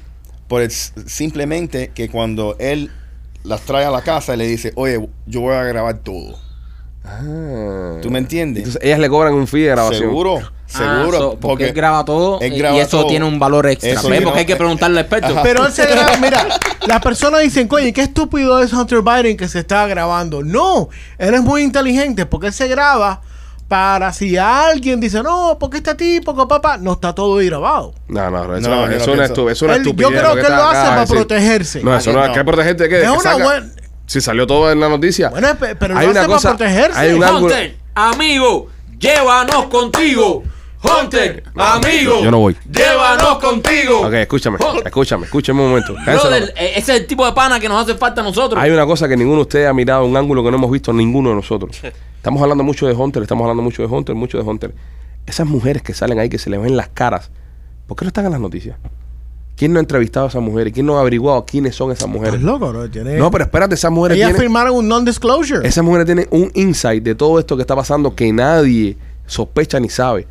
Por 0.49 0.63
el, 0.63 0.71
simplemente 0.71 1.91
que 1.95 2.09
cuando 2.09 2.57
él 2.59 2.91
las 3.45 3.63
trae 3.63 3.85
a 3.85 3.91
la 3.91 4.03
casa 4.03 4.35
y 4.35 4.39
le 4.39 4.47
dice, 4.47 4.73
oye, 4.77 5.09
yo 5.27 5.41
voy 5.41 5.55
a 5.55 5.63
grabar 5.65 5.99
todo. 5.99 6.39
Ah. 7.05 7.99
¿Tú 8.03 8.11
me 8.11 8.19
entiendes? 8.19 8.65
Entonces 8.65 8.83
ellas 8.85 8.99
le 8.99 9.09
cobran 9.09 9.35
un 9.35 9.47
fee 9.47 9.63
de 9.63 9.71
grabación. 9.71 10.03
Seguro, 10.03 10.39
Ah, 10.75 10.99
seguro. 10.99 11.19
so- 11.19 11.39
porque 11.41 11.69
él 11.69 11.73
graba 11.73 12.05
todo 12.05 12.41
él 12.41 12.53
y- 12.55 12.59
graba 12.59 12.77
y 12.77 12.81
eso 12.81 12.99
todo. 12.99 13.07
tiene 13.09 13.25
un 13.25 13.39
valor 13.39 13.67
extra. 13.69 14.01
Porque 14.03 14.41
hay 14.41 14.47
que 14.47 14.57
preguntarle 14.57 14.99
al 14.99 15.05
experto. 15.05 15.29
Ajá. 15.29 15.43
Pero 15.45 15.65
él 15.67 15.73
se 15.73 15.87
graba, 15.87 16.17
mira, 16.21 16.47
las 16.87 17.01
personas 17.01 17.43
dicen, 17.43 17.69
coño, 17.69 17.93
qué 17.95 18.03
estúpido 18.03 18.61
es 18.61 18.73
Hunter 18.73 19.03
Biden 19.03 19.37
que 19.37 19.47
se 19.47 19.61
está 19.61 19.87
grabando. 19.87 20.43
No, 20.43 20.89
él 21.19 21.35
es 21.35 21.43
muy 21.43 21.63
inteligente 21.63 22.27
porque 22.27 22.49
él 22.49 22.53
se 22.53 22.67
graba 22.67 23.21
para 23.69 24.13
si 24.13 24.37
alguien 24.37 25.01
dice, 25.01 25.23
no, 25.23 25.57
porque 25.59 25.79
este 25.79 25.95
tipo, 25.95 26.37
que 26.37 26.47
papá, 26.47 26.77
no 26.79 26.93
está 26.93 27.15
todo 27.15 27.39
ahí 27.39 27.47
grabado. 27.47 27.95
No, 28.09 28.31
no, 28.31 28.57
eso, 28.57 28.69
No, 28.71 28.87
eso 28.87 28.97
es 28.97 29.09
una 29.09 29.27
estu- 29.29 29.51
es 29.51 29.63
una 29.63 29.75
Él- 29.77 29.83
yo 29.85 29.91
estupidez. 29.91 30.21
creo 30.23 30.35
que 30.35 30.41
él 30.43 30.53
lo 30.57 30.63
hace 30.65 30.89
para 30.89 31.01
decir. 31.01 31.17
protegerse. 31.17 31.83
No, 31.83 31.97
eso 31.97 32.13
no, 32.13 32.27
No. 32.27 32.33
¿qué 32.33 32.45
protegerte 32.45 32.83
de 32.85 32.89
qué? 32.89 32.97
Es 32.99 33.03
Que 33.03 33.11
una 33.11 33.21
saca- 33.23 33.43
buena- 33.45 33.67
Si 34.07 34.21
salió 34.21 34.47
todo 34.47 34.71
en 34.71 34.79
la 34.79 34.89
noticia. 34.89 35.31
Bueno, 35.31 35.49
pe- 35.59 35.75
pero 35.75 35.99
Hay 35.99 36.07
lo 36.07 36.13
una 36.13 36.21
hace 36.21 36.29
cosa- 36.29 36.49
para 36.51 36.59
protegerse. 36.59 36.99
hay 37.01 37.13
un 37.13 37.25
ángulo- 37.25 37.47
Hunter, 37.47 37.77
amigo, 37.97 38.69
llévanos 39.01 39.65
contigo. 39.67 40.45
Hunter, 40.85 41.43
amigo, 41.57 42.23
yo 42.23 42.31
no 42.31 42.39
voy. 42.39 42.57
Llévanos 42.71 43.39
contigo. 43.39 44.07
Ok, 44.07 44.13
escúchame, 44.15 44.59
escúchame, 44.85 45.25
escúchame 45.25 45.61
un 45.63 45.69
momento. 45.71 45.95
Brother, 46.05 46.55
eh, 46.57 46.75
ese 46.77 46.95
es 46.95 47.01
el 47.01 47.07
tipo 47.09 47.27
de 47.27 47.33
pana 47.33 47.59
que 47.59 47.69
nos 47.69 47.83
hace 47.83 47.99
falta 47.99 48.21
a 48.21 48.25
nosotros. 48.25 48.63
Hay 48.63 48.71
una 48.71 48.87
cosa 48.87 49.09
que 49.09 49.17
ninguno 49.17 49.39
de 49.39 49.43
ustedes 49.43 49.69
ha 49.69 49.73
mirado, 49.73 50.05
un 50.05 50.17
ángulo 50.17 50.45
que 50.45 50.51
no 50.53 50.59
hemos 50.59 50.71
visto 50.71 50.93
ninguno 50.93 51.31
de 51.31 51.35
nosotros. 51.35 51.77
Estamos 52.27 52.43
hablando 52.43 52.65
mucho 52.65 52.89
de 52.89 52.93
Hunter, 52.93 53.23
estamos 53.23 53.45
hablando 53.45 53.63
mucho 53.63 53.83
de 53.83 53.87
Hunter, 53.95 54.17
mucho 54.17 54.37
de 54.37 54.43
Hunter. 54.43 54.75
Esas 55.27 55.47
mujeres 55.47 55.81
que 55.83 55.95
salen 55.95 56.19
ahí, 56.19 56.29
que 56.29 56.39
se 56.39 56.51
les 56.51 56.61
ven 56.61 56.77
las 56.77 56.89
caras, 56.89 57.31
¿por 57.87 57.97
qué 57.97 58.05
no 58.05 58.09
están 58.09 58.25
en 58.27 58.33
las 58.33 58.41
noticias? 58.41 58.77
¿Quién 59.55 59.73
no 59.73 59.79
ha 59.79 59.81
entrevistado 59.81 60.27
a 60.27 60.29
esas 60.31 60.43
mujeres? 60.43 60.73
¿Quién 60.73 60.87
no 60.87 60.99
ha 60.99 61.03
averiguado 61.03 61.47
quiénes 61.47 61.77
son 61.77 61.93
esas 61.93 62.09
mujeres? 62.09 62.35
Estás 62.35 62.45
loco, 62.45 62.69
bro. 62.71 62.91
Tiene- 62.91 63.17
No, 63.17 63.31
pero 63.31 63.45
espérate, 63.45 63.77
esas 63.77 63.93
mujeres 63.93 64.17
Ellas 64.17 64.31
tienen, 64.31 64.43
firmaron 64.43 64.75
un 64.75 64.89
non-disclosure. 64.89 65.69
esas 65.69 65.85
mujeres 65.85 66.05
tienen 66.07 66.27
un 66.33 66.51
insight 66.55 67.05
de 67.05 67.15
todo 67.15 67.39
esto 67.39 67.55
que 67.55 67.61
está 67.63 67.77
pasando 67.77 68.13
que 68.17 68.33
nadie 68.33 68.97
sospecha 69.25 69.79
ni 69.79 69.89
sabe. 69.89 70.27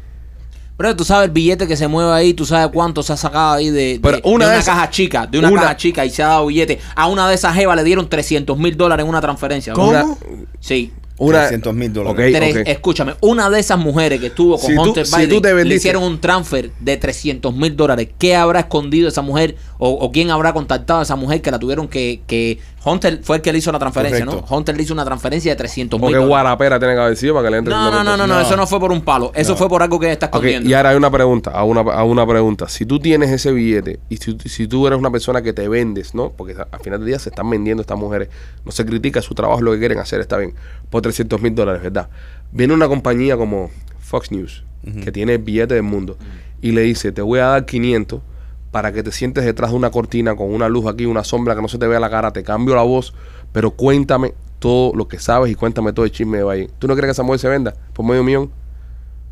Pero 0.76 0.98
tú 0.98 1.06
sabes 1.06 1.28
el 1.30 1.32
billete 1.32 1.66
que 1.66 1.78
se 1.78 1.88
mueve 1.88 2.12
ahí, 2.12 2.34
tú 2.34 2.46
sabes 2.46 2.72
cuánto 2.74 3.04
se 3.04 3.14
ha 3.14 3.18
sacado 3.18 3.54
ahí 3.54 3.70
de, 3.70 3.94
de- 3.94 4.00
Pero 4.02 4.18
de 4.18 4.22
una 4.26 4.54
esas- 4.54 4.66
caja 4.66 4.90
chica, 4.90 5.28
de 5.28 5.40
una, 5.40 5.50
una- 5.50 5.62
caja 5.62 5.78
chica 5.78 6.04
y 6.06 6.10
se 6.10 6.24
ha 6.24 6.28
dado 6.28 6.48
billete. 6.48 6.78
A 6.94 7.08
una 7.08 7.30
de 7.30 7.36
esas 7.36 7.56
jevas 7.56 7.78
le 7.78 7.86
dieron 7.86 8.10
300 8.10 8.58
mil 8.58 8.76
dólares 8.76 9.06
en 9.06 9.10
una 9.10 9.22
transferencia. 9.22 9.72
¿Cómo? 9.72 10.18
Sí. 10.60 10.92
Una, 11.18 11.50
300.000 11.50 11.92
dólares. 11.94 12.14
Ok, 12.34 12.38
Tres- 12.38 12.56
ok. 12.58 12.68
Escúchame, 12.68 13.14
una 13.22 13.50
de 13.50 13.60
esas 13.60 13.80
mujeres 13.80 14.20
que 14.20 14.28
estuvo 14.28 14.58
con 14.58 14.70
Si 14.70 14.76
tú- 14.76 14.82
Hunter 14.82 15.06
si 15.06 15.16
Biden 15.16 15.30
tú 15.30 15.42
te 15.42 15.64
le 15.64 15.76
hicieron 15.76 16.04
un 16.04 16.20
transfer 16.20 16.72
de 16.80 16.98
300 16.98 17.56
mil 17.56 17.76
dólares. 17.76 18.10
¿Qué 18.20 18.36
habrá 18.36 18.60
escondido 18.62 19.08
esa 19.08 19.22
mujer 19.22 19.56
o, 19.78 19.90
o 19.90 20.12
quién 20.12 20.30
habrá 20.30 20.52
contactado 20.54 21.00
a 21.00 21.04
esa 21.04 21.16
mujer 21.16 21.42
que 21.42 21.52
la 21.52 21.60
tuvieron 21.60 21.88
que, 21.88 22.22
que 22.28 22.60
Hunter 22.86 23.20
fue 23.24 23.38
el 23.38 23.42
que 23.42 23.52
le 23.52 23.58
hizo 23.58 23.72
la 23.72 23.80
transferencia. 23.80 24.24
¿no? 24.26 24.46
Hunter 24.48 24.78
le 24.78 24.84
hizo 24.84 24.94
una 24.94 25.04
transferencia 25.04 25.52
de 25.52 25.56
300 25.56 25.98
¿O 25.98 26.02
mil 26.04 26.12
dólares. 26.14 26.28
guarapera 26.30 26.78
tiene 26.80 26.94
que 26.94 27.02
haber 27.02 27.18
sido 27.18 27.34
para 27.34 27.48
que 27.48 27.52
le 27.52 27.58
entre 27.58 27.74
No, 27.74 27.90
no, 27.90 28.04
no, 28.04 28.16
no, 28.16 28.28
no, 28.28 28.36
No. 28.36 28.40
eso 28.42 28.56
no 28.56 28.68
fue 28.68 28.80
por 28.80 28.92
un 28.92 29.02
palo. 29.02 29.32
Eso 29.34 29.56
fue 29.56 29.68
por 29.68 29.82
algo 29.82 30.00
que 30.00 30.12
está 30.12 30.28
Ok, 30.28 30.36
escondiendo. 30.36 30.70
y 30.70 30.74
ahora 30.76 30.90
hay 30.90 30.96
una 30.98 31.10
pregunta, 31.10 31.50
a 31.52 31.64
una, 31.64 31.82
a 31.82 32.04
una 32.04 32.26
pregunta. 32.28 32.70
Si 32.70 32.86
tú 32.86 33.00
tienes 33.00 33.32
ese 33.32 33.52
billete 33.52 34.00
y 34.10 34.18
si, 34.18 34.38
si 34.46 34.68
tú 34.68 34.86
eres 34.88 35.00
una 35.00 35.10
persona 35.12 35.42
que 35.42 35.52
te 35.54 35.68
vendes, 35.68 36.14
¿no? 36.14 36.32
Porque 36.32 36.54
a- 36.54 36.68
al 36.72 36.80
final 36.82 37.00
del 37.00 37.08
día 37.08 37.20
se 37.20 37.30
están 37.30 37.50
vendiendo 37.50 37.82
estas 37.82 37.98
mujeres. 37.98 38.30
No 38.64 38.72
se 38.72 38.86
critica 38.86 39.22
su 39.22 39.34
trabajo, 39.34 39.60
es 39.60 39.64
lo 39.66 39.72
que 39.72 39.80
quieren 39.80 39.98
hacer, 40.00 40.22
está 40.22 40.38
bien. 40.38 40.54
Por 40.90 41.02
300 41.02 41.42
mil 41.42 41.56
dólares, 41.56 41.82
¿verdad? 41.82 42.10
Viene 42.52 42.74
una 42.74 42.88
compañía 42.88 43.36
como 43.36 43.72
Fox 44.00 44.32
News, 44.32 44.64
que 45.04 45.12
tiene 45.12 45.34
el 45.34 45.40
billete 45.40 45.74
del 45.74 45.84
mundo, 45.84 46.18
y 46.62 46.72
le 46.72 46.82
dice, 46.82 47.12
te 47.12 47.22
voy 47.24 47.40
a 47.40 47.46
dar 47.46 47.66
500 47.66 48.22
para 48.76 48.92
que 48.92 49.04
te 49.04 49.12
sientes 49.14 49.46
detrás 49.46 49.72
de 49.72 49.78
una 49.78 49.90
cortina 49.90 50.36
con 50.36 50.54
una 50.54 50.68
luz 50.68 50.86
aquí, 50.86 51.06
una 51.06 51.24
sombra 51.24 51.56
que 51.56 51.62
no 51.62 51.70
se 51.70 51.78
te 51.78 51.88
vea 51.88 51.98
la 51.98 52.10
cara, 52.10 52.32
te 52.34 52.44
cambio 52.44 52.76
la 52.76 52.82
voz, 52.82 53.14
pero 53.54 53.72
cuéntame 53.72 54.34
todo 54.60 54.92
lo 54.94 55.08
que 55.08 55.18
sabes 55.18 55.50
y 55.50 55.56
cuéntame 55.56 55.94
todo 55.94 56.04
el 56.04 56.12
chisme 56.12 56.40
de 56.40 56.44
Valle. 56.44 56.70
¿Tú 56.78 56.86
no 56.86 56.94
crees 56.94 57.06
que 57.08 57.12
esa 57.14 57.24
mujer 57.24 57.40
se 57.40 57.48
venda 57.48 57.74
por 57.94 58.06
medio 58.06 58.22
millón? 58.22 58.52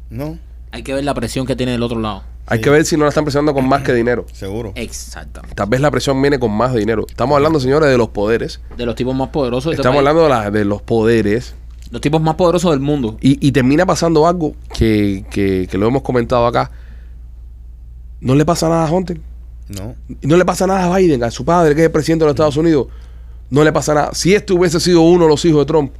No. 0.10 0.38
Hay 0.72 0.82
que 0.82 0.94
ver 0.94 1.04
la 1.04 1.14
presión 1.14 1.46
que 1.46 1.58
tiene 1.58 1.74
del 1.74 1.84
otro 1.84 2.00
lado. 2.00 2.24
Hay 2.48 2.62
que 2.62 2.70
ver 2.70 2.86
si 2.86 2.96
no 2.96 3.04
la 3.04 3.10
están 3.10 3.26
presionando 3.26 3.54
con 3.54 3.68
más 3.68 3.82
que 3.84 3.94
dinero. 3.94 4.26
Seguro. 4.32 4.72
Exactamente. 4.76 5.56
Tal 5.56 5.68
vez 5.68 5.82
la 5.82 5.92
presión 5.92 6.22
viene 6.22 6.40
con 6.40 6.52
más 6.54 6.74
dinero. 6.74 7.06
Estamos 7.10 7.36
hablando, 7.36 7.60
señores, 7.60 7.90
de 7.90 7.98
los 7.98 8.08
poderes. 8.10 8.62
De 8.78 8.86
los 8.86 8.96
tipos 8.96 9.14
más 9.14 9.28
poderosos 9.28 9.72
de 9.72 9.76
este 9.76 9.82
Estamos 9.82 9.98
hablando 10.00 10.24
de, 10.24 10.30
la- 10.30 10.52
de 10.52 10.64
los 10.64 10.82
poderes. 10.82 11.54
Los 11.92 12.00
tipos 12.00 12.22
más 12.22 12.36
poderosos 12.36 12.72
del 12.72 12.80
mundo. 12.80 13.18
Y, 13.20 13.46
y 13.46 13.52
termina 13.52 13.86
pasando 13.86 14.26
algo 14.26 14.56
que, 14.74 15.26
que- 15.30 15.68
que 15.70 15.78
lo 15.78 15.86
hemos 15.86 16.02
comentado 16.02 16.48
acá. 16.48 16.72
No 18.22 18.36
le 18.36 18.46
pasa 18.46 18.70
nada 18.70 18.88
a 18.88 18.92
Hunter. 18.92 19.20
No. 19.70 19.96
Y 20.22 20.28
no 20.28 20.36
le 20.38 20.46
pasa 20.46 20.68
nada 20.68 20.94
a 20.94 20.98
Biden, 20.98 21.24
a 21.24 21.32
su 21.32 21.46
padre, 21.46 21.74
que 21.76 21.82
es 21.82 21.86
el 21.88 21.92
presidente 21.92 22.24
de 22.24 22.28
los 22.28 22.34
Estados 22.36 22.58
Unidos. 22.58 22.88
No 23.50 23.64
le 23.64 23.72
pasa 23.72 23.94
nada. 23.94 24.14
Si 24.14 24.34
este 24.34 24.54
hubiese 24.54 24.80
sido 24.80 25.02
uno 25.02 25.24
de 25.26 25.30
los 25.30 25.44
hijos 25.46 25.60
de 25.62 25.66
Trump, 25.66 25.94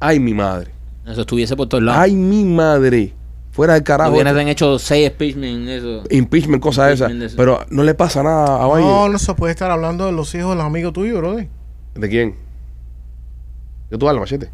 ay 0.00 0.20
mi 0.20 0.32
madre. 0.34 0.70
Eso 1.06 1.20
estuviese 1.22 1.54
por 1.56 1.68
todos 1.68 1.82
lados. 1.84 2.00
Ay 2.02 2.14
mi 2.14 2.44
madre. 2.44 3.12
Fuera 3.50 3.74
del 3.74 3.82
carajo. 3.84 4.12
Hubieran 4.12 4.48
hecho 4.48 4.78
seis 4.78 5.10
speechmen, 5.10 5.68
eso. 5.68 6.02
Impeachment, 6.10 6.62
cosas 6.62 6.92
esas. 6.94 7.10
Impeachment 7.10 7.20
de 7.20 7.26
eso. 7.26 7.36
Pero 7.36 7.66
no 7.70 7.82
le 7.84 7.94
pasa 7.94 8.22
nada 8.22 8.62
a 8.64 8.66
Biden. 8.74 8.88
No, 8.90 9.08
no 9.08 9.18
se 9.18 9.34
puede 9.34 9.52
estar 9.52 9.70
hablando 9.70 10.06
de 10.06 10.12
los 10.12 10.34
hijos 10.34 10.50
de 10.50 10.56
los 10.56 10.64
amigos 10.64 10.92
tuyos, 10.92 11.18
brother. 11.18 11.48
¿De 11.94 12.08
quién? 12.08 12.34
¿De 13.90 13.98
tu 13.98 14.08
alma, 14.08 14.20
machete? 14.22 14.50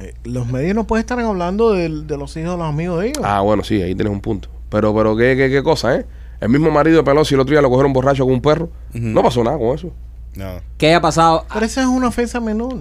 Eh, 0.00 0.14
los 0.24 0.46
medios 0.50 0.74
no 0.74 0.84
pueden 0.86 1.02
estar 1.02 1.18
hablando 1.20 1.72
del- 1.72 2.06
de, 2.06 2.16
los 2.16 2.36
hijos 2.36 2.52
de 2.52 2.56
los 2.58 2.66
amigos 2.66 3.00
de 3.00 3.08
ellos. 3.08 3.22
Ah, 3.22 3.40
bueno, 3.42 3.62
sí, 3.62 3.80
ahí 3.80 3.94
tienes 3.94 4.12
un 4.12 4.20
punto. 4.20 4.48
Pero, 4.70 4.92
pero, 4.94 5.16
¿qué, 5.16 5.36
qué, 5.36 5.48
qué 5.50 5.62
cosa, 5.62 5.94
eh? 5.96 6.06
El 6.44 6.50
mismo 6.50 6.70
marido 6.70 6.98
de 6.98 7.04
Pelosi 7.04 7.32
el 7.32 7.40
otro 7.40 7.52
día 7.52 7.62
lo 7.62 7.70
cogieron 7.70 7.94
borracho 7.94 8.24
con 8.24 8.34
un 8.34 8.42
perro. 8.42 8.68
No 8.92 9.22
pasó 9.22 9.42
nada 9.42 9.56
con 9.56 9.68
eso. 9.74 9.90
No. 10.34 10.60
¿Qué 10.76 10.88
haya 10.88 11.00
pasado? 11.00 11.46
Pero 11.50 11.64
esa 11.64 11.80
es 11.80 11.86
una 11.86 12.08
ofensa 12.08 12.38
menor. 12.38 12.80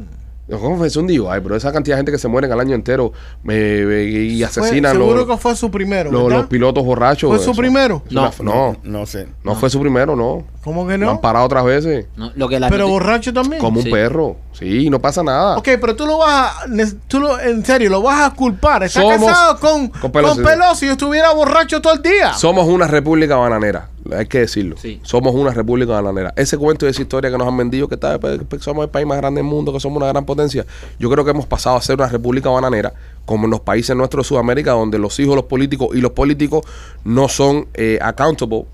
¿Cómo 0.50 0.78
fue 0.78 0.88
eso 0.88 1.00
un 1.00 1.08
digo? 1.08 1.32
Ay, 1.32 1.40
pero 1.42 1.56
esa 1.56 1.72
cantidad 1.72 1.96
de 1.96 2.00
gente 2.00 2.12
que 2.12 2.18
se 2.18 2.28
muere 2.28 2.52
al 2.52 2.60
año 2.60 2.76
entero 2.76 3.14
me- 3.44 3.86
me- 3.86 4.04
y 4.04 4.38
Fue- 4.40 4.46
asesinan 4.46 4.92
seguro 4.92 5.26
los, 5.26 5.28
que 5.28 5.38
fue 5.38 5.56
su 5.56 5.72
primero. 5.72 6.12
los- 6.12 6.30
los 6.32 6.46
pilotos 6.48 6.84
borrachos. 6.84 7.30
¿Fue 7.30 7.38
su 7.40 7.52
eso. 7.52 7.60
primero? 7.60 8.04
Una- 8.12 8.30
no, 8.42 8.76
No 8.84 9.06
sé. 9.06 9.28
no 9.44 9.56
fue 9.56 9.70
su 9.70 9.80
primero, 9.80 10.16
no. 10.18 10.44
¿Cómo 10.64 10.86
que 10.88 10.98
Lo 10.98 11.06
no? 11.06 11.12
han 11.12 11.22
parado 11.22 11.46
otras 11.46 11.64
veces. 11.66 12.08
No, 12.18 12.32
lo 12.36 12.48
que 12.50 12.60
la 12.60 12.70
Pero 12.70 12.88
borracho 12.88 13.34
también. 13.34 13.62
Como 13.62 13.80
un 13.80 13.90
perro. 13.90 14.36
Sí, 14.54 14.90
no 14.90 15.00
pasa 15.00 15.24
nada. 15.24 15.58
Ok, 15.58 15.68
pero 15.80 15.96
tú 15.96 16.06
lo 16.06 16.20
vas 16.20 16.54
a, 16.58 16.66
tú 17.08 17.20
lo, 17.20 17.40
en 17.40 17.66
serio, 17.66 17.90
lo 17.90 18.02
vas 18.02 18.30
a 18.30 18.34
culpar. 18.34 18.84
Está 18.84 19.02
Somos- 19.02 19.26
casado 19.26 19.60
con, 19.60 19.88
con 19.88 20.02
con 20.02 20.12
Pelosi. 20.12 20.42
Pelosi. 20.44 20.86
y 20.86 20.90
estuviera 20.90 21.34
borracho 21.34 21.82
todo 21.82 21.94
el 21.94 22.02
día. 22.02 22.34
Somos 22.34 22.68
una 22.68 22.88
república 22.88 23.36
bananera, 23.38 23.90
hay 24.12 24.26
que 24.26 24.40
decirlo. 24.40 24.76
Sí. 24.78 25.00
Somos 25.04 25.34
una 25.34 25.52
república 25.52 25.94
bananera. 25.94 26.34
Ese 26.36 26.58
cuento 26.58 26.86
y 26.86 26.90
esa 26.90 27.02
historia 27.02 27.32
que 27.32 27.38
nos 27.38 27.48
han 27.48 27.56
vendido, 27.58 27.88
que, 27.88 27.96
está- 27.96 28.20
que 28.20 28.60
somos 28.60 28.84
el 28.84 28.90
país 28.90 29.06
más 29.08 29.18
grande 29.18 29.40
del 29.42 29.50
mundo, 29.50 29.72
que 29.72 29.80
somos 29.80 29.98
una 29.98 30.08
gran 30.08 30.26
potencia, 30.26 30.66
yo 31.00 31.10
creo 31.10 31.24
que 31.24 31.32
hemos 31.32 31.46
pasado 31.46 31.78
a 31.78 31.82
ser 31.82 31.96
una 31.96 32.08
república 32.08 32.50
bananera, 32.50 32.94
como 33.26 33.46
en 33.46 33.52
los 33.52 33.62
países 33.62 33.96
nuestros 33.96 34.26
de 34.26 34.30
Sudamérica, 34.30 34.72
donde 34.72 34.98
los 35.00 35.20
hijos 35.20 35.36
los 35.36 35.46
políticos 35.46 35.90
y 35.94 36.02
los 36.02 36.12
políticos 36.12 36.66
no 37.04 37.28
son 37.30 37.68
eh, 37.74 38.00
accountable. 38.02 38.66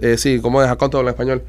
Eh, 0.00 0.16
sí, 0.18 0.40
¿cómo 0.40 0.62
es 0.62 0.68
accountable 0.68 1.08
en 1.08 1.14
español? 1.14 1.42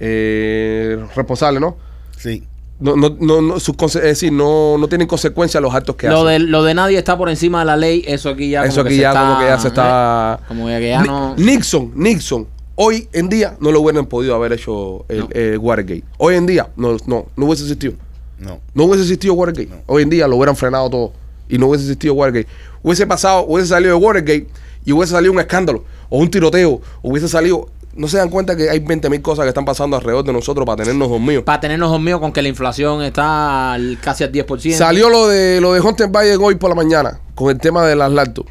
Eh, 0.00 0.98
responsable, 1.14 1.60
¿no? 1.60 1.76
Sí. 2.16 2.44
No, 2.80 2.96
no, 2.96 3.16
no, 3.20 3.40
no, 3.40 3.60
sus 3.60 3.76
es 3.94 4.02
decir, 4.02 4.32
no, 4.32 4.76
no 4.76 4.88
tienen 4.88 5.06
consecuencias 5.06 5.62
los 5.62 5.72
actos 5.72 5.94
que 5.94 6.08
lo, 6.08 6.26
hacen. 6.26 6.26
de, 6.42 6.48
lo 6.50 6.64
de 6.64 6.74
nadie 6.74 6.98
está 6.98 7.16
por 7.16 7.28
encima 7.28 7.60
de 7.60 7.66
la 7.66 7.76
ley, 7.76 8.02
eso 8.08 8.30
aquí 8.30 8.50
ya 8.50 8.64
Eso 8.64 8.78
como 8.78 8.88
aquí 8.88 8.96
que 8.96 9.02
ya 9.02 9.12
se 9.12 9.18
como 9.18 9.32
está, 9.32 9.40
que 9.44 9.48
ya 9.48 9.58
se 9.60 9.68
está... 9.68 10.38
¿eh? 10.40 10.44
Como 10.48 10.66
que 10.66 10.88
ya 10.88 11.04
no... 11.04 11.36
Nixon, 11.36 11.92
Nixon, 11.94 12.48
hoy 12.76 13.08
en 13.12 13.28
día 13.28 13.56
no 13.60 13.70
lo 13.72 13.80
hubieran 13.80 14.06
podido 14.06 14.34
haber 14.34 14.52
hecho 14.52 15.04
el, 15.08 15.20
No. 15.20 15.28
el 15.32 15.58
Watergate. 15.58 16.04
Hoy 16.18 16.34
en 16.36 16.46
día 16.46 16.68
no, 16.76 16.96
no, 17.06 17.26
no 17.36 17.46
hubiese 17.46 17.62
existido. 17.64 17.94
No. 18.38 18.60
No 18.74 18.84
hubiese 18.84 19.02
existido 19.02 19.34
Watergate. 19.34 19.82
Hoy 19.86 20.02
en 20.02 20.10
día 20.10 20.26
lo 20.28 20.36
hubieran 20.36 20.56
frenado 20.56 20.90
todo 20.90 21.12
y 21.48 21.58
no 21.58 21.66
hubiese 21.68 21.84
existido 21.84 22.14
Watergate. 22.14 22.48
Hubiese 22.82 23.06
pasado, 23.06 23.44
hubiese 23.46 23.68
salido 23.68 23.98
de 23.98 24.04
Watergate 24.04 24.46
y 24.84 24.92
hubiese 24.92 25.12
salido 25.12 25.32
un 25.32 25.38
escándalo 25.40 25.84
o 26.08 26.18
un 26.18 26.30
tiroteo, 26.30 26.80
hubiese 27.02 27.28
salido... 27.28 27.68
No 27.94 28.08
se 28.08 28.16
dan 28.16 28.30
cuenta 28.30 28.56
que 28.56 28.70
hay 28.70 28.78
20 28.78 29.10
mil 29.10 29.20
cosas 29.20 29.42
que 29.44 29.50
están 29.50 29.66
pasando 29.66 29.98
alrededor 29.98 30.24
de 30.24 30.32
nosotros 30.32 30.64
para 30.64 30.82
tenernos 30.82 31.10
dormidos. 31.10 31.44
Para 31.44 31.60
tenernos 31.60 31.90
dormidos 31.90 32.22
con 32.22 32.32
que 32.32 32.40
la 32.40 32.48
inflación 32.48 33.02
está 33.02 33.74
al- 33.74 33.98
casi 34.00 34.24
al 34.24 34.32
10%. 34.32 34.72
Salió 34.78 35.10
lo 35.10 35.28
de 35.28 35.60
lo 35.60 35.74
de 35.74 35.80
Hunter 35.82 36.08
Biden 36.08 36.38
hoy 36.40 36.54
por 36.54 36.70
la 36.70 36.74
mañana 36.74 37.20
con 37.34 37.50
el 37.50 37.58
tema 37.58 37.84
de 37.84 37.94
las 37.94 38.10
laptops. 38.10 38.50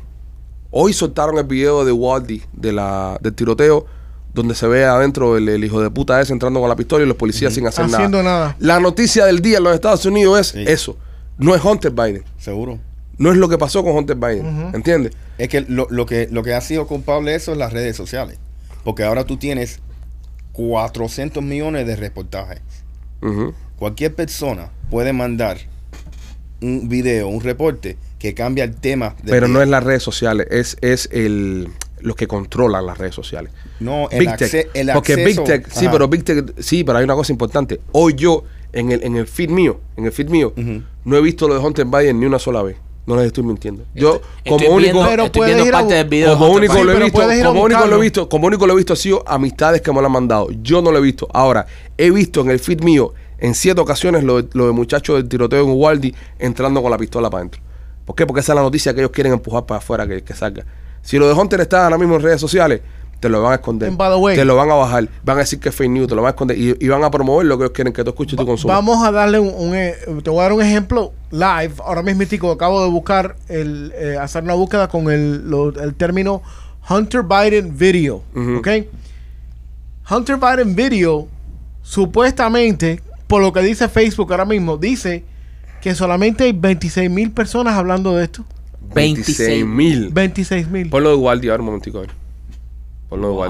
Hoy 0.69 0.93
soltaron 0.93 1.39
el 1.39 1.45
video 1.45 1.83
de 1.83 1.91
Waldy 1.91 2.43
de 2.53 2.71
la, 2.71 3.17
del 3.19 3.33
tiroteo 3.33 3.87
donde 4.33 4.55
se 4.55 4.67
ve 4.67 4.85
adentro 4.85 5.37
el, 5.37 5.49
el 5.49 5.63
hijo 5.63 5.81
de 5.81 5.89
puta 5.89 6.21
ese 6.21 6.31
entrando 6.33 6.59
con 6.59 6.69
la 6.69 6.75
pistola 6.75 7.03
y 7.03 7.07
los 7.07 7.17
policías 7.17 7.53
sin 7.53 7.67
hacer 7.67 7.85
Haciendo 7.85 8.23
nada. 8.23 8.39
nada. 8.39 8.55
La 8.59 8.79
noticia 8.79 9.25
del 9.25 9.41
día 9.41 9.57
en 9.57 9.63
los 9.65 9.73
Estados 9.73 10.05
Unidos 10.05 10.39
es 10.39 10.47
Sí. 10.47 10.63
eso. 10.71 10.97
No 11.37 11.55
es 11.55 11.63
Hunter 11.63 11.91
Biden. 11.91 12.23
Seguro. 12.37 12.79
No 13.17 13.31
es 13.31 13.37
lo 13.37 13.49
que 13.49 13.57
pasó 13.57 13.83
con 13.83 13.95
Hunter 13.95 14.15
Biden. 14.15 14.71
¿Entiendes? 14.73 15.13
Es 15.37 15.49
que 15.49 15.61
lo, 15.61 15.87
lo 15.89 16.05
que 16.05 16.27
lo 16.31 16.43
que 16.43 16.53
ha 16.53 16.61
sido 16.61 16.87
culpable 16.87 17.31
de 17.31 17.37
eso 17.37 17.51
es 17.51 17.57
las 17.57 17.73
redes 17.73 17.95
sociales. 17.95 18.37
Porque 18.83 19.03
ahora 19.03 19.25
tú 19.25 19.37
tienes 19.37 19.79
400 20.53 21.43
millones 21.43 21.85
de 21.87 21.95
reportajes. 21.95 22.61
Cualquier 23.77 24.13
persona 24.15 24.69
puede 24.89 25.13
mandar 25.13 25.57
un 26.61 26.89
video, 26.89 27.27
un 27.27 27.41
reporte 27.41 27.97
que 28.19 28.33
cambia 28.33 28.63
el 28.63 28.75
tema. 28.75 29.15
Pero 29.25 29.47
no 29.47 29.61
es 29.61 29.67
las 29.69 29.83
redes 29.83 30.03
sociales, 30.03 30.47
es, 30.51 30.77
es 30.81 31.09
el 31.11 31.69
los 32.01 32.15
que 32.15 32.27
controlan 32.27 32.85
las 32.85 32.97
redes 32.97 33.15
sociales. 33.15 33.51
No, 33.79 34.09
el, 34.09 34.19
Big 34.19 34.29
acce- 34.29 34.49
Tech. 34.51 34.69
el 34.73 34.89
Porque 34.93 35.13
acceso. 35.13 35.41
Big 35.43 35.47
Tech, 35.47 35.69
sí, 35.71 35.87
pero 35.91 36.07
Big 36.07 36.23
Tech, 36.23 36.53
sí, 36.59 36.83
pero 36.83 36.97
hay 36.99 37.03
una 37.03 37.15
cosa 37.15 37.31
importante. 37.31 37.81
Hoy 37.91 38.13
yo, 38.15 38.43
en 38.73 38.91
el, 38.91 39.03
en 39.03 39.15
el 39.15 39.27
feed 39.27 39.49
mío, 39.49 39.79
en 39.97 40.05
el 40.05 40.11
feed 40.11 40.29
mío, 40.29 40.53
no 41.05 41.17
he 41.17 41.21
visto 41.21 41.47
lo 41.47 41.53
de 41.55 41.59
Hunter 41.59 41.85
Biden 41.85 42.19
ni 42.19 42.25
una 42.25 42.39
sola 42.39 42.61
vez. 42.63 42.77
No 43.07 43.15
les 43.15 43.25
estoy 43.25 43.43
mintiendo. 43.43 43.83
Yo, 43.95 44.15
Estoy- 44.15 44.21
como 44.45 44.55
estoy 44.57 44.75
único, 44.75 45.03
viendo, 45.03 45.23
estoy 45.25 45.45
viendo 45.47 45.63
a 45.65 45.71
parte 45.71 45.93
del 45.95 46.07
video. 46.07 46.33
como 46.37 46.45
de 46.45 46.51
único 46.55 46.73
lo 46.75 46.91
he 46.91 46.93
pero 46.93 47.05
visto, 47.05 47.19
como 47.49 47.63
único 47.63 47.85
lo 47.87 47.95
he 47.97 47.99
visto, 48.01 48.29
como 48.29 48.47
único 48.47 48.67
lo 48.67 48.73
he 48.73 48.75
visto 48.75 48.93
ha 48.93 48.95
sido 48.95 49.23
amistades 49.27 49.81
que 49.81 49.91
me 49.91 49.99
lo 50.01 50.05
han 50.05 50.11
mandado. 50.11 50.49
Yo 50.61 50.81
no 50.83 50.91
lo 50.91 50.99
he 50.99 51.01
visto. 51.01 51.27
Ahora, 51.33 51.65
he 51.97 52.11
visto 52.11 52.41
en 52.41 52.51
el 52.51 52.59
feed 52.59 52.81
mío, 52.83 53.13
en 53.39 53.55
siete 53.55 53.81
ocasiones, 53.81 54.23
lo, 54.23 54.41
de- 54.43 54.49
lo 54.53 54.67
de 54.67 54.71
muchachos 54.73 55.15
del 55.15 55.27
tiroteo 55.27 55.63
en 55.63 55.71
Uvalde 55.71 56.13
entrando 56.37 56.81
con 56.83 56.91
la 56.91 56.97
pistola 56.99 57.29
para 57.31 57.41
adentro. 57.41 57.61
¿Por 58.05 58.15
qué? 58.15 58.27
Porque 58.27 58.41
esa 58.41 58.51
es 58.53 58.55
la 58.55 58.61
noticia 58.61 58.93
que 58.93 58.99
ellos 59.01 59.11
quieren 59.11 59.33
empujar 59.33 59.65
para 59.65 59.79
afuera 59.79 60.07
que, 60.07 60.23
que 60.23 60.33
salga. 60.35 60.63
Si 61.01 61.17
lo 61.17 61.27
de 61.27 61.33
Hunter 61.33 61.61
está 61.61 61.83
ahora 61.85 61.97
mismo 61.97 62.15
en 62.15 62.21
redes 62.21 62.39
sociales, 62.41 62.81
te 63.19 63.29
lo 63.29 63.41
van 63.41 63.51
a 63.51 63.55
esconder. 63.55 63.89
And 63.89 63.97
by 63.97 64.09
the 64.09 64.15
way- 64.17 64.35
te 64.35 64.45
lo 64.45 64.55
van 64.55 64.71
a 64.71 64.73
bajar. 64.75 65.07
Van 65.23 65.37
a 65.37 65.39
decir 65.41 65.59
que 65.59 65.69
es 65.69 65.75
fake 65.75 65.89
news, 65.91 66.07
te 66.07 66.15
lo 66.15 66.21
van 66.23 66.29
a 66.29 66.31
esconder. 66.31 66.57
Y, 66.57 66.75
y 66.79 66.87
van 66.87 67.03
a 67.03 67.11
promover 67.11 67.45
lo 67.45 67.57
que 67.57 67.65
ellos 67.65 67.73
quieren 67.73 67.93
que 67.93 68.03
tú 68.03 68.09
escuches 68.09 68.33
y 68.33 68.35
tú 68.37 68.45
consumas. 68.45 68.75
Vamos 68.77 69.05
a 69.05 69.11
darle 69.11 69.39
un, 69.39 69.53
un, 69.55 69.75
eh, 69.75 69.95
te 70.23 70.29
voy 70.29 70.39
a 70.39 70.43
dar 70.43 70.53
un 70.53 70.61
ejemplo 70.61 71.11
live. 71.31 71.73
Ahora 71.85 72.01
mismo 72.01 72.51
acabo 72.51 72.83
de 72.83 72.89
buscar 72.89 73.35
el 73.47 73.93
eh, 73.95 74.17
hacer 74.19 74.43
una 74.43 74.53
búsqueda 74.55 74.87
con 74.87 75.11
el, 75.11 75.49
lo- 75.49 75.69
el 75.79 75.93
término 75.95 76.41
Hunter 76.89 77.21
Biden 77.23 77.77
video. 77.77 78.23
¿ok? 78.57 78.67
Hunter 80.09 80.37
Biden 80.37 80.75
video 80.75 81.27
supuestamente 81.83 83.01
por 83.27 83.41
lo 83.41 83.53
que 83.53 83.61
dice 83.61 83.87
Facebook 83.87 84.31
ahora 84.31 84.45
mismo 84.45 84.77
dice 84.77 85.23
que 85.81 85.95
solamente 85.95 86.43
hay 86.45 86.51
26 86.53 87.09
mil 87.09 87.31
personas 87.31 87.75
hablando 87.75 88.15
de 88.15 88.25
esto. 88.25 88.45
26 88.93 89.65
mil. 89.65 90.09
26 90.09 90.67
mil. 90.69 90.89
Ponlo 90.89 91.09
de 91.09 91.15
Uvalde 91.15 91.49
ahora 91.49 91.61
un 91.61 91.65
momentico. 91.67 91.99
A 91.99 92.01
ver. 92.01 92.11
Ponlo 93.09 93.27
de 93.29 93.33
Wow. 93.33 93.43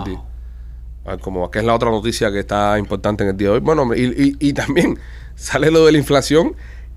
A 1.03 1.15
ver 1.15 1.19
va, 1.41 1.49
que 1.49 1.59
es 1.59 1.65
la 1.65 1.73
otra 1.73 1.89
noticia 1.89 2.31
que 2.31 2.39
está 2.39 2.77
importante 2.77 3.23
en 3.23 3.29
el 3.31 3.37
día 3.37 3.47
de 3.49 3.53
hoy. 3.55 3.59
Bueno, 3.59 3.93
y, 3.95 4.01
y- 4.03 4.35
y 4.49 4.53
también 4.53 4.99
sale 5.35 5.71
lo 5.71 5.85
de 5.85 5.91
la 5.93 5.97
inflación 5.97 6.53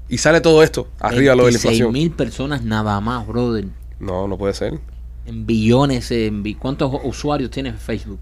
y 0.09 0.19
sale 0.19 0.41
todo 0.43 0.63
esto. 0.63 0.89
Arriba 1.01 1.35
lo 1.35 1.47
de 1.47 1.53
la 1.53 1.57
inflación. 1.57 1.93
mil 1.93 2.11
personas 2.11 2.63
nada 2.63 3.01
más, 3.01 3.27
brother. 3.27 3.65
No, 4.01 4.29
no 4.29 4.37
puede 4.37 4.53
ser. 4.53 4.79
En 5.27 5.47
billones. 5.47 6.11
En 6.11 6.43
bi- 6.43 6.55
¿Cuántos 6.55 6.93
usuarios 7.05 7.51
tiene 7.51 7.73
Facebook? 7.73 8.21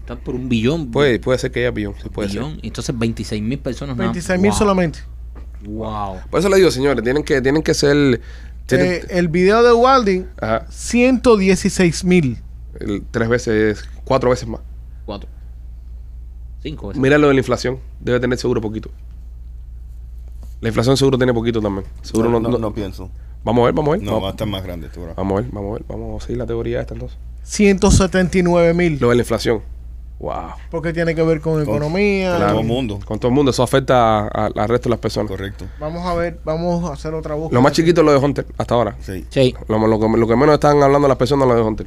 Está 0.00 0.16
por 0.16 0.34
un 0.34 0.48
billón. 0.50 0.88
Mm. 0.88 0.90
Puede, 0.90 1.18
puede 1.18 1.38
ser 1.38 1.50
que 1.50 1.60
haya 1.60 1.70
billón. 1.70 1.94
Sí, 2.02 2.10
puede 2.10 2.28
billón. 2.28 2.56
ser. 2.56 2.66
Entonces 2.66 2.98
26 2.98 3.42
mil 3.42 3.58
personas 3.58 3.96
nada 3.96 4.08
más. 4.08 4.14
26 4.16 4.38
mil 4.40 4.50
Wow. 4.50 4.58
solamente. 4.58 4.98
Wow. 5.64 6.16
Por 6.30 6.40
eso 6.40 6.48
le 6.50 6.56
digo, 6.56 6.70
señores, 6.70 7.02
tienen 7.02 7.22
que, 7.22 7.40
tienen 7.40 7.62
que 7.62 7.72
ser. 7.72 8.20
Eh, 8.70 9.06
el 9.10 9.28
video 9.28 9.62
de 9.62 9.72
Walding, 9.72 10.26
ajá, 10.40 10.66
116 10.70 12.04
mil. 12.04 12.38
el- 12.80 13.04
tres 13.10 13.28
veces, 13.28 13.84
cuatro 14.04 14.30
veces 14.30 14.48
más. 14.48 14.60
Cuatro. 15.04 15.28
Cinco 16.62 16.88
veces. 16.88 17.00
Mira 17.00 17.16
lo 17.18 17.28
de 17.28 17.34
la 17.34 17.40
inflación. 17.40 17.78
Debe 18.00 18.18
tener 18.20 18.38
seguro 18.38 18.60
poquito. 18.60 18.90
La 20.60 20.68
inflación 20.68 20.96
seguro 20.96 21.16
tiene 21.18 21.32
poquito 21.32 21.60
también. 21.60 21.86
Seguro 22.02 22.28
no, 22.28 22.40
no, 22.40 22.48
no, 22.48 22.58
no- 22.58 22.68
no 22.70 22.74
pienso. 22.74 23.10
Vamos 23.44 23.62
a 23.62 23.66
ver, 23.66 23.74
vamos 23.74 23.88
a 23.94 23.96
ver. 23.98 24.02
No, 24.02 24.12
Vamos- 24.12 24.24
va 24.24 24.28
a 24.28 24.30
estar 24.32 24.48
más 24.48 24.64
grande. 24.64 24.88
tú. 24.88 25.00
Vamos 25.16 25.38
a 25.38 25.42
ver, 25.42 25.50
vamos 25.52 25.70
a 25.70 25.74
ver, 25.74 25.84
vamos 25.88 26.22
a 26.22 26.26
seguir 26.26 26.38
la 26.38 26.46
teoría 26.46 26.80
esta 26.80 26.94
entonces. 26.94 27.16
179 27.44 28.74
mil. 28.74 28.98
Lo 28.98 29.10
de 29.10 29.14
la 29.16 29.22
inflación. 29.22 29.60
Wow. 30.18 30.52
Porque 30.70 30.92
tiene 30.94 31.14
que 31.14 31.22
ver 31.22 31.40
con, 31.42 31.54
Con- 31.54 31.62
economía. 31.62 32.38
con 32.38 32.48
todo 32.48 32.60
el 32.60 32.66
mundo. 32.66 32.98
Con 33.04 33.18
todo 33.18 33.28
el 33.28 33.34
mundo, 33.34 33.50
eso 33.50 33.62
afecta 33.62 34.26
al 34.28 34.68
resto 34.68 34.88
de 34.88 34.90
las 34.90 34.98
personas. 34.98 35.30
Correcto. 35.30 35.66
Vamos 35.78 36.06
a 36.06 36.14
ver, 36.14 36.38
vamos 36.44 36.88
a 36.88 36.94
hacer 36.94 37.12
otra 37.14 37.34
búsqueda. 37.34 37.54
Lo 37.58 37.62
más 37.62 37.72
chiquito 37.72 38.00
es 38.00 38.04
lo 38.06 38.12
de 38.12 38.18
Hunter, 38.18 38.46
hasta 38.56 38.74
ahora. 38.74 38.96
Sí. 39.02 39.26
Sí. 39.28 39.54
Lo, 39.68 39.78
lo 39.86 40.00
que, 40.00 40.08
lo 40.18 40.26
que 40.26 40.36
menos 40.36 40.54
están 40.54 40.82
hablando 40.82 41.06
las 41.06 41.18
personas 41.18 41.46
es 41.46 41.48
lo 41.54 41.56
de 41.56 41.62
Hunter. 41.68 41.86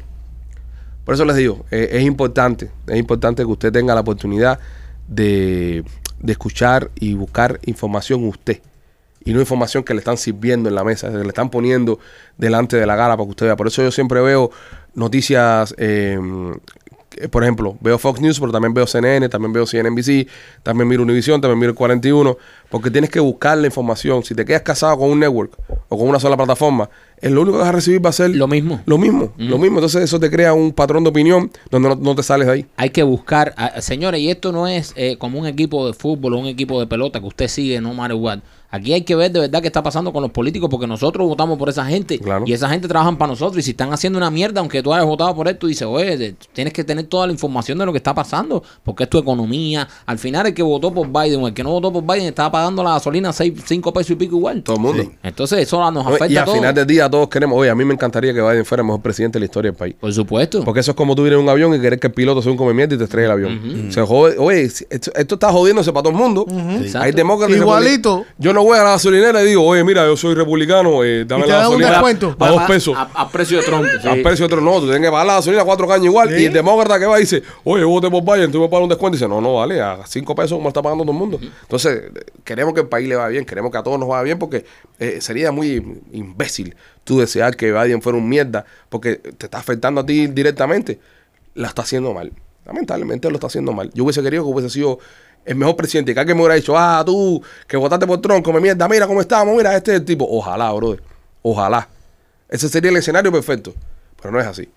Por 1.05 1.15
eso 1.15 1.25
les 1.25 1.35
digo, 1.37 1.65
eh, 1.71 1.89
es 1.93 2.03
importante, 2.03 2.69
es 2.85 2.97
importante 2.97 3.41
que 3.41 3.49
usted 3.49 3.71
tenga 3.71 3.95
la 3.95 4.01
oportunidad 4.01 4.59
de, 5.07 5.83
de 6.19 6.31
escuchar 6.31 6.91
y 6.99 7.15
buscar 7.15 7.59
información 7.65 8.23
usted. 8.27 8.61
y 9.25 9.33
no 9.33 9.39
información 9.39 9.83
que 9.83 9.93
le 9.95 9.99
están 9.99 10.17
sirviendo 10.17 10.69
en 10.69 10.75
la 10.75 10.83
mesa, 10.83 11.09
que 11.09 11.17
le 11.17 11.27
están 11.29 11.49
poniendo 11.49 11.97
delante 12.37 12.77
de 12.77 12.85
la 12.85 12.95
cara 12.95 13.17
para 13.17 13.25
que 13.25 13.31
usted 13.31 13.45
vea. 13.47 13.55
Por 13.55 13.65
eso 13.67 13.81
yo 13.81 13.89
siempre 13.91 14.21
veo 14.21 14.51
noticias, 14.93 15.73
eh, 15.79 16.19
por 17.27 17.43
ejemplo, 17.43 17.77
veo 17.81 17.97
Fox 17.97 18.21
News, 18.21 18.39
pero 18.39 18.51
también 18.51 18.73
veo 18.73 18.87
CNN, 18.87 19.27
también 19.27 19.51
veo 19.51 19.65
CNBC, 19.65 20.27
también 20.63 20.87
miro 20.87 21.03
Univision, 21.03 21.41
también 21.41 21.59
miro 21.59 21.71
el 21.71 21.75
41, 21.75 22.37
porque 22.69 22.89
tienes 22.89 23.09
que 23.09 23.19
buscar 23.19 23.57
la 23.57 23.67
información. 23.67 24.23
Si 24.23 24.33
te 24.33 24.45
quedas 24.45 24.61
casado 24.61 24.97
con 24.97 25.09
un 25.09 25.19
network 25.19 25.57
o 25.89 25.97
con 25.97 26.07
una 26.07 26.19
sola 26.19 26.37
plataforma, 26.37 26.89
es 27.21 27.31
lo 27.31 27.41
único 27.41 27.57
que 27.57 27.61
vas 27.61 27.69
a 27.69 27.73
recibir 27.73 28.05
va 28.05 28.11
a 28.11 28.13
ser 28.13 28.29
Lo 28.29 28.47
mismo. 28.47 28.81
Lo 28.85 28.97
mismo, 28.97 29.33
lo 29.37 29.57
mismo. 29.57 29.79
Entonces 29.79 30.03
eso 30.03 30.19
te 30.19 30.31
crea 30.31 30.53
un 30.53 30.71
patrón 30.71 31.03
de 31.03 31.09
opinión 31.09 31.51
donde 31.69 31.89
no, 31.89 31.95
no 31.95 32.15
te 32.15 32.23
sales 32.23 32.47
de 32.47 32.53
ahí. 32.53 32.65
Hay 32.77 32.91
que 32.91 33.03
buscar, 33.03 33.53
ah, 33.57 33.81
señores, 33.81 34.21
y 34.21 34.29
esto 34.29 34.51
no 34.51 34.67
es 34.67 34.93
eh, 34.95 35.17
como 35.17 35.39
un 35.39 35.47
equipo 35.47 35.87
de 35.87 35.93
fútbol 35.93 36.35
o 36.35 36.39
un 36.39 36.47
equipo 36.47 36.79
de 36.79 36.87
pelota 36.87 37.19
que 37.19 37.27
usted 37.27 37.47
sigue 37.47 37.81
no 37.81 37.93
matter 37.93 38.15
what. 38.15 38.39
Aquí 38.71 38.93
hay 38.93 39.01
que 39.01 39.15
ver 39.15 39.31
de 39.31 39.39
verdad 39.41 39.61
qué 39.61 39.67
está 39.67 39.81
pasando 39.81 40.13
con 40.13 40.21
los 40.21 40.31
políticos 40.31 40.69
porque 40.69 40.85
nosotros 40.87 41.27
votamos 41.27 41.57
por 41.57 41.69
esa 41.69 41.85
gente 41.85 42.19
Claro. 42.19 42.43
y 42.45 42.53
esa 42.53 42.69
gente 42.69 42.87
trabaja 42.87 43.11
para 43.17 43.31
nosotros 43.31 43.57
y 43.59 43.63
si 43.63 43.71
están 43.71 43.91
haciendo 43.93 44.17
una 44.17 44.29
mierda, 44.29 44.59
aunque 44.61 44.83
tú 44.83 44.93
hayas 44.93 45.05
votado 45.07 45.33
por 45.35 45.47
esto, 45.47 45.65
dices, 45.67 45.87
oye, 45.89 46.35
tienes 46.53 46.73
que 46.73 46.83
tener 46.83 47.05
toda 47.07 47.25
la 47.27 47.33
información 47.33 47.77
de 47.79 47.85
lo 47.85 47.91
que 47.91 47.97
está 47.97 48.13
pasando 48.13 48.61
porque 48.83 49.03
es 49.03 49.09
tu 49.09 49.17
economía. 49.17 49.87
Al 50.05 50.19
final 50.19 50.45
el 50.47 50.53
que 50.53 50.61
votó 50.63 50.93
por 50.93 51.07
Biden 51.07 51.41
o 51.43 51.47
el 51.47 51.53
que 51.53 51.63
no 51.63 51.71
votó 51.71 51.91
por 51.91 52.03
Biden 52.03 52.27
estaba 52.27 52.51
pagando 52.51 52.83
la 52.83 52.91
gasolina 52.91 53.33
5 53.33 53.93
pesos 53.93 54.11
y 54.11 54.15
pico 54.15 54.35
igual. 54.37 54.61
Todo 54.61 54.75
el 54.75 54.81
mundo. 54.81 55.03
Entonces 55.23 55.59
eso 55.59 55.79
nos 55.91 56.05
afecta 56.05 56.27
y 56.27 56.37
al 56.37 56.47
final 56.47 56.73
del 56.73 56.85
día 56.85 57.09
todos 57.09 57.27
queremos, 57.29 57.57
oye, 57.57 57.69
a 57.69 57.75
mí 57.75 57.83
me 57.85 57.93
encantaría 57.95 58.33
que 58.33 58.41
Biden 58.41 58.65
fuera 58.65 58.81
el 58.81 58.85
mejor 58.87 59.01
presidente 59.01 59.37
de 59.37 59.41
la 59.41 59.45
historia 59.45 59.71
del 59.71 59.77
país. 59.77 59.95
Por 59.99 60.13
supuesto. 60.13 60.63
Porque 60.63 60.81
eso 60.81 60.91
es 60.91 60.97
como 60.97 61.15
tú 61.15 61.23
vienes 61.23 61.37
en 61.39 61.43
un 61.43 61.49
avión 61.49 61.73
y 61.73 61.79
querés 61.79 61.99
que 61.99 62.07
el 62.07 62.13
piloto 62.13 62.41
sea 62.41 62.51
un 62.51 62.57
come 62.57 62.73
mierda 62.73 62.95
y 62.95 62.97
te 62.97 63.03
estrelle 63.05 63.25
el 63.25 63.31
avión. 63.31 63.87
Se 63.91 64.01
jode- 64.01 64.35
oye, 64.37 64.63
esto, 64.63 65.11
esto 65.15 65.35
está 65.35 65.51
jodiéndose 65.51 65.91
para 65.91 66.03
todo 66.03 66.13
el 66.13 66.19
mundo. 66.19 66.45
Exacto. 66.81 66.99
Hay 67.05 67.11
demócratas 67.13 67.55
Igualito. 67.57 68.25
Yo 68.37 68.53
no 68.53 68.58
voy 68.63 68.77
a 68.77 68.83
la 68.83 68.91
gasolinera 68.91 69.43
y 69.43 69.47
digo, 69.47 69.63
oye, 69.65 69.83
mira, 69.83 70.05
yo 70.05 70.15
soy 70.17 70.35
republicano, 70.35 71.03
eh, 71.03 71.25
dame 71.25 71.43
Y 71.43 71.45
te 71.47 71.51
la 71.51 71.59
gasolina 71.59 71.89
descuento. 71.91 72.35
a 72.39 72.49
dos 72.49 72.63
pesos. 72.63 72.95
A, 72.97 73.03
a 73.13 73.29
precio 73.29 73.57
de 73.57 73.63
Trump. 73.63 73.85
sí. 74.01 74.07
A 74.07 74.13
precio 74.23 74.47
de 74.47 74.53
otro, 74.53 74.61
no, 74.61 74.79
tú 74.79 74.83
tienes 74.83 75.01
que 75.01 75.09
pagar 75.11 75.25
la 75.27 75.33
gasolina 75.35 75.61
a 75.61 75.65
cuatro 75.65 75.87
caños 75.87 76.05
igual. 76.05 76.39
Y 76.39 76.45
el 76.45 76.53
demócrata 76.53 76.99
que 76.99 77.05
va 77.05 77.17
y 77.17 77.21
dice, 77.21 77.43
oye, 77.63 77.83
vote 77.83 78.09
por 78.09 78.23
Biden, 78.23 78.51
tú 78.51 78.59
me 78.61 78.69
pagas 78.69 78.83
un 78.83 78.89
descuento. 78.89 79.15
Y 79.15 79.19
dice, 79.19 79.27
no, 79.27 79.41
no, 79.41 79.55
vale, 79.55 79.81
a 79.81 79.99
cinco 80.07 80.33
pesos 80.35 80.57
como 80.57 80.67
está 80.69 80.81
pagando 80.81 81.03
todo 81.03 81.13
el 81.13 81.17
mundo. 81.19 81.39
Entonces, 81.61 82.03
queremos 82.43 82.73
que 82.73 82.81
el 82.81 82.87
país 82.87 83.07
le 83.07 83.15
vaya 83.15 83.29
bien, 83.29 83.45
queremos 83.45 83.71
que 83.71 83.77
a 83.77 83.83
todos 83.83 83.99
nos 83.99 84.07
vaya 84.07 84.23
bien, 84.23 84.39
porque 84.39 84.65
eh, 84.99 85.19
sería 85.21 85.51
muy 85.51 86.01
imbécil 86.11 86.75
tú 87.03 87.19
desear 87.19 87.55
que 87.55 87.71
Biden 87.71 88.01
fuera 88.01 88.17
un 88.17 88.29
mierda, 88.29 88.65
porque 88.89 89.15
te 89.15 89.45
está 89.47 89.57
afectando 89.59 90.01
a 90.01 90.05
ti 90.05 90.27
directamente. 90.27 90.99
La 91.55 91.67
está 91.69 91.81
haciendo 91.81 92.13
mal. 92.13 92.31
Lamentablemente 92.65 93.27
lo 93.29 93.35
está 93.35 93.47
haciendo 93.47 93.73
mal. 93.73 93.89
Yo 93.95 94.03
hubiese 94.03 94.21
querido 94.21 94.43
que 94.43 94.49
hubiese 94.51 94.69
sido 94.69 94.99
el 95.45 95.55
mejor 95.55 95.75
presidente. 95.75 96.13
Que 96.13 96.19
alguien 96.19 96.37
me 96.37 96.43
hubiera 96.43 96.55
dicho, 96.55 96.77
ah, 96.77 97.03
tú, 97.05 97.41
que 97.67 97.77
votaste 97.77 98.05
por 98.05 98.21
Trump, 98.21 98.43
come 98.43 98.59
mierda, 98.59 98.87
mira 98.87 99.07
cómo 99.07 99.21
estamos, 99.21 99.55
mira, 99.55 99.75
este 99.75 99.91
es 99.91 99.99
el 99.99 100.05
tipo. 100.05 100.27
Ojalá, 100.29 100.71
brother. 100.71 101.01
Ojalá. 101.41 101.87
Ese 102.47 102.69
sería 102.69 102.91
el 102.91 102.97
escenario 102.97 103.31
perfecto. 103.31 103.73
Pero 104.21 104.31
no 104.31 104.39
es 104.39 104.47
así. 104.47 104.69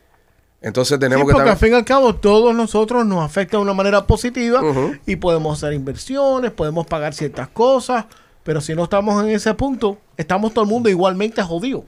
Entonces 0.60 0.94
Sí, 0.94 1.00
tenemos 1.00 1.26
que 1.26 1.32
porque 1.32 1.50
al 1.50 1.56
fin 1.56 1.72
y 1.72 1.74
al 1.74 1.84
cabo 1.84 2.14
todos 2.14 2.54
nosotros 2.54 3.04
nos 3.04 3.24
afecta 3.24 3.56
de 3.56 3.62
una 3.64 3.74
manera 3.74 4.06
positiva 4.06 4.62
y 5.04 5.16
podemos 5.16 5.58
hacer 5.58 5.74
inversiones, 5.74 6.52
podemos 6.52 6.86
pagar 6.86 7.14
ciertas 7.14 7.48
cosas, 7.48 8.04
pero 8.44 8.60
si 8.60 8.74
no 8.74 8.84
estamos 8.84 9.22
en 9.24 9.30
ese 9.30 9.52
punto, 9.54 9.98
estamos 10.16 10.54
todo 10.54 10.64
el 10.64 10.70
mundo 10.70 10.88
igualmente 10.88 11.42
jodido. 11.42 11.84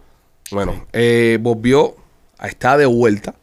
Bueno, 0.51 0.87
eh, 0.93 1.39
volvió 1.41 1.95
a 2.37 2.49
estar 2.49 2.77
de 2.77 2.87
vuelta 2.87 3.37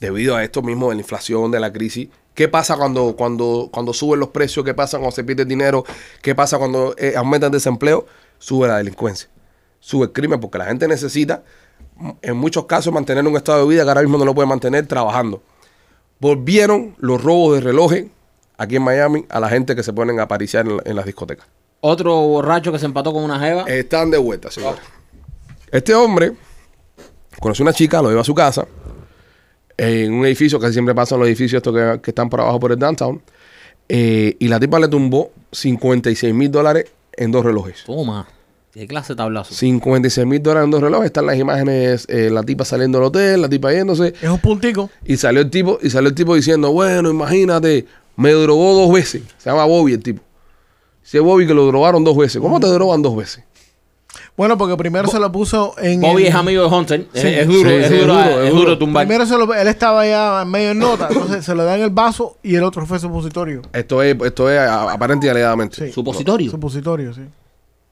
debido 0.00 0.34
a 0.34 0.42
esto 0.42 0.60
mismo 0.60 0.88
de 0.88 0.96
la 0.96 1.02
inflación, 1.02 1.52
de 1.52 1.60
la 1.60 1.72
crisis. 1.72 2.08
¿Qué 2.38 2.46
pasa 2.46 2.76
cuando, 2.76 3.16
cuando, 3.16 3.68
cuando 3.72 3.92
suben 3.92 4.20
los 4.20 4.28
precios? 4.28 4.64
¿Qué 4.64 4.72
pasa 4.72 4.98
cuando 4.98 5.10
se 5.10 5.24
pierde 5.24 5.44
dinero? 5.44 5.82
¿Qué 6.22 6.36
pasa 6.36 6.56
cuando 6.56 6.94
eh, 6.96 7.14
aumenta 7.16 7.46
el 7.48 7.52
desempleo? 7.52 8.06
Sube 8.38 8.68
la 8.68 8.76
delincuencia, 8.76 9.28
sube 9.80 10.04
el 10.04 10.12
crimen, 10.12 10.38
porque 10.38 10.56
la 10.58 10.66
gente 10.66 10.86
necesita, 10.86 11.42
en 12.22 12.36
muchos 12.36 12.66
casos, 12.66 12.92
mantener 12.94 13.26
un 13.26 13.36
estado 13.36 13.62
de 13.62 13.68
vida 13.74 13.82
que 13.82 13.88
ahora 13.88 14.02
mismo 14.02 14.18
no 14.18 14.24
lo 14.24 14.36
puede 14.36 14.46
mantener 14.46 14.86
trabajando. 14.86 15.42
Volvieron 16.20 16.94
los 16.98 17.20
robos 17.20 17.56
de 17.56 17.60
relojes 17.60 18.06
aquí 18.56 18.76
en 18.76 18.82
Miami 18.82 19.26
a 19.30 19.40
la 19.40 19.48
gente 19.48 19.74
que 19.74 19.82
se 19.82 19.92
ponen 19.92 20.20
a 20.20 20.22
apariciar 20.22 20.64
en, 20.68 20.76
la- 20.76 20.82
en 20.84 20.94
las 20.94 21.06
discotecas. 21.06 21.44
Otro 21.80 22.14
borracho 22.20 22.70
que 22.70 22.78
se 22.78 22.86
empató 22.86 23.12
con 23.12 23.24
una 23.24 23.40
jeva. 23.40 23.62
Están 23.64 24.12
de 24.12 24.18
vuelta, 24.18 24.48
señores. 24.48 24.78
Este 25.72 25.92
hombre 25.92 26.34
conoció 27.40 27.64
una 27.64 27.72
chica, 27.72 28.00
lo 28.00 28.10
lleva 28.10 28.20
a 28.20 28.24
su 28.24 28.34
casa, 28.34 28.64
en 29.78 30.12
un 30.12 30.26
edificio, 30.26 30.58
casi 30.60 30.74
siempre 30.74 30.94
pasan 30.94 31.18
los 31.20 31.28
edificios 31.28 31.60
estos 31.60 31.74
que, 31.74 32.00
que 32.02 32.10
están 32.10 32.28
por 32.28 32.40
abajo 32.40 32.60
por 32.60 32.72
el 32.72 32.78
downtown, 32.78 33.22
eh, 33.88 34.36
y 34.38 34.48
la 34.48 34.60
tipa 34.60 34.78
le 34.78 34.88
tumbó 34.88 35.30
56 35.52 36.34
mil 36.34 36.50
dólares 36.50 36.84
en 37.16 37.30
dos 37.30 37.44
relojes. 37.44 37.84
Toma. 37.86 38.28
¿Qué 38.72 38.86
clase 38.86 39.14
de 39.14 39.16
tablazo? 39.16 39.54
56 39.54 40.26
mil 40.26 40.42
dólares 40.42 40.66
en 40.66 40.70
dos 40.70 40.82
relojes. 40.82 41.06
Están 41.06 41.24
las 41.26 41.38
imágenes, 41.38 42.04
eh, 42.10 42.28
la 42.30 42.42
tipa 42.42 42.64
saliendo 42.66 42.98
del 42.98 43.06
hotel, 43.06 43.40
la 43.40 43.48
tipa 43.48 43.72
yéndose, 43.72 44.12
Es 44.20 44.28
un 44.28 44.38
puntico. 44.38 44.90
y 45.04 45.16
salió 45.16 45.40
el 45.40 45.50
tipo, 45.50 45.78
y 45.82 45.88
salió 45.90 46.10
el 46.10 46.14
tipo 46.14 46.34
diciendo, 46.34 46.70
bueno, 46.72 47.10
imagínate, 47.10 47.86
me 48.16 48.32
drogó 48.32 48.74
dos 48.74 48.92
veces. 48.92 49.22
Se 49.38 49.48
llama 49.50 49.64
Bobby 49.64 49.94
el 49.94 50.02
tipo. 50.02 50.22
Dice 51.02 51.20
Bobby 51.20 51.46
que 51.46 51.54
lo 51.54 51.64
drogaron 51.66 52.04
dos 52.04 52.16
veces. 52.16 52.40
¿Cómo 52.42 52.60
te 52.60 52.66
drogan 52.66 53.00
dos 53.00 53.16
veces? 53.16 53.42
Bueno, 54.38 54.56
porque 54.56 54.76
primero 54.76 55.08
se 55.08 55.18
lo 55.18 55.30
puso 55.30 55.74
en... 55.78 56.00
Bobby 56.00 56.22
el- 56.22 56.28
es 56.28 56.34
amigo 56.34 56.62
de 56.62 56.68
Hunter. 56.74 57.06
Es- 57.12 57.20
Sí. 57.22 57.28
es, 57.28 57.46
duro, 57.46 57.68
Sí, 57.68 57.74
es, 57.76 57.88
sí, 57.88 57.94
es 57.94 58.00
duro, 58.00 58.14
duro, 58.14 58.24
es 58.24 58.36
es 58.46 58.50
duro 58.50 58.60
duro. 58.62 58.78
tumbar. 58.78 59.04
Primero 59.06 59.26
se 59.26 59.36
lo, 59.36 59.52
él 59.52 59.66
estaba 59.68 60.06
ya 60.06 60.44
medio 60.46 60.70
en 60.70 60.78
nota, 60.78 61.08
entonces 61.10 61.44
se 61.44 61.54
lo 61.54 61.64
da 61.64 61.76
en 61.76 61.82
el 61.82 61.90
vaso 61.90 62.38
y 62.42 62.54
el 62.54 62.62
otro 62.62 62.86
fue 62.86 62.98
supositorio. 62.98 63.62
Esto 63.72 64.02
es, 64.02 64.16
esto 64.24 64.48
es 64.48 64.58
a- 64.58 64.92
aparente 64.92 65.26
y 65.26 65.30
alegadamente. 65.30 65.86
Sí. 65.88 65.92
Supositorio. 65.92 66.50
Supositorio, 66.50 67.12
sí. 67.12 67.22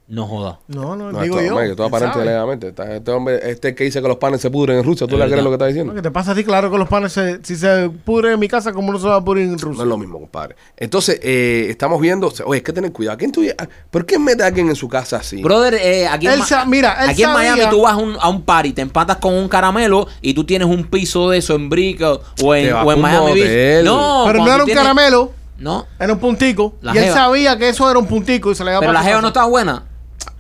No 0.09 0.25
joda. 0.29 0.61
No, 0.69 0.95
no, 0.95 1.11
No, 1.11 1.21
digo 1.21 1.41
esto, 1.41 1.57
yo. 1.65 1.75
¿quién 1.75 1.87
aparente. 1.87 2.69
Está- 2.69 2.95
Este 2.95 3.11
hombre, 3.11 3.41
este 3.51 3.75
que 3.75 3.83
dice 3.83 4.01
que 4.01 4.07
los 4.07 4.19
panes 4.19 4.41
se 4.41 4.51
pudren 4.51 4.79
en 4.79 4.85
Rusia, 4.85 5.05
¿tú 5.09 5.17
le 5.17 5.25
Es 5.25 5.31
crees 5.31 5.43
lo 5.43 5.51
que 5.51 5.55
está 5.55 5.65
No, 5.65 5.69
diciendo? 5.69 5.95
que 5.95 6.03
te 6.03 6.13
pasa 6.13 6.31
a 6.31 6.35
ti, 6.37 6.45
claro 6.45 6.71
que 6.71 6.79
los 6.79 6.89
panes, 6.89 7.13
se- 7.13 7.41
si 7.43 7.57
se 7.57 7.91
pudren 8.05 8.35
en 8.35 8.39
mi 8.39 8.47
casa, 8.47 8.73
como 8.73 8.93
no 8.93 9.01
se 9.01 9.09
va 9.09 9.17
a 9.17 9.25
pudrir 9.25 9.47
en 9.47 9.53
No 9.53 9.59
Rusia? 9.59 9.83
es 9.83 9.89
lo 9.89 9.99
mismo, 9.99 10.21
compadre. 10.21 10.55
Entonces, 10.77 11.19
eh, 11.25 11.67
estamos 11.71 12.01
viendo, 12.01 12.33
oye, 12.45 12.59
es 12.59 12.63
que 12.63 12.73
tener 12.73 12.93
cuidado. 12.93 13.19
¿Quién 13.19 13.33
tú, 13.33 13.43
¿Por 13.91 14.07
qué 14.07 14.17
mete 14.21 14.45
a 14.45 14.47
alguien 14.47 14.69
en 14.69 14.77
su 14.77 14.89
casa 14.89 15.17
así? 15.17 15.43
Brother, 15.43 15.75
eh, 15.75 16.07
aquí, 16.07 16.29
en, 16.29 16.41
sa- 16.45 16.65
mira, 16.67 17.03
él 17.03 17.11
aquí 17.11 17.25
en 17.25 17.33
Miami 17.33 17.63
tú 17.69 17.83
vas 17.83 17.95
a 17.95 17.97
un, 17.97 18.17
a 18.21 18.29
un 18.29 18.43
party, 18.43 18.75
te 18.75 18.83
empatas 18.83 19.17
con 19.17 19.35
un 19.35 19.49
caramelo 19.49 20.07
y 20.23 20.35
tú 20.35 20.45
tienes 20.45 20.69
un 20.69 20.85
piso 20.85 21.31
de 21.31 21.39
eso 21.39 21.57
en 21.57 21.69
Brico 21.69 22.21
o 22.45 22.55
en, 22.55 22.73
o 22.73 22.97
Miami 22.97 23.33
Beach. 23.41 23.85
No, 23.85 24.23
Pero 24.29 24.39
no 24.39 24.47
era 24.47 24.59
un 24.63 24.67
tienes- 24.67 24.85
caramelo, 24.85 25.33
No, 25.59 25.85
era 25.99 26.13
un 26.13 26.21
puntico. 26.21 26.75
La 26.81 26.95
y 26.95 26.99
él 26.99 27.05
jeva. 27.07 27.17
sabía 27.17 27.59
que 27.59 27.71
eso 27.71 27.91
era 27.91 27.99
un 27.99 28.07
puntico 28.07 28.53
y 28.53 28.55
se 28.55 28.63
le 28.63 28.71
daba 28.71 28.81
pero 28.81 28.93
la 28.93 29.03
casa. 29.03 29.21
no 29.21 29.29
está 29.29 29.45
buena. 29.47 29.83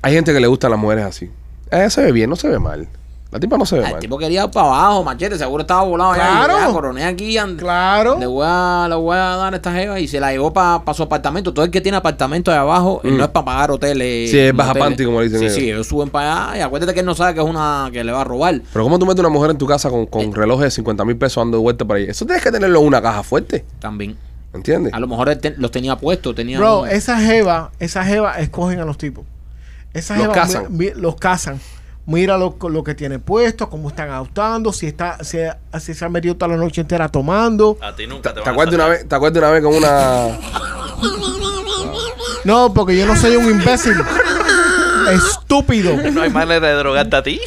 Hay 0.02 0.14
gente 0.14 0.32
que 0.32 0.40
le 0.40 0.46
gustan 0.46 0.70
las 0.70 0.80
mujeres 0.80 1.04
así. 1.04 1.30
Ella 1.70 1.90
se 1.90 2.02
ve 2.02 2.12
bien, 2.12 2.30
no 2.30 2.36
se 2.36 2.48
ve 2.48 2.58
mal. 2.58 2.88
La 3.32 3.40
tipa 3.40 3.58
no 3.58 3.66
se 3.66 3.76
ve 3.76 3.84
El 3.84 3.90
mal. 3.90 4.00
tipo 4.00 4.16
quería 4.18 4.44
ir 4.44 4.50
para 4.50 4.68
abajo, 4.68 5.02
machete, 5.02 5.36
seguro 5.36 5.62
estaba 5.62 5.82
volado 5.82 6.14
Claro. 6.14 6.54
allá. 6.54 6.66
Ya, 6.68 6.72
coroné 6.72 7.04
aquí. 7.04 7.36
and- 7.36 7.58
Claro. 7.58 8.16
Le 8.20 8.26
voy, 8.26 8.46
a, 8.48 8.86
le 8.88 8.94
voy 8.94 9.16
a 9.16 9.36
dar 9.36 9.52
a 9.52 9.56
esta 9.56 9.72
jeva 9.72 9.98
y 9.98 10.06
se 10.06 10.20
la 10.20 10.30
llevó 10.30 10.52
para 10.52 10.80
su 10.94 11.02
apartamento. 11.02 11.52
Todo 11.52 11.64
el 11.64 11.72
que 11.72 11.80
tiene 11.80 11.98
apartamento 11.98 12.52
de 12.52 12.56
abajo 12.56 13.00
eh, 13.02 13.10
no 13.10 13.24
es 13.24 13.30
para 13.30 13.44
pagar 13.44 13.72
hoteles. 13.72 14.28
Mm. 14.28 14.32
Sí, 14.32 14.38
es 14.38 14.54
baja 14.56 14.68
moteles. 14.70 14.88
panty, 14.88 15.04
como 15.04 15.20
dicen 15.22 15.40
Sí, 15.40 15.44
ellos. 15.46 15.56
sí, 15.56 15.70
ellos 15.70 15.86
suben 15.88 16.08
para 16.08 16.50
allá. 16.50 16.58
Y 16.58 16.62
acuérdate 16.62 16.94
que 16.94 17.00
él 17.00 17.06
no 17.06 17.16
sabe 17.16 17.34
que 17.34 17.40
es 17.40 17.46
una 17.46 17.90
que 17.92 18.04
le 18.04 18.12
va 18.12 18.20
a 18.20 18.24
robar. 18.24 18.60
Pero 18.72 18.84
¿cómo 18.84 18.98
tú 18.98 19.06
metes 19.06 19.20
una 19.20 19.28
mujer 19.28 19.50
en 19.50 19.58
tu 19.58 19.66
casa 19.66 19.90
con, 19.90 20.06
con 20.06 20.32
relojes 20.32 20.64
de 20.66 20.70
50 20.70 21.04
mil 21.04 21.16
pesos 21.16 21.40
dando 21.42 21.56
de 21.58 21.62
vuelta 21.64 21.84
por 21.84 21.96
ahí? 21.96 22.04
Eso 22.04 22.24
tienes 22.26 22.44
que 22.44 22.52
tenerlo 22.52 22.80
en 22.80 22.86
una 22.86 23.02
caja 23.02 23.24
fuerte. 23.24 23.64
También. 23.80 24.16
¿Entiendes? 24.54 24.94
A 24.94 25.00
lo 25.00 25.08
mejor 25.08 25.28
él 25.30 25.38
te- 25.38 25.54
los 25.58 25.70
tenía 25.72 25.96
puestos. 25.96 26.34
Tenía 26.36 26.58
Bro, 26.58 26.82
un- 26.82 26.88
esa 26.88 27.18
jeva, 27.18 27.72
esa 27.80 28.04
jeva 28.04 28.38
escogen 28.38 28.78
a 28.80 28.84
los 28.84 28.96
tipos. 28.96 29.24
Esa 29.96 30.14
Los 30.14 30.22
jeva 30.24 30.34
cazan. 30.34 30.66
mi- 30.70 30.86
mi- 30.86 30.92
los 31.00 31.16
cazan. 31.16 31.60
Mira 32.06 32.38
lo, 32.38 32.56
lo 32.68 32.84
que 32.84 32.94
tiene 32.94 33.18
puesto, 33.18 33.68
cómo 33.68 33.88
están 33.88 34.10
adoptando, 34.10 34.72
si 34.72 34.86
está, 34.86 35.18
si, 35.24 35.38
si 35.80 35.92
se 35.94 36.04
ha 36.04 36.08
metido 36.08 36.36
toda 36.36 36.52
la 36.52 36.56
noche 36.56 36.80
entera 36.80 37.08
tomando. 37.08 37.76
A 37.82 37.96
ti 37.96 38.06
nunca 38.06 38.32
te, 38.32 38.42
¿Te 38.42 38.48
acuerdas, 38.50 38.74
una 38.76 38.86
vez, 38.88 39.08
¿Te 39.08 39.14
acuerdas 39.16 39.38
una 39.42 39.50
vez 39.50 39.62
con 39.64 39.74
una... 39.74 40.28
No, 42.44 42.72
porque 42.72 42.96
yo 42.96 43.06
no 43.06 43.16
soy 43.16 43.34
un 43.34 43.50
imbécil. 43.50 43.96
Estúpido. 45.10 45.96
No 46.12 46.22
hay 46.22 46.30
manera 46.30 46.68
de 46.68 46.74
drogarte 46.74 47.16
a 47.16 47.22
ti. 47.24 47.40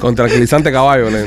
Con 0.00 0.14
tranquilizante 0.16 0.72
caballo. 0.72 1.10
le- 1.10 1.26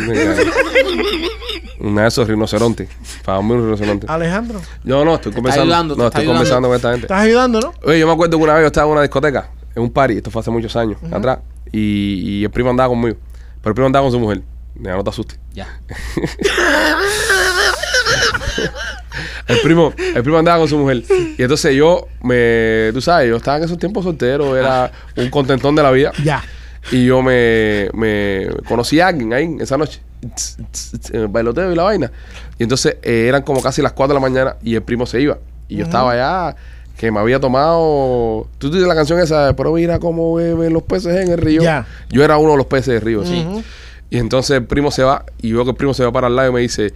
una 1.85 2.01
de 2.03 2.07
esos 2.07 2.27
rinocerontes. 2.27 2.89
Para 3.23 3.37
dormir 3.37 3.57
un 3.57 3.63
rinoceronte. 3.65 4.07
Alejandro, 4.09 4.61
Yo 4.83 5.05
no, 5.05 5.15
estoy 5.15 5.31
conversando. 5.31 5.63
ayudando, 5.63 5.95
no, 5.95 6.07
estoy 6.07 6.21
ayudando. 6.21 6.39
conversando 6.39 6.67
con 6.69 6.75
esta 6.75 6.91
gente. 6.91 7.05
¿estás 7.05 7.21
ayudando, 7.21 7.59
no? 7.61 7.73
Oye, 7.83 7.99
yo 7.99 8.07
me 8.07 8.13
acuerdo 8.13 8.37
que 8.37 8.43
una 8.43 8.53
vez 8.53 8.63
yo 8.63 8.67
estaba 8.67 8.87
en 8.87 8.91
una 8.93 9.01
discoteca, 9.01 9.49
en 9.75 9.83
un 9.83 9.91
party, 9.91 10.17
esto 10.17 10.31
fue 10.31 10.41
hace 10.41 10.51
muchos 10.51 10.75
años 10.75 10.97
atrás, 11.11 11.39
y, 11.71 12.39
y 12.39 12.43
el 12.43 12.49
primo 12.51 12.69
andaba 12.69 12.89
conmigo. 12.89 13.17
Pero 13.61 13.71
el 13.71 13.75
primo 13.75 13.87
andaba 13.87 14.03
con 14.05 14.11
su 14.11 14.19
mujer. 14.19 14.41
Ya 14.75 14.95
no 14.95 15.03
te 15.03 15.09
asustes. 15.09 15.39
Ya. 15.53 15.67
El 19.47 19.59
primo, 19.61 19.93
el 19.97 20.23
primo 20.23 20.37
andaba 20.39 20.57
con 20.59 20.67
su 20.67 20.77
mujer. 20.77 21.03
Y 21.37 21.41
entonces 21.41 21.75
yo 21.75 22.07
me, 22.23 22.89
tú 22.93 22.99
sabes, 23.01 23.29
yo 23.29 23.35
estaba 23.37 23.57
en 23.57 23.63
esos 23.63 23.77
tiempos 23.77 24.03
soltero, 24.03 24.57
era 24.57 24.91
un 25.15 25.29
contentón 25.29 25.75
de 25.75 25.83
la 25.83 25.91
vida. 25.91 26.11
Ya. 26.23 26.43
Y 26.91 27.05
yo 27.05 27.21
me, 27.21 27.89
me 27.93 28.47
conocí 28.67 28.99
a 28.99 29.07
alguien 29.07 29.33
ahí 29.33 29.55
esa 29.59 29.77
noche. 29.77 30.01
En 31.11 31.21
el 31.21 31.27
bailoteo 31.27 31.71
y 31.71 31.75
la 31.75 31.83
vaina. 31.83 32.11
Y 32.57 32.63
entonces 32.63 32.97
eh, 33.01 33.27
eran 33.27 33.43
como 33.43 33.61
casi 33.61 33.81
las 33.81 33.93
4 33.93 34.13
de 34.13 34.19
la 34.19 34.27
mañana 34.27 34.55
y 34.63 34.75
el 34.75 34.81
primo 34.81 35.05
se 35.05 35.21
iba. 35.21 35.37
Y 35.67 35.77
yo 35.77 35.85
estaba 35.85 36.11
allá 36.11 36.55
que 36.97 37.11
me 37.11 37.19
había 37.19 37.39
tomado. 37.39 38.47
Tú 38.57 38.71
dices 38.71 38.87
la 38.87 38.95
canción 38.95 39.19
esa, 39.19 39.55
pero 39.55 39.73
mira 39.73 39.99
cómo 39.99 40.35
beben 40.35 40.73
los 40.73 40.83
peces 40.83 41.15
en 41.17 41.31
el 41.31 41.37
río. 41.37 41.61
Ya. 41.61 41.85
Yo 42.09 42.23
era 42.23 42.37
uno 42.37 42.51
de 42.51 42.57
los 42.57 42.67
peces 42.67 42.93
del 42.93 43.01
río, 43.01 43.25
sí. 43.25 43.45
Ujú. 43.47 43.63
Y 44.09 44.17
entonces 44.17 44.57
el 44.57 44.65
primo 44.65 44.91
se 44.91 45.03
va 45.03 45.25
y 45.41 45.51
veo 45.51 45.63
que 45.63 45.71
el 45.71 45.75
primo 45.75 45.93
se 45.93 46.03
va 46.03 46.11
para 46.11 46.27
el 46.27 46.35
lado 46.35 46.49
y 46.49 46.53
me 46.53 46.61
dice, 46.61 46.93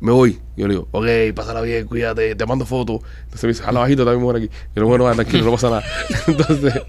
me 0.00 0.12
voy. 0.12 0.40
Yo 0.56 0.66
le 0.66 0.74
digo, 0.74 0.88
ok, 0.90 1.06
pásala 1.34 1.60
bien, 1.60 1.86
cuídate, 1.86 2.34
te 2.34 2.46
mando 2.46 2.64
fotos. 2.64 3.00
Entonces 3.24 3.44
me 3.44 3.48
dice, 3.50 3.62
jala 3.62 3.80
bajito, 3.80 4.02
está 4.02 4.12
mi 4.12 4.20
mujer 4.20 4.36
aquí. 4.36 4.46
Yo 4.48 4.54
le 4.74 4.82
digo, 4.82 4.88
bueno, 4.88 5.14
tranquilo, 5.14 5.44
no 5.44 5.52
pasa 5.52 5.70
nada. 5.70 5.84
Entonces 6.26 6.82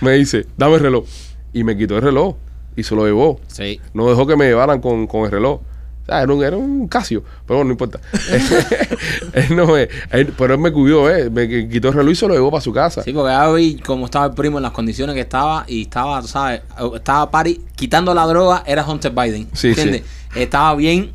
me 0.00 0.12
dice, 0.12 0.46
dame 0.56 0.76
el 0.76 0.80
reloj. 0.80 1.04
Y 1.52 1.64
me 1.64 1.76
quitó 1.76 1.96
el 1.96 2.02
reloj 2.02 2.36
y 2.76 2.82
se 2.82 2.94
lo 2.94 3.04
llevó. 3.06 3.40
Sí. 3.48 3.80
No 3.94 4.08
dejó 4.08 4.26
que 4.26 4.36
me 4.36 4.46
llevaran 4.46 4.80
con, 4.80 5.06
con 5.06 5.24
el 5.24 5.30
reloj. 5.30 5.60
O 6.02 6.04
sea, 6.04 6.20
era 6.22 6.32
un, 6.32 6.42
era 6.42 6.56
un 6.56 6.88
Casio, 6.88 7.22
pero 7.46 7.58
bueno, 7.58 7.68
no 7.68 7.72
importa. 7.72 8.00
él 9.34 9.54
no 9.56 9.66
me- 9.68 9.88
él- 10.10 10.34
pero 10.36 10.54
él 10.54 10.60
me 10.60 10.72
cuidó, 10.72 11.08
¿eh? 11.08 11.30
Me 11.30 11.48
quitó 11.68 11.88
el 11.88 11.94
reloj 11.94 12.12
y 12.12 12.16
se 12.16 12.26
lo 12.26 12.34
llevó 12.34 12.50
para 12.50 12.60
su 12.60 12.72
casa. 12.72 13.02
Sí, 13.04 13.12
porque 13.12 13.30
ya 13.30 13.48
vi 13.52 13.76
cómo 13.76 14.06
estaba 14.06 14.26
el 14.26 14.32
primo 14.32 14.58
en 14.58 14.62
las 14.64 14.72
condiciones 14.72 15.14
que 15.14 15.20
estaba 15.20 15.64
y 15.68 15.82
estaba, 15.82 16.20
tú 16.20 16.26
¿sabes? 16.26 16.62
Estaba 16.94 17.30
pari, 17.30 17.60
quitando 17.76 18.12
la 18.14 18.26
droga, 18.26 18.64
era 18.66 18.84
Hunter 18.84 19.12
Biden. 19.12 19.48
Sí, 19.52 19.68
¿Entiendes? 19.68 20.02
Estaba 20.34 20.74
bien 20.74 21.12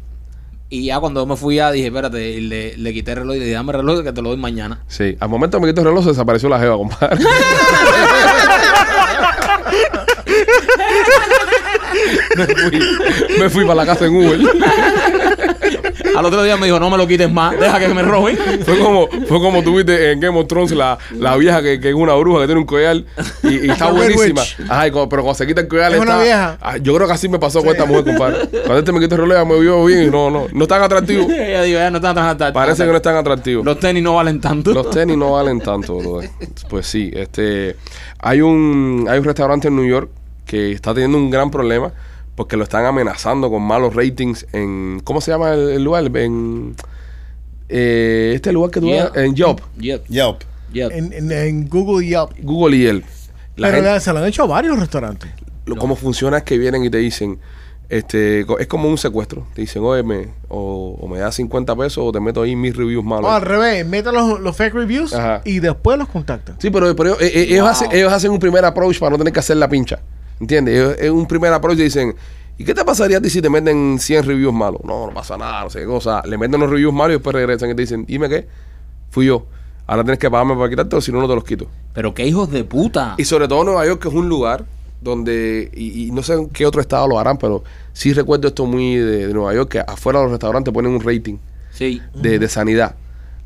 y 0.69 0.85
ya 0.85 0.99
cuando 0.99 1.25
me 1.25 1.35
fui 1.37 1.55
ya 1.55 1.71
dije, 1.71 1.87
espérate, 1.87 2.29
y 2.31 2.41
le, 2.41 2.77
le 2.77 2.93
quité 2.93 3.11
el 3.11 3.17
reloj 3.19 3.35
y 3.35 3.39
le 3.39 3.45
dije, 3.45 3.55
dame 3.55 3.71
el 3.73 3.79
reloj 3.79 4.03
que 4.03 4.11
te 4.13 4.21
lo 4.21 4.29
doy 4.29 4.37
mañana. 4.37 4.83
Sí, 4.87 5.17
al 5.19 5.29
momento 5.29 5.59
me 5.59 5.67
quitó 5.67 5.81
el 5.81 5.87
reloj 5.87 6.03
se 6.03 6.09
desapareció 6.11 6.47
la 6.49 6.59
jeva, 6.59 6.77
compadre. 6.77 7.17
me, 12.37 12.45
fui, 12.45 12.79
me 13.39 13.49
fui 13.49 13.63
para 13.65 13.75
la 13.75 13.85
casa 13.85 14.05
en 14.05 14.15
Uber. 14.15 14.39
Al 16.15 16.25
otro 16.25 16.41
día 16.43 16.57
me 16.57 16.65
dijo, 16.65 16.79
no 16.79 16.89
me 16.89 16.97
lo 16.97 17.05
quites 17.07 17.31
más, 17.31 17.59
deja 17.59 17.79
que 17.79 17.87
me 17.89 18.01
roben. 18.01 18.37
Fue 18.65 18.79
como, 18.79 19.07
fue 19.07 19.39
como 19.39 19.61
tuviste 19.63 20.11
en 20.11 20.19
Game 20.19 20.37
of 20.39 20.47
Thrones 20.47 20.71
la, 20.71 20.97
la 21.11 21.35
vieja 21.37 21.61
que, 21.61 21.79
que 21.79 21.89
es 21.89 21.95
una 21.95 22.13
bruja 22.15 22.41
que 22.41 22.45
tiene 22.47 22.61
un 22.61 22.65
collar 22.67 23.03
y, 23.43 23.65
y 23.67 23.69
está 23.69 23.91
buenísima. 23.91 24.41
Ajá, 24.69 24.87
y 24.87 24.91
pero 24.91 25.07
cuando 25.09 25.33
se 25.35 25.45
quita 25.45 25.61
el 25.61 25.67
collar 25.67 25.93
Es 25.93 25.99
una 25.99 26.11
está- 26.13 26.23
vieja. 26.23 26.57
Ah, 26.61 26.77
yo 26.77 26.95
creo 26.95 27.07
que 27.07 27.13
así 27.13 27.29
me 27.29 27.37
pasó 27.39 27.59
con 27.61 27.69
esta 27.69 27.85
mujer, 27.85 28.05
compadre. 28.05 28.47
Cuando 28.49 28.79
este 28.79 28.91
me 28.91 28.99
quitó 28.99 29.15
el 29.15 29.21
reloj, 29.21 29.35
ella 29.37 29.45
me 29.45 29.59
vio 29.59 29.85
bien 29.85 30.03
y 30.03 30.09
no, 30.09 30.31
no, 30.31 30.47
no 30.51 30.67
tan 30.67 30.81
atractivo. 30.81 31.27
Ella 31.29 31.61
dijo, 31.63 31.77
ya 31.79 31.91
no 31.91 31.97
está 31.97 32.13
tan 32.13 32.25
atractivo. 32.25 32.53
Parece 32.53 32.83
que 32.83 32.89
no 32.89 32.95
es 32.95 33.01
tan 33.01 33.15
atractivo. 33.15 33.63
Los 33.63 33.79
tenis 33.79 34.01
no 34.03 34.15
valen 34.15 34.41
tanto. 34.41 34.73
Los 34.73 34.89
tenis 34.89 35.17
no 35.17 35.31
valen 35.33 35.59
tanto, 35.61 35.97
brother. 35.99 36.29
Pues 36.69 36.87
sí, 36.87 37.11
este 37.13 37.75
hay 38.19 38.41
un 38.41 39.05
hay 39.09 39.19
un 39.19 39.23
restaurante 39.25 39.67
en 39.67 39.75
New 39.75 39.85
York 39.85 40.09
que 40.47 40.71
está 40.71 40.93
teniendo 40.93 41.17
un 41.19 41.29
gran 41.29 41.51
problema 41.51 41.91
porque 42.35 42.57
lo 42.57 42.63
están 42.63 42.85
amenazando 42.85 43.49
con 43.51 43.61
malos 43.63 43.95
ratings 43.95 44.47
en 44.53 45.01
¿cómo 45.03 45.21
se 45.21 45.31
llama 45.31 45.53
el, 45.53 45.69
el 45.69 45.83
lugar? 45.83 46.09
En 46.17 46.75
eh, 47.69 48.31
este 48.35 48.51
lugar 48.51 48.71
que 48.71 48.79
tú 48.79 48.87
Yeah. 48.87 49.11
en 49.15 49.35
Yelp, 49.35 49.59
Yep, 49.77 50.05
Yelp. 50.07 50.41
yep. 50.71 50.91
En, 50.91 51.13
en- 51.13 51.31
en 51.31 51.67
Google 51.67 52.05
Yelp. 52.07 52.31
Google 52.41 52.77
y 52.77 52.81
Yelp. 52.81 53.05
La 53.57 53.69
Pero 53.71 53.83
gente- 53.83 53.99
se 53.99 54.13
lo 54.13 54.19
han 54.19 54.25
hecho 54.25 54.43
a 54.43 54.47
varios 54.47 54.79
restaurantes. 54.79 55.31
lo- 55.65 55.75
cómo 55.75 55.95
funciona 55.95 56.37
es 56.37 56.43
que 56.43 56.57
vienen 56.57 56.83
y 56.85 56.89
te 56.89 56.97
dicen 56.97 57.39
este 57.89 58.41
es 58.59 58.67
como 58.67 58.89
un 58.89 58.97
secuestro. 58.97 59.47
Te 59.53 59.61
dicen, 59.61 59.81
oye, 59.83 60.03
me, 60.03 60.27
o, 60.49 60.97
o 60.99 61.07
me 61.07 61.19
das 61.19 61.35
50 61.35 61.73
pesos 61.75 61.99
o 62.05 62.11
te 62.11 62.19
meto 62.19 62.41
ahí 62.41 62.53
mis 62.55 62.75
reviews 62.75 63.03
malos. 63.03 63.25
O 63.25 63.31
al 63.33 63.41
revés, 63.41 63.85
meten 63.87 64.13
los, 64.13 64.41
los 64.41 64.55
fake 64.57 64.73
reviews 64.73 65.13
Ajá. 65.13 65.41
y 65.45 65.59
después 65.59 65.97
los 65.97 66.09
contactan. 66.09 66.57
Sí, 66.59 66.69
pero, 66.69 66.93
pero 66.97 67.11
ellos, 67.19 67.21
eh, 67.21 67.43
ellos 67.49 67.61
Wow. 67.61 67.69
hacen, 67.69 67.91
ellos 67.93 68.11
hacen 68.11 68.31
un 68.31 68.39
primer 68.39 68.63
approach 68.65 68.99
para 68.99 69.11
no 69.11 69.17
tener 69.17 69.31
que 69.31 69.39
hacer 69.39 69.55
la 69.57 69.69
pincha. 69.69 69.99
¿Entiendes? 70.39 70.97
Es 70.99 71.09
un 71.09 71.25
primer 71.27 71.51
approach 71.53 71.79
y 71.79 71.83
dicen, 71.83 72.15
¿y 72.57 72.63
qué 72.63 72.73
te 72.73 72.83
pasaría 72.85 73.17
a 73.17 73.21
ti 73.21 73.29
si 73.29 73.41
te 73.41 73.49
meten 73.49 73.97
100 73.99 74.23
reviews 74.25 74.53
malos? 74.53 74.81
No, 74.83 75.07
no 75.07 75.13
pasa 75.13 75.38
nada, 75.38 75.63
no 75.63 75.69
sé 75.69 75.79
qué 75.79 75.85
cosa. 75.85 76.21
Le 76.25 76.38
meten 76.38 76.59
los 76.59 76.69
reviews 76.69 76.93
malos 76.93 77.11
y 77.11 77.17
después 77.17 77.33
regresan 77.35 77.69
y 77.71 77.75
te 77.75 77.81
dicen, 77.81 78.05
dime 78.05 78.29
qué, 78.29 78.47
fui 79.09 79.25
yo. 79.27 79.45
Ahora 79.88 80.03
tienes 80.03 80.19
que 80.19 80.29
pagarme 80.29 80.55
para 80.55 80.69
quitártelo, 80.69 81.01
si 81.01 81.11
no, 81.11 81.19
no 81.21 81.27
te 81.27 81.35
los 81.35 81.43
quito. 81.43 81.67
Pero 81.93 82.13
qué 82.13 82.25
hijos 82.27 82.51
de 82.51 82.63
puta. 82.65 83.15
Y 83.17 83.23
sobre 83.25 83.47
todo 83.47 83.63
Nueva 83.63 83.85
York, 83.85 84.01
que 84.01 84.09
es 84.09 84.13
un 84.13 84.27
lugar 84.27 84.65
donde, 85.01 85.71
y, 85.73 86.07
y 86.07 86.11
no 86.11 86.23
sé 86.23 86.33
en 86.33 86.49
qué 86.49 86.65
otro 86.65 86.81
estado 86.81 87.07
lo 87.07 87.17
harán, 87.19 87.38
pero 87.38 87.63
sí 87.93 88.11
recuerdo 88.13 88.47
esto 88.49 88.65
muy 88.65 88.95
de, 88.95 89.27
de 89.27 89.33
Nueva 89.33 89.53
York, 89.53 89.69
que 89.69 89.79
afuera 89.79 90.19
de 90.19 90.25
los 90.25 90.31
restaurantes 90.31 90.73
ponen 90.73 90.91
un 90.91 91.01
rating 91.01 91.38
Sí. 91.71 92.01
de, 92.15 92.38
de 92.39 92.47
sanidad. 92.49 92.95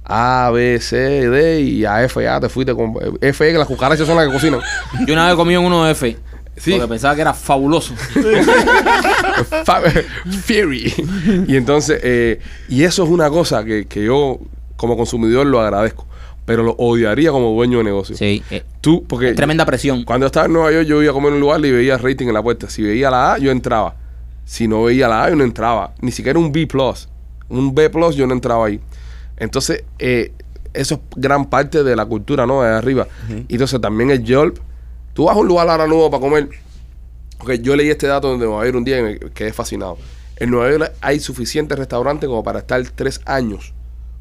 A, 0.03 0.49
B, 0.51 0.79
C, 0.81 0.97
D 1.29 1.61
y 1.61 1.85
a 1.85 2.03
F, 2.03 2.27
A, 2.27 2.39
te 2.39 2.49
fuiste 2.49 2.73
con 2.73 2.95
F, 3.21 3.51
que 3.51 3.57
las 3.57 3.67
cucarachas 3.67 4.07
son 4.07 4.15
las 4.17 4.25
que 4.27 4.33
cocinan. 4.33 4.61
Yo 5.05 5.13
una 5.13 5.27
vez 5.27 5.35
comí 5.35 5.53
en 5.53 5.61
uno 5.61 5.83
de 5.85 5.91
F. 5.91 6.17
Sí. 6.57 6.71
Porque 6.71 6.87
pensaba 6.87 7.15
que 7.15 7.21
era 7.21 7.33
fabuloso. 7.33 7.93
Fa- 9.65 9.81
Fury. 10.45 10.93
Y 11.47 11.55
entonces, 11.55 11.99
eh, 12.03 12.39
y 12.69 12.83
eso 12.83 13.03
es 13.03 13.09
una 13.09 13.29
cosa 13.29 13.63
que, 13.63 13.85
que 13.85 14.03
yo 14.05 14.39
como 14.75 14.97
consumidor 14.97 15.45
lo 15.47 15.59
agradezco, 15.61 16.07
pero 16.45 16.63
lo 16.63 16.71
odiaría 16.77 17.31
como 17.31 17.51
dueño 17.53 17.79
de 17.79 17.83
negocio. 17.85 18.15
Sí. 18.17 18.43
eh, 18.51 18.63
Tú, 18.81 19.03
porque 19.07 19.33
tremenda 19.33 19.65
presión. 19.65 20.03
cuando 20.03 20.25
estaba 20.25 20.47
en 20.47 20.53
Nueva 20.53 20.71
York 20.71 20.85
yo 20.87 21.01
iba 21.01 21.11
a 21.11 21.13
comer 21.13 21.29
en 21.29 21.35
un 21.35 21.39
lugar 21.41 21.63
y 21.65 21.71
veía 21.71 21.97
rating 21.97 22.27
en 22.27 22.33
la 22.33 22.43
puerta. 22.43 22.69
Si 22.69 22.81
veía 22.81 23.09
la 23.09 23.33
A, 23.33 23.37
yo 23.37 23.51
entraba. 23.51 23.95
Si 24.45 24.67
no 24.67 24.83
veía 24.83 25.07
la 25.07 25.23
A, 25.25 25.29
yo 25.29 25.35
no 25.35 25.43
entraba. 25.43 25.93
Ni 26.01 26.11
siquiera 26.11 26.37
un 26.39 26.51
B+. 26.51 26.67
Un 27.49 27.75
B+, 27.75 27.89
yo 28.15 28.27
no 28.27 28.33
entraba 28.33 28.65
ahí. 28.67 28.79
Entonces, 29.37 29.83
eh, 29.99 30.31
eso 30.73 30.95
es 30.95 31.01
gran 31.15 31.49
parte 31.49 31.83
de 31.83 31.95
la 31.95 32.05
cultura, 32.05 32.45
¿no? 32.45 32.61
De 32.61 32.69
arriba. 32.69 33.07
Y 33.47 33.53
entonces 33.53 33.79
también 33.79 34.11
el 34.11 34.23
Yelp. 34.23 34.57
Tú 35.13 35.25
vas 35.25 35.35
a 35.35 35.39
un 35.39 35.47
lugar 35.47 35.69
ahora 35.69 35.87
nuevo 35.87 36.09
para 36.09 36.21
comer. 36.21 36.49
Ok, 37.39 37.53
yo 37.61 37.75
leí 37.75 37.89
este 37.89 38.07
dato 38.07 38.31
de 38.31 38.37
Nueva 38.45 38.63
York 38.65 38.75
un 38.77 38.83
día 38.83 38.99
y 38.99 39.03
me 39.03 39.19
quedé 39.31 39.51
fascinado. 39.53 39.97
En 40.37 40.51
Nueva 40.51 40.71
York 40.71 40.93
hay 41.01 41.19
suficientes 41.19 41.77
restaurantes 41.77 42.27
como 42.27 42.43
para 42.43 42.59
estar 42.59 42.81
tres 42.95 43.19
años 43.25 43.73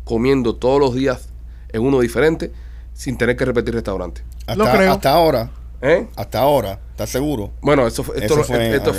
comiendo 0.04 0.56
todos 0.56 0.80
los 0.80 0.94
días 0.94 1.28
en 1.70 1.82
uno 1.82 2.00
diferente 2.00 2.50
sin 2.94 3.16
tener 3.16 3.36
que 3.36 3.44
repetir 3.44 3.74
restaurante. 3.74 4.22
Lo 4.56 4.64
Hasta, 4.64 4.76
creo. 4.76 4.92
hasta 4.92 5.10
ahora. 5.12 5.50
¿Eh? 5.82 6.08
Hasta 6.16 6.40
ahora. 6.40 6.78
¿Estás 6.90 7.08
seguro? 7.08 7.52
Bueno, 7.62 7.86
esto, 7.86 8.02
fue- 8.02 8.18
esto 8.22 8.40
a 8.40 8.44
fue 8.44 8.58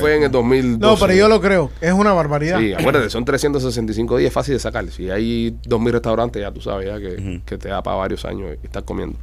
ver. 0.10 0.18
en 0.18 0.24
el 0.24 0.32
2012. 0.32 0.80
No, 0.80 1.00
pero 1.00 1.14
yo 1.18 1.28
lo 1.28 1.40
creo. 1.40 1.70
Es 1.80 1.94
una 1.94 2.12
barbaridad. 2.14 2.58
Sí, 2.60 2.74
acuérdate, 2.74 3.10
son 3.12 3.24
365 3.24 4.18
días, 4.18 4.34
fácil 4.34 4.56
de 4.56 4.60
sacar. 4.60 4.88
Si 4.90 5.08
hay 5.12 5.52
2.000 5.68 5.92
restaurantes, 5.92 6.42
ya 6.42 6.52
tú 6.52 6.60
sabes 6.62 6.88
ya 6.88 6.98
que, 7.00 7.42
que 7.46 7.58
te 7.60 7.70
da 7.70 7.84
para 7.84 7.98
varios 7.98 8.26
años 8.26 8.58
estar 8.64 8.84
comiendo. 8.84 9.20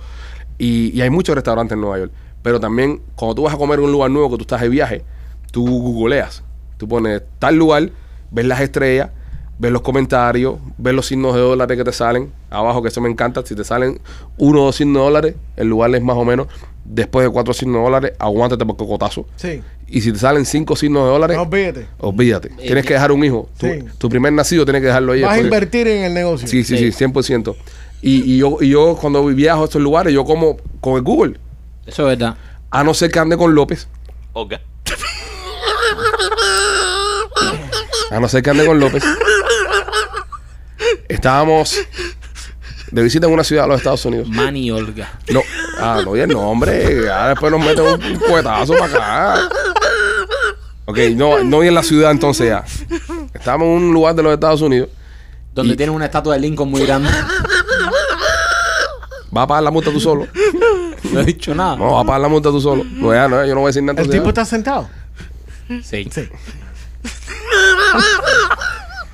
Y, 0.56 0.96
y 0.96 1.00
hay 1.00 1.10
muchos 1.10 1.34
restaurantes 1.34 1.74
en 1.74 1.80
Nueva 1.80 1.98
York. 1.98 2.12
Pero 2.42 2.60
también, 2.60 3.00
cuando 3.16 3.34
tú 3.34 3.42
vas 3.42 3.54
a 3.54 3.58
comer 3.58 3.78
en 3.78 3.86
un 3.86 3.92
lugar 3.92 4.10
nuevo 4.10 4.30
que 4.30 4.36
tú 4.36 4.42
estás 4.42 4.60
de 4.60 4.68
viaje, 4.68 5.02
tú 5.50 5.66
googleas. 5.66 6.42
Tú 6.76 6.86
pones 6.88 7.22
tal 7.38 7.56
lugar, 7.56 7.90
ves 8.30 8.46
las 8.46 8.60
estrellas, 8.60 9.10
ves 9.58 9.72
los 9.72 9.82
comentarios, 9.82 10.58
ves 10.78 10.94
los 10.94 11.06
signos 11.06 11.34
de 11.34 11.40
dólares 11.40 11.76
que 11.76 11.84
te 11.84 11.92
salen. 11.92 12.30
Abajo, 12.50 12.80
que 12.82 12.88
eso 12.88 13.00
me 13.00 13.08
encanta. 13.10 13.42
Si 13.44 13.54
te 13.56 13.64
salen 13.64 14.00
uno 14.36 14.62
o 14.62 14.64
dos 14.66 14.76
signos 14.76 14.94
de 14.94 15.04
dólares, 15.04 15.34
el 15.56 15.68
lugar 15.68 15.92
es 15.94 16.02
más 16.02 16.16
o 16.16 16.24
menos. 16.24 16.46
Después 16.84 17.26
de 17.26 17.30
cuatro 17.32 17.52
signos 17.52 17.76
de 17.78 17.82
dólares, 17.82 18.12
aguántate 18.18 18.64
por 18.64 18.76
cocotazo. 18.76 19.26
Sí. 19.36 19.60
Y 19.88 20.00
si 20.00 20.12
te 20.12 20.18
salen 20.18 20.46
cinco 20.46 20.76
signos 20.76 21.02
de 21.04 21.10
dólares, 21.10 21.36
No 21.36 21.42
olvídate. 21.42 21.86
Olvídate. 21.98 22.48
Tienes 22.50 22.86
que 22.86 22.94
dejar 22.94 23.10
un 23.12 23.24
hijo. 23.24 23.48
Tu, 23.58 23.66
Sí. 23.66 23.78
tu 23.98 24.08
primer 24.08 24.32
nacido 24.32 24.64
tienes 24.64 24.80
que 24.80 24.86
dejarlo 24.86 25.12
ahí. 25.12 25.22
Vas 25.22 25.36
a 25.36 25.40
invertir 25.40 25.88
en 25.88 26.04
el 26.04 26.14
negocio. 26.14 26.46
Sí, 26.46 26.62
sí, 26.62 26.78
Sí. 26.78 26.92
sí, 26.92 27.04
100%. 27.04 27.56
Y, 28.00 28.34
y 28.34 28.38
yo, 28.38 28.58
y 28.60 28.68
yo 28.68 28.96
cuando 28.98 29.24
viajo 29.26 29.62
a 29.62 29.64
estos 29.64 29.82
lugares, 29.82 30.12
yo 30.14 30.24
como 30.24 30.56
con 30.80 30.94
el 30.94 31.02
Google. 31.02 31.38
Eso 31.88 32.02
es 32.10 32.18
verdad. 32.18 32.36
A 32.70 32.84
no 32.84 32.92
ser 32.94 33.10
que 33.10 33.18
ande 33.18 33.36
con 33.36 33.54
López. 33.54 33.88
Ok. 34.34 34.54
A 38.10 38.20
no 38.20 38.28
ser 38.28 38.42
que 38.42 38.50
ande 38.50 38.66
con 38.66 38.78
López. 38.78 39.02
Estábamos 41.08 41.78
de 42.90 43.02
visita 43.02 43.26
en 43.26 43.32
una 43.32 43.44
ciudad 43.44 43.62
de 43.64 43.68
los 43.68 43.78
Estados 43.78 44.04
Unidos. 44.04 44.28
Manny 44.28 44.70
Olga. 44.70 45.10
No, 45.28 45.40
ah, 45.78 46.00
no, 46.04 46.16
y 46.16 46.20
el 46.20 46.28
nombre. 46.28 47.04
Ya 47.04 47.28
después 47.28 47.50
nos 47.52 47.60
meten 47.64 47.84
un, 47.84 48.02
un 48.04 48.18
cuetazo 48.18 48.74
para 48.74 48.86
acá. 49.34 49.48
Ok, 50.86 50.98
no, 51.14 51.42
no 51.44 51.62
y 51.64 51.68
en 51.68 51.74
la 51.74 51.82
ciudad 51.82 52.10
entonces 52.10 52.48
ya. 52.48 52.64
Estábamos 53.34 53.66
en 53.66 53.72
un 53.88 53.92
lugar 53.92 54.14
de 54.14 54.22
los 54.22 54.32
Estados 54.32 54.60
Unidos. 54.62 54.88
Donde 55.54 55.74
Y- 55.74 55.76
tienen 55.76 55.94
una 55.94 56.06
estatua 56.06 56.34
de 56.34 56.40
Lincoln 56.40 56.70
muy 56.70 56.84
grande. 56.86 57.10
¿Vas 59.30 59.44
a 59.44 59.46
pagar 59.46 59.62
la 59.64 59.70
multa 59.70 59.90
tú 59.90 60.00
solo? 60.00 60.26
No 61.12 61.20
he 61.20 61.24
dicho 61.24 61.54
nada. 61.54 61.76
No, 61.76 61.92
vas 61.92 62.04
a 62.04 62.06
pagar 62.06 62.20
la 62.22 62.28
multa 62.28 62.50
tú 62.50 62.60
solo. 62.60 62.84
No, 62.84 63.12
ya, 63.12 63.28
no, 63.28 63.44
yo 63.44 63.54
no 63.54 63.60
voy 63.60 63.68
a 63.68 63.70
decir 63.70 63.82
nada. 63.82 64.00
El 64.00 64.10
tipo 64.10 64.24
ya. 64.24 64.28
está 64.30 64.44
sentado. 64.44 64.88
Sí. 65.82 66.08
Sí. 66.10 66.28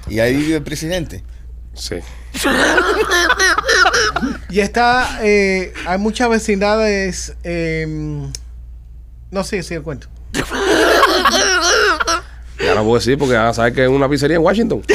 Y 0.07 0.19
ahí 0.21 0.37
vive 0.37 0.57
el 0.57 0.63
presidente. 0.63 1.25
Sí. 1.73 1.97
Y 4.51 4.61
está, 4.61 5.19
eh, 5.23 5.73
hay 5.87 5.99
muchas 5.99 6.29
vecindades, 6.29 7.35
eh, 7.43 7.87
no 9.31 9.45
sé 9.45 9.63
si 9.63 9.75
el 9.75 9.83
cuento. 9.83 10.09
Ya 12.61 12.75
no 12.75 12.83
puedo 12.83 12.97
decir 12.97 13.19
porque 13.19 13.35
van 13.35 13.47
a 13.47 13.55
saber 13.55 13.73
que 13.73 13.85
es 13.85 13.89
una 13.89 14.09
pizzería 14.09 14.37
en 14.37 14.43
Washington. 14.43 14.83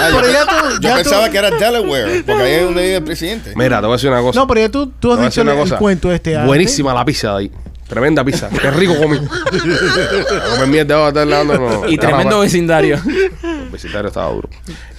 Ah, 0.00 0.08
Pero 0.12 0.26
yo, 0.26 0.32
ya 0.32 0.46
tú- 0.46 0.68
yo 0.74 0.80
ya 0.88 0.94
pensaba 0.96 1.26
tú- 1.26 1.32
que 1.32 1.38
era 1.38 1.50
Delaware, 1.50 2.22
porque 2.26 2.42
ahí 2.42 2.52
es 2.52 2.62
donde 2.64 2.82
vive 2.82 2.96
el 2.96 3.04
presidente. 3.04 3.52
Mira, 3.56 3.80
te 3.80 3.86
voy 3.86 3.94
a 3.94 3.96
decir 3.96 4.10
una 4.10 4.20
cosa. 4.20 4.38
No, 4.40 4.46
pero 4.46 4.60
ya 4.60 4.68
tú, 4.68 4.86
tú 4.98 5.12
has 5.12 5.18
a 5.18 5.24
dicho 5.24 5.40
el, 5.42 5.48
el 5.48 5.74
cuento 5.76 6.12
este. 6.12 6.34
antes. 6.36 6.46
Buenísima 6.46 6.94
la 6.94 7.04
pizza 7.04 7.32
de 7.32 7.38
ahí. 7.38 7.52
Tremenda 7.88 8.22
pizza. 8.24 8.48
Qué 8.62 8.70
rico 8.70 8.94
comí. 9.00 9.16
A 9.18 10.50
comer 10.54 10.68
mierda 10.68 11.08
estar 11.08 11.26
dando. 11.26 11.54
No, 11.58 11.88
Y 11.88 11.96
tremendo 11.96 12.40
vecindario. 12.40 13.00
El 13.42 13.70
visitario 13.72 14.08
estaba 14.08 14.30
duro. 14.32 14.48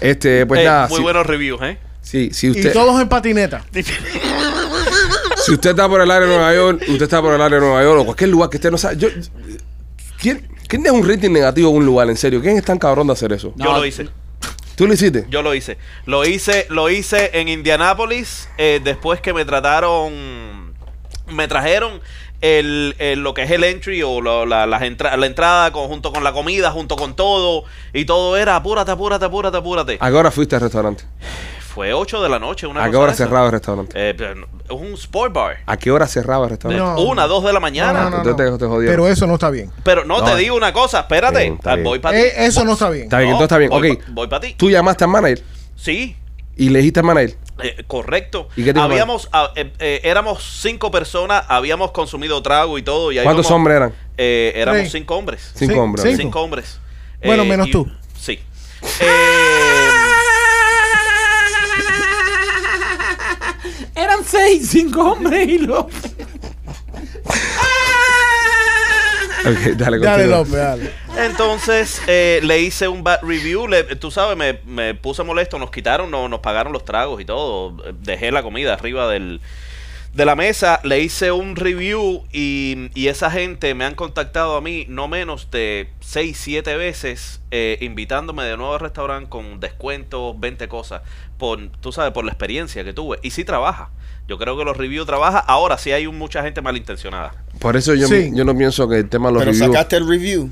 Este, 0.02 0.45
pues 0.45 0.62
Eh, 0.62 0.66
nada. 0.66 0.88
muy 0.88 1.02
buenos 1.02 1.26
reviews, 1.26 1.62
¿eh? 1.62 1.78
sí, 2.02 2.30
si 2.34 2.47
Y 2.47 2.52
usted. 2.52 2.74
todos 2.74 3.00
en 3.00 3.08
patineta. 3.08 3.64
si 5.38 5.54
usted 5.54 5.70
está 5.72 5.88
por 5.88 6.02
el 6.02 6.10
área 6.12 6.28
de 6.28 6.34
Nueva 6.36 6.54
York, 6.54 6.82
usted 6.88 7.04
está 7.04 7.22
por 7.22 7.34
el 7.34 7.41
área 7.41 7.60
de 7.60 7.66
Nueva 7.66 7.84
York 7.84 8.00
o 8.02 8.06
cualquier 8.06 8.30
lugar 8.30 8.50
que 8.50 8.58
usted 8.58 8.72
no 8.72 8.78
sabe. 8.78 8.97
Yo, 8.97 9.08
¿quién, 10.20 10.47
¿Quién 10.68 10.86
es 10.86 10.91
un 10.91 11.08
rating 11.08 11.32
negativo 11.32 11.70
en 11.72 11.78
un 11.78 11.86
lugar, 11.86 12.10
en 12.10 12.18
serio? 12.18 12.41
¿Quién 12.41 12.58
es 12.58 12.64
tan 12.66 12.78
cabrón 12.78 13.08
de 13.08 13.14
hacer 13.14 13.32
eso? 13.34 13.54
Yo 13.56 13.66
No, 13.66 13.78
lo 13.78 13.86
hice. 13.86 14.08
¿Tú 14.80 14.88
lo 14.88 14.93
hiciste? 14.93 15.25
Yo 15.30 15.41
lo 15.41 15.53
hice. 15.53 15.77
Lo 16.05 16.25
hice, 16.25 16.65
lo 16.69 16.89
hice 16.89 17.32
en 17.34 17.49
Indianápolis 17.49 18.47
eh, 18.57 18.80
después 18.82 19.19
que 19.19 19.34
me 19.34 19.43
trataron, 19.43 20.73
me 21.27 21.47
trajeron 21.49 21.99
el, 22.39 22.95
el- 22.97 23.19
lo 23.19 23.34
que 23.34 23.43
es 23.43 23.51
el 23.51 23.65
entry 23.65 24.01
o 24.03 24.21
lo- 24.21 24.45
la, 24.45 24.65
las 24.65 24.82
entra- 24.84 25.17
la 25.17 25.25
entrada 25.25 25.71
con- 25.73 25.89
junto 25.89 26.13
con 26.13 26.23
la 26.23 26.32
comida, 26.32 26.71
junto 26.71 26.95
con 26.95 27.13
todo 27.13 27.65
y 27.93 28.05
todo 28.05 28.38
era 28.38 28.55
apúrate, 28.55 28.91
apúrate, 28.91 29.25
apúrate, 29.25 29.57
apúrate. 29.57 29.97
¿A 29.99 30.09
qué 30.09 30.15
hora 30.15 30.32
fuiste 30.32 30.55
al 30.55 30.61
restaurante? 30.61 31.03
Fue 31.74 31.93
8 31.93 32.22
de 32.24 32.30
la 32.30 32.39
noche, 32.39 32.65
una 32.67 32.82
¿A 32.82 32.86
qué 32.86 32.91
cosa 32.91 33.03
hora 33.03 33.13
cerraba 33.13 33.45
el 33.45 33.51
restaurante? 33.51 34.09
Eh, 34.09 34.13
pero 34.17 34.36
no, 34.36 34.47
es 34.65 34.72
un 34.72 34.93
sport 34.93 35.32
bar. 35.34 35.57
¿A 35.65 35.78
qué 35.78 35.91
hora 35.91 36.07
cerraba 36.07 36.45
el 36.45 36.49
restaurante? 36.51 36.84
No. 36.84 36.99
una, 37.01 37.28
dos 37.28 37.43
de 37.43 37.53
la 37.53 37.59
mañana. 37.59 37.93
No, 37.93 38.03
no, 38.05 38.09
no, 38.09 38.17
Entonces 38.30 38.45
no. 38.51 38.57
te- 38.57 38.63
te 38.65 38.70
jodieron. 38.70 38.93
Pero 38.95 39.07
eso 39.07 39.28
no 39.28 39.36
está 39.36 39.49
bien. 39.51 39.72
Pero 39.84 40.03
no, 40.03 40.20
No. 40.20 40.26
te 40.26 40.36
digo 40.36 40.55
una 40.55 40.74
cosa, 40.74 41.01
espérate. 41.01 41.39
Bien, 41.41 41.53
está 41.53 41.76
bien. 41.76 41.84
Voy 41.84 41.99
para 41.99 42.17
ti. 42.17 42.24
Eh, 42.24 42.34
eso 42.45 42.65
no 42.65 42.74
está 42.74 42.89
bien. 42.89 43.03
Está 43.03 43.20
bien, 43.20 43.30
No, 43.30 43.36
entonces 43.36 43.45
está 43.45 43.57
bien. 43.59 43.70
voy 43.70 43.91
Ok, 43.91 43.99
pa- 43.99 44.11
voy 44.13 44.28
para 44.28 44.41
ti. 44.41 44.55
tú 44.57 44.70
llamaste 44.72 45.03
al 45.03 45.09
manager 45.11 45.43
Sí, 45.76 46.15
y 46.57 46.70
le 46.70 46.80
dijiste 46.80 47.01
al 47.01 47.05
manager. 47.05 47.38
Eh, 47.61 47.84
correcto. 47.88 48.47
¿Y 48.55 48.63
qué 48.63 48.74
te 48.74 48.80
habíamos, 48.80 49.30
ah, 49.32 49.51
eh, 49.55 49.72
eh, 49.80 50.01
éramos 50.03 50.41
cinco 50.61 50.89
personas, 50.91 51.45
habíamos 51.49 51.91
consumido 51.91 52.41
trago 52.41 52.78
y 52.80 52.82
todo. 52.84 53.11
Y 53.11 53.20
ahí 53.20 53.24
¿Cuántos 53.26 53.51
hombres 53.51 53.78
eran? 53.78 53.93
Eh, 54.17 54.53
éramos 54.55 54.89
cinco 54.91 55.15
hombres. 55.15 55.51
Cinco 55.55 55.74
Sí, 55.74 55.80
hombres. 55.80 56.17
Cinco 56.17 56.41
hombres. 56.41 56.80
Bueno, 57.24 57.45
menos 57.45 57.67
y- 57.67 57.72
tú. 57.72 57.88
Sí. 58.20 58.39
Eh, 59.01 59.78
seis, 64.30 64.69
cinco 64.69 65.11
hombres 65.13 65.47
y 65.47 65.57
los. 65.59 65.86
Ok, 69.45 69.77
dale, 69.77 69.99
Dale, 69.99 70.27
dale. 70.27 70.91
entonces 71.17 72.01
eh, 72.07 72.41
le 72.43 72.59
hice 72.59 72.89
un 72.89 73.03
bad 73.05 73.19
review. 73.23 73.67
le- 73.69 73.84
tú 73.95 74.11
sabes, 74.11 74.36
me, 74.36 74.59
me 74.65 74.93
puse 74.95 75.23
molesto. 75.23 75.57
Nos 75.57 75.71
quitaron, 75.71 76.11
no, 76.11 76.27
nos 76.27 76.41
pagaron 76.41 76.73
los 76.73 76.84
tragos 76.84 77.21
y 77.21 77.25
todo. 77.25 77.77
Dejé 78.01 78.32
la 78.34 78.43
comida 78.43 78.73
arriba 78.73 79.09
del, 79.09 79.39
de 80.14 80.26
la 80.26 80.36
mesa. 80.36 80.80
Le 80.84 80.99
hice 81.01 81.32
un 81.32 81.55
review 81.55 82.24
y, 82.32 82.89
y 82.95 83.07
esa 83.07 83.30
gente 83.32 83.74
me 83.76 83.86
han 83.86 83.95
contactado 83.95 84.55
a 84.55 84.62
mí 84.62 84.86
no 84.89 85.07
menos 85.07 85.49
de 85.51 85.89
6, 86.01 86.38
7 86.39 86.76
veces 86.78 87.41
eh, 87.51 87.78
invitándome 87.82 88.43
de 88.43 88.57
nuevo 88.57 88.74
al 88.74 88.80
restaurante 88.80 89.30
con 89.30 89.60
descuentos, 89.60 90.39
20 90.39 90.68
cosas. 90.68 91.01
Por, 91.38 91.70
tú 91.80 91.91
sabes, 91.91 92.12
por 92.12 92.26
la 92.26 92.32
experiencia 92.32 92.84
que 92.84 92.93
tuve. 92.93 93.20
Y 93.22 93.32
sí 93.32 93.43
trabaja. 93.45 93.89
Yo 94.28 94.38
creo 94.38 94.57
que 94.57 94.64
los 94.66 94.78
reviews 94.78 95.07
trabaja. 95.07 95.39
Ahora 95.39 95.78
sí 95.78 95.91
hay 95.91 96.05
un- 96.05 96.18
mucha 96.18 96.43
gente 96.43 96.62
malintencionada. 96.62 97.34
Por 97.60 97.76
eso 97.78 97.95
yo, 97.95 98.07
Sí. 98.07 98.32
yo 98.34 98.45
no 98.45 98.55
pienso 98.55 98.88
que 98.88 98.97
el 98.99 99.10
tema 99.10 99.30
de 99.30 99.34
los 99.36 99.41
Pero 99.41 99.51
reviews. 99.53 99.72
sacaste 99.74 99.95
el 99.97 100.07
review. 100.07 100.49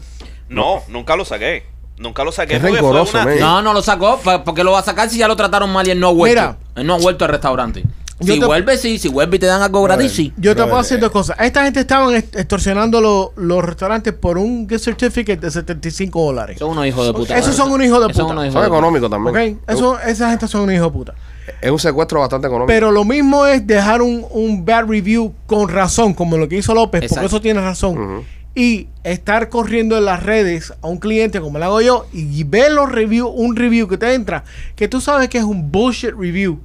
No, 0.49 0.81
nunca 0.87 1.15
lo 1.15 1.25
saqué. 1.25 1.65
Nunca 1.97 2.23
lo 2.23 2.31
saqué. 2.31 2.57
Rencoroso, 2.59 3.19
una-. 3.21 3.35
No, 3.35 3.61
no 3.61 3.73
lo 3.73 3.81
sacó. 3.81 4.19
¿Por 4.19 4.53
qué 4.53 4.63
lo 4.63 4.71
va 4.71 4.79
a 4.79 4.83
sacar 4.83 5.09
si 5.09 5.17
ya 5.17 5.27
lo 5.27 5.35
trataron 5.35 5.71
mal 5.71 5.87
y 5.87 5.91
él 5.91 5.99
no 5.99 6.09
ha 6.09 6.13
vuelto? 6.13 6.41
Mira. 6.41 6.57
él 6.75 6.87
no 6.87 6.93
ha 6.95 6.99
vuelto 6.99 7.25
al 7.25 7.31
restaurante. 7.31 7.83
Yo 8.19 8.33
Si 8.33 8.39
te- 8.39 8.45
vuelve, 8.47 8.77
sí. 8.77 8.97
Si 8.97 9.09
vuelve 9.09 9.35
y 9.35 9.39
te 9.39 9.45
dan 9.45 9.61
algo 9.61 9.83
gratis, 9.83 10.11
sí. 10.11 10.33
Yo 10.37 10.55
te 10.55 10.63
puedo 10.63 10.77
decir 10.77 10.97
eh. 10.97 11.01
dos 11.01 11.11
cosas. 11.11 11.37
Esta 11.39 11.63
gente 11.63 11.81
estaban 11.81 12.15
est- 12.15 12.35
extorsionando 12.35 12.99
lo- 12.99 13.31
los 13.35 13.63
restaurantes 13.63 14.11
por 14.13 14.37
un 14.39 14.67
gift 14.67 14.83
certificate 14.85 15.37
de 15.39 15.51
75 15.51 16.25
dólares. 16.25 16.57
Son 16.57 16.71
unos 16.71 16.87
hijos 16.87 17.05
de 17.05 17.13
puta. 17.13 17.37
Esos 17.37 17.55
son 17.55 17.71
unos 17.71 17.85
hijos 17.85 17.99
de 18.07 18.13
son 18.13 18.23
puta. 18.25 18.33
unos 18.33 18.43
hijos 18.45 18.53
Son 18.53 18.61
de 18.63 18.67
puta. 18.69 18.77
económicos 18.77 19.09
también. 19.11 19.59
Eso, 19.67 19.99
esa 19.99 20.29
gente 20.31 20.47
son 20.47 20.61
unos 20.61 20.73
hijos 20.75 20.87
de 20.87 20.91
puta. 20.97 21.13
Es 21.61 21.69
un 21.71 21.79
secuestro 21.79 22.19
bastante 22.19 22.47
económico. 22.47 22.67
Pero 22.67 22.91
lo 22.91 23.03
mismo 23.05 23.45
es 23.45 23.65
dejar 23.67 24.01
un, 24.01 24.25
un 24.31 24.65
bad 24.65 24.85
review 24.87 25.33
con 25.45 25.69
razón, 25.69 26.13
como 26.13 26.37
lo 26.37 26.49
que 26.49 26.57
hizo 26.57 26.73
López, 26.73 27.03
Exacto. 27.03 27.21
porque 27.21 27.35
eso 27.35 27.41
tiene 27.41 27.61
razón. 27.61 28.23
Y 28.55 28.87
estar 29.03 29.49
corriendo 29.49 29.95
en 29.97 30.05
las 30.05 30.23
redes 30.23 30.73
a 30.81 30.87
un 30.87 30.97
cliente 30.97 31.39
como 31.39 31.59
lo 31.59 31.65
hago 31.65 31.81
yo 31.81 32.07
y 32.11 32.43
ver 32.43 32.71
los 32.71 32.91
reviews, 32.91 33.29
un 33.35 33.55
review 33.55 33.87
que 33.87 33.97
te 33.99 34.11
entra, 34.15 34.43
que 34.75 34.87
tú 34.87 34.99
sabes 34.99 35.29
que 35.29 35.37
es 35.37 35.43
un 35.43 35.71
bullshit 35.71 36.09
review. 36.17 36.59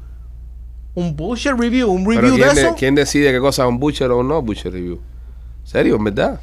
Un 0.95 1.17
bullshit 1.17 1.53
review, 1.59 1.91
un 1.91 2.05
review 2.07 2.33
de 2.37 2.43
¿quién, 2.43 2.55
de- 2.55 2.61
eso. 2.63 2.75
quién 2.79 2.95
decide 2.95 3.33
qué 3.33 3.41
cosa 3.41 3.63
es 3.63 3.69
un 3.69 3.79
butcher 3.79 4.11
o 4.11 4.23
no 4.23 4.43
butcher 4.43 4.73
review? 4.73 5.01
¿Serio? 5.65 5.97
¿En 5.97 6.05
verdad? 6.05 6.41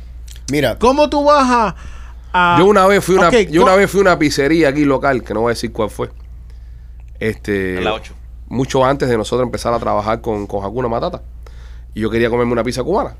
Mira, 0.51 0.77
¿Cómo 0.79 1.09
tú 1.09 1.23
vas 1.23 1.47
a, 1.49 1.75
a- 2.33 2.57
yo 2.59 2.65
una 2.65 2.87
vez 2.87 3.03
fui 3.03 3.15
una, 3.15 3.29
yo 3.29 3.61
una 3.63 3.75
vez 3.75 3.89
fui 3.91 3.99
a 3.99 4.01
una 4.01 4.17
pizzería 4.19 4.69
aquí 4.69 4.85
local, 4.85 5.23
que 5.23 5.33
no 5.33 5.41
voy 5.41 5.51
a 5.51 5.53
decir 5.53 5.71
cuál 5.71 5.89
fue. 5.91 6.09
Este, 7.19 7.77
En 7.77 7.83
la 7.83 7.93
ocho. 7.93 8.13
mucho 8.47 8.83
antes 8.85 9.09
de 9.09 9.17
nosotros 9.17 9.45
empezar 9.45 9.73
a 9.73 9.79
trabajar 9.79 10.21
con, 10.21 10.47
con 10.47 10.63
Hakuna 10.63 10.87
Matata. 10.87 11.21
Y 11.93 12.01
yo 12.01 12.09
quería 12.09 12.29
comerme 12.29 12.53
una 12.53 12.63
pizza 12.63 12.83
cubana. 12.83 13.15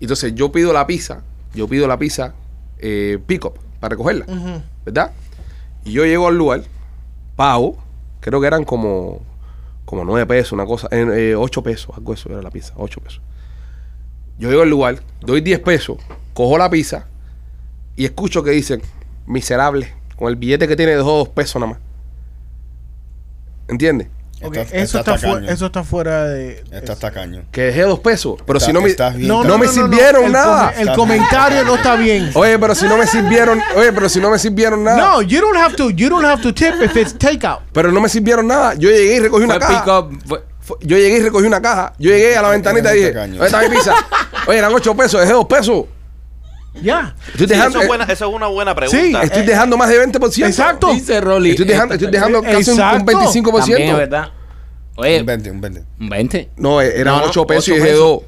Entonces 0.00 0.34
yo 0.34 0.50
pido 0.50 0.72
la 0.72 0.86
pizza, 0.86 1.22
yo 1.54 1.68
pido 1.68 1.86
la 1.86 1.98
pizza 1.98 2.34
eh, 2.78 3.18
pick-up 3.26 3.54
para 3.78 3.90
recogerla. 3.92 4.26
¿verdad? 4.84 5.12
Y 5.84 5.92
yo 5.92 6.04
llego 6.04 6.26
al 6.28 6.36
lugar, 6.36 6.62
pago, 7.36 7.76
creo 8.20 8.40
que 8.40 8.46
eran 8.46 8.64
como, 8.64 9.20
como 9.90 10.04
9 10.04 10.24
pesos, 10.24 10.52
una 10.52 10.64
cosa, 10.64 10.86
eh, 10.92 11.34
8 11.36 11.62
pesos, 11.64 11.96
algo 11.96 12.14
eso 12.14 12.30
era 12.30 12.40
la 12.40 12.52
pizza, 12.52 12.72
8 12.76 13.00
pesos. 13.00 13.20
Yo 14.38 14.48
llego 14.48 14.62
al 14.62 14.70
lugar, 14.70 15.00
doy 15.20 15.40
10 15.40 15.58
pesos, 15.58 15.98
cojo 16.32 16.56
la 16.56 16.70
pizza 16.70 17.08
y 17.96 18.04
escucho 18.04 18.44
que 18.44 18.52
dicen, 18.52 18.82
miserable, 19.26 19.92
con 20.14 20.28
el 20.28 20.36
billete 20.36 20.68
que 20.68 20.76
tiene 20.76 20.92
de 20.92 20.98
2 20.98 21.30
pesos 21.30 21.60
nada 21.60 21.72
más. 21.72 21.82
¿Entiendes? 23.66 24.06
Eso, 24.40 24.98
está 24.98 25.14
eso 25.48 25.66
está 25.66 25.84
fuera 25.84 26.24
de. 26.24 26.64
estás 26.72 26.98
tacaño. 26.98 27.42
Que 27.52 27.62
dejé 27.64 27.82
2 27.82 27.98
pesos, 28.00 28.36
pero 28.46 28.58
Está- 28.58 28.66
si 28.66 28.72
no 28.72 28.80
me, 28.80 28.94
no, 29.44 29.58
me 29.58 29.68
sirvieron 29.68 30.24
El 30.24 30.32
nada. 30.32 30.70
El, 30.70 30.80
Está- 30.80 30.94
comentario 30.94 31.64
no 31.64 31.74
está 31.74 31.96
bien. 31.96 32.30
Oye, 32.34 32.58
pero 32.58 32.74
si 32.74 32.86
no 32.86 32.96
me 32.96 33.06
sirvieron, 33.06 33.60
oye, 33.76 33.92
pero 33.92 34.08
si 34.08 34.18
no 34.18 34.30
me 34.30 34.38
sirvieron 34.38 34.82
nada. 34.82 34.96
No, 34.96 35.22
you 35.22 35.40
don't 35.40 35.56
have 35.56 35.76
to. 35.76 35.90
You 35.90 36.08
don't 36.08 36.24
have 36.24 36.42
to 36.42 36.54
tip 36.54 36.74
if 36.82 36.96
it's 36.96 37.16
takeout. 37.18 37.60
Pero 37.72 37.92
no 37.92 38.00
me 38.00 38.08
sirvieron 38.08 38.46
nada. 38.46 38.74
Yo 38.74 38.88
llegué 38.90 39.16
y 39.16 39.20
recogí 39.20 39.44
una 39.44 39.54
Fue 39.54 39.60
caja. 39.60 39.84
pick 39.84 39.92
up. 39.92 40.28
fue- 40.28 40.42
Fue- 40.62 40.76
Yo 40.82 40.96
llegué 40.96 41.18
y 41.18 41.22
recogí 41.22 41.46
una 41.46 41.60
caja. 41.60 41.92
Yo 41.98 42.10
llegué 42.10 42.36
a 42.36 42.42
la 42.42 42.50
ventanita 42.50 42.94
y 42.94 42.98
dije. 42.98 43.12
¿dónde 43.12 43.44
está 43.46 43.60
mi 43.62 43.68
pizza? 43.68 43.94
Oye, 44.46 44.58
eran 44.58 44.72
8 44.72 44.94
pesos, 44.94 45.20
dejé 45.20 45.32
2 45.32 45.46
pesos. 45.46 45.84
Ya. 46.82 47.14
Estoy 47.32 47.46
Sí, 47.46 47.54
dejando, 47.54 47.70
eso, 47.70 47.78
es 47.80 47.84
eh, 47.84 47.88
buena, 47.88 48.04
eso 48.04 48.28
es 48.28 48.34
una 48.34 48.46
buena 48.46 48.72
Sí, 48.72 48.76
pregunta. 48.76 49.22
estoy 49.22 49.42
eh, 49.42 49.46
dejando 49.46 49.76
más 49.76 49.88
de 49.88 50.06
20%. 50.06 50.46
Exacto. 50.46 50.92
Dice 50.92 51.20
Rolly. 51.20 51.50
Estoy 51.50 51.66
dejando, 51.66 51.94
estoy 51.94 52.10
dejando 52.10 52.42
casi 52.42 52.70
un- 52.70 52.78
un, 52.78 52.80
Exacto. 52.80 53.04
25%. 53.06 53.66
También 53.68 53.90
es 53.90 53.96
verdad. 53.96 54.28
Oye, 54.96 55.20
Un 55.20 55.26
20, 55.26 55.50
un 55.50 55.60
20. 55.60 55.84
un 56.00 56.08
20. 56.08 56.50
No, 56.56 56.80
eh, 56.82 56.92
eran 56.96 57.14
No, 57.14 57.20
no, 57.22 57.26
8 57.28 57.46
pesos 57.46 57.68
y 57.68 57.70
ocho 57.72 57.80
dejé 57.80 57.92
pesos. 57.92 58.04
2. 58.08 58.22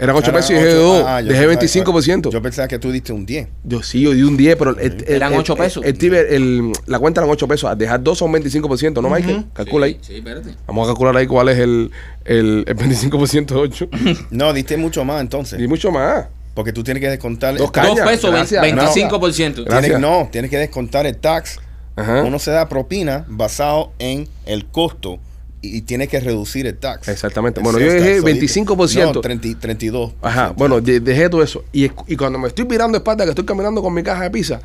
Eran 0.00 0.14
8 0.14 0.26
Era 0.30 0.32
pesos 0.38 0.50
y 0.50 0.54
dejé 0.54 0.68
ocho- 0.68 0.76
2. 0.82 1.04
ah, 1.06 1.20
yo 1.20 1.26
dejé 1.28 1.46
pensaba- 1.48 1.50
25%. 1.50 2.30
Yo 2.30 2.40
pensaba 2.42 2.68
que 2.68 2.78
tú 2.78 2.92
diste 2.92 3.12
un 3.12 3.26
10. 3.26 3.48
Yo 3.64 3.82
sí, 3.82 4.00
yo 4.02 4.12
di 4.12 4.22
un 4.22 4.36
10, 4.36 4.54
pero 4.56 4.70
el, 4.78 4.80
el- 4.80 5.04
Eran 5.08 5.32
el- 5.32 5.40
ocho 5.40 5.54
el- 5.54 5.58
pesos. 5.58 5.84
El, 5.84 6.14
el- 6.14 6.72
la 6.86 6.98
cuenta 7.00 7.20
eran 7.20 7.30
8 7.30 7.48
pesos. 7.48 7.68
Al 7.68 7.76
dejar 7.76 8.00
2 8.02 8.16
son 8.16 8.32
25%, 8.32 9.02
¿no, 9.02 9.10
Michael? 9.10 9.46
Calcula 9.52 9.86
ahí. 9.86 9.98
Sí, 10.00 10.16
espérate. 10.16 10.50
Vamos 10.68 10.86
a 10.86 10.90
calcular 10.90 11.16
ahí 11.16 11.26
cuál 11.26 11.48
es 11.48 11.58
el, 11.58 11.90
el, 12.24 12.64
el 12.66 12.76
25% 12.76 13.46
de 13.54 13.60
8. 13.60 13.88
No, 14.30 14.52
diste 14.52 14.76
mucho 14.76 15.04
más 15.04 15.20
entonces. 15.20 15.60
y 15.60 15.66
mucho 15.66 15.90
más. 15.90 16.26
Porque 16.58 16.72
tú 16.72 16.82
tienes 16.82 17.00
que 17.00 17.08
descontar 17.08 17.56
Dos 17.56 17.70
pesos, 17.70 18.32
gracias. 18.32 18.64
25%. 18.64 19.62
Gracias. 19.62 19.80
Tienes- 19.84 20.00
no, 20.00 20.28
tienes 20.32 20.50
que 20.50 20.58
descontar 20.58 21.06
el 21.06 21.16
tax. 21.16 21.60
Ajá. 21.94 22.24
Uno 22.24 22.40
se 22.40 22.50
da 22.50 22.68
propina 22.68 23.24
basado 23.28 23.92
en 24.00 24.28
el 24.44 24.66
costo 24.66 25.20
y, 25.62 25.82
tiene 25.82 26.08
que 26.08 26.18
reducir 26.18 26.66
el 26.66 26.76
tax. 26.76 27.06
Exactamente. 27.06 27.60
El 27.60 27.62
Bueno, 27.62 27.78
yo 27.78 27.92
dejé 27.92 28.20
tax. 28.20 28.22
So, 28.22 28.26
25%. 28.26 29.14
No, 29.14 29.20
30 29.20 29.56
32. 29.60 30.14
Ajá, 30.20 30.52
bueno, 30.56 30.80
de- 30.80 30.98
dejé 30.98 31.28
todo 31.28 31.44
eso. 31.44 31.62
Y 31.70 31.90
cuando 32.16 32.40
me 32.40 32.48
estoy 32.48 32.64
mirando 32.64 32.98
de 32.98 33.02
espalda, 33.02 33.22
que 33.22 33.30
estoy 33.30 33.44
caminando 33.44 33.80
con 33.80 33.94
mi 33.94 34.02
caja 34.02 34.24
de 34.24 34.30
pizza, 34.32 34.60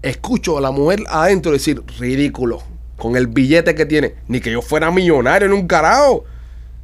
escucho 0.00 0.56
a 0.56 0.62
la 0.62 0.70
mujer 0.70 1.00
adentro 1.10 1.52
decir, 1.52 1.82
ridículo, 1.98 2.62
con 2.96 3.16
el 3.16 3.26
billete 3.26 3.74
que 3.74 3.84
tiene. 3.84 4.14
Ni 4.28 4.40
que 4.40 4.50
yo 4.50 4.62
fuera 4.62 4.90
millonario 4.90 5.44
en 5.44 5.52
un 5.52 5.66
carajo. 5.66 6.24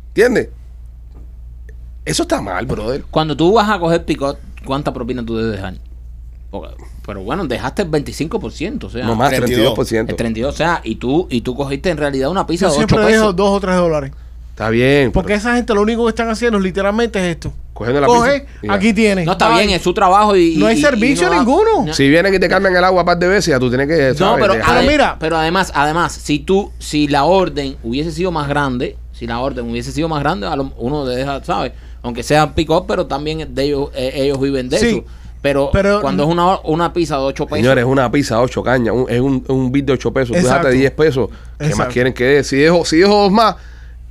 ¿Entiendes? 0.09 0.51
Eso 2.05 2.25
está 2.25 2.41
mal, 2.41 2.67
brother. 2.67 3.05
Cuando 3.11 3.37
tú 3.37 3.53
vas 3.53 3.71
a 3.71 3.79
coger 3.79 4.05
picot, 4.05 4.39
¿cuánta 4.65 4.93
propina 4.93 5.25
tú 5.25 5.37
debes 5.37 5.53
dejar? 5.57 5.75
Porque- 6.51 6.75
pero 7.07 7.23
bueno, 7.23 7.47
dejaste 7.47 7.83
el 7.83 7.89
25%, 7.91 8.85
o 8.87 8.91
sea, 8.91 9.07
No 9.07 9.15
más, 9.15 9.31
32. 9.31 9.75
32%. 9.75 10.11
el 10.11 10.17
32, 10.17 10.55
o 10.55 10.57
sea, 10.57 10.81
y 10.85 10.97
tú 10.97 11.27
y 11.31 11.41
tú 11.43 11.55
cogiste 11.55 11.91
en 11.91 11.97
realidad 11.97 12.31
una 12.31 12.47
pizza 12.47 12.67
Yo 12.67 12.73
de 12.73 12.79
8 12.79 12.89
siempre 12.89 13.13
dejo 13.13 13.23
pesos. 13.25 13.37
2 13.37 13.51
o 13.51 13.61
3 13.61 13.77
dólares. 13.77 14.13
Está 14.51 14.69
bien. 14.69 15.11
Porque 15.13 15.29
pero 15.29 15.39
esa 15.39 15.55
gente 15.55 15.73
lo 15.75 15.81
único 15.83 16.05
que 16.05 16.11
están 16.11 16.29
haciendo 16.29 16.59
literalmente 16.59 17.19
es 17.19 17.37
esto. 17.37 17.53
cogiendo 17.73 18.01
la 18.03 18.07
Coge, 18.09 18.41
pizza. 18.41 18.67
y 18.67 18.69
aquí 18.69 18.93
tienes. 18.93 19.25
No 19.25 19.33
está 19.33 19.57
bien, 19.57 19.71
es 19.71 19.81
su 19.81 19.95
trabajo 19.95 20.37
y 20.37 20.57
No 20.57 20.67
hay 20.67 20.77
y- 20.77 20.79
y 20.81 20.83
servicio 20.83 21.29
no 21.29 21.33
da- 21.33 21.39
ninguno. 21.39 21.87
No. 21.87 21.95
Si 21.95 22.07
vienen 22.11 22.35
y 22.35 22.39
te 22.39 22.47
cambian 22.47 22.77
el 22.77 22.85
agua 22.85 23.01
un 23.03 23.07
par 23.07 23.19
de 23.19 23.27
veces, 23.27 23.47
ya 23.47 23.59
tú 23.59 23.71
tienes 23.71 23.87
que. 23.89 24.09
No, 24.11 24.15
¿sabes? 24.19 24.43
pero, 24.43 24.55
Dejar- 24.55 24.67
Pero 24.77 24.81
ade- 24.81 24.91
mira. 24.93 25.17
pero 25.19 25.39
además, 25.39 25.73
además, 25.75 26.13
si 26.13 26.41
tú, 26.41 26.73
si 26.79 27.09
la 27.09 27.25
orden 27.25 27.77
hubiese 27.83 28.13
sido 28.13 28.33
más 28.33 28.49
grande, 28.49 28.99
si 29.13 29.27
la 29.27 29.39
orden 29.39 29.71
hubiese 29.71 29.93
sido 29.93 30.09
más 30.09 30.21
grande, 30.21 30.47
a 30.47 30.57
lo- 30.57 30.75
uno 30.77 31.07
deja, 31.07 31.43
¿sabes? 31.43 31.73
Aunque 32.03 32.23
sea 32.23 32.55
pick 32.55 32.71
up, 32.71 32.85
pero 32.89 33.07
también 33.07 33.55
de 33.55 33.63
ellos, 33.65 33.91
eh, 33.95 34.13
ellos 34.15 34.41
viven 34.41 34.69
de 34.69 34.79
Sí. 34.79 34.89
eso. 34.89 35.05
Pero, 35.43 35.71
Pero- 35.73 36.03
cuando 36.03 36.25
es 36.25 36.29
una, 36.29 36.59
una 36.65 36.93
pizza 36.93 37.17
de 37.17 37.23
8 37.23 37.47
pesos. 37.47 37.59
Señores, 37.59 37.85
una 37.87 38.11
pizza 38.13 38.37
a 38.37 38.43
8 38.43 38.63
cañas, 38.63 38.95
un- 38.95 39.07
es 39.09 39.21
un, 39.21 39.43
un 39.49 39.73
bit 39.73 39.87
de 39.87 39.95
8 39.95 40.13
pesos. 40.13 40.29
Tú 40.31 40.35
Exacto. 40.37 40.69
dejaste 40.69 40.79
10 40.79 40.91
pesos. 40.93 41.31
¿Qué 41.59 41.75
más 41.75 41.89
quieren 41.89 42.13
que 42.13 42.25
dé? 42.25 42.45
Si 42.45 42.57
dejo, 42.57 42.85
si 42.85 42.99
dejo 42.99 43.23
dos 43.23 43.33
más, 43.33 43.57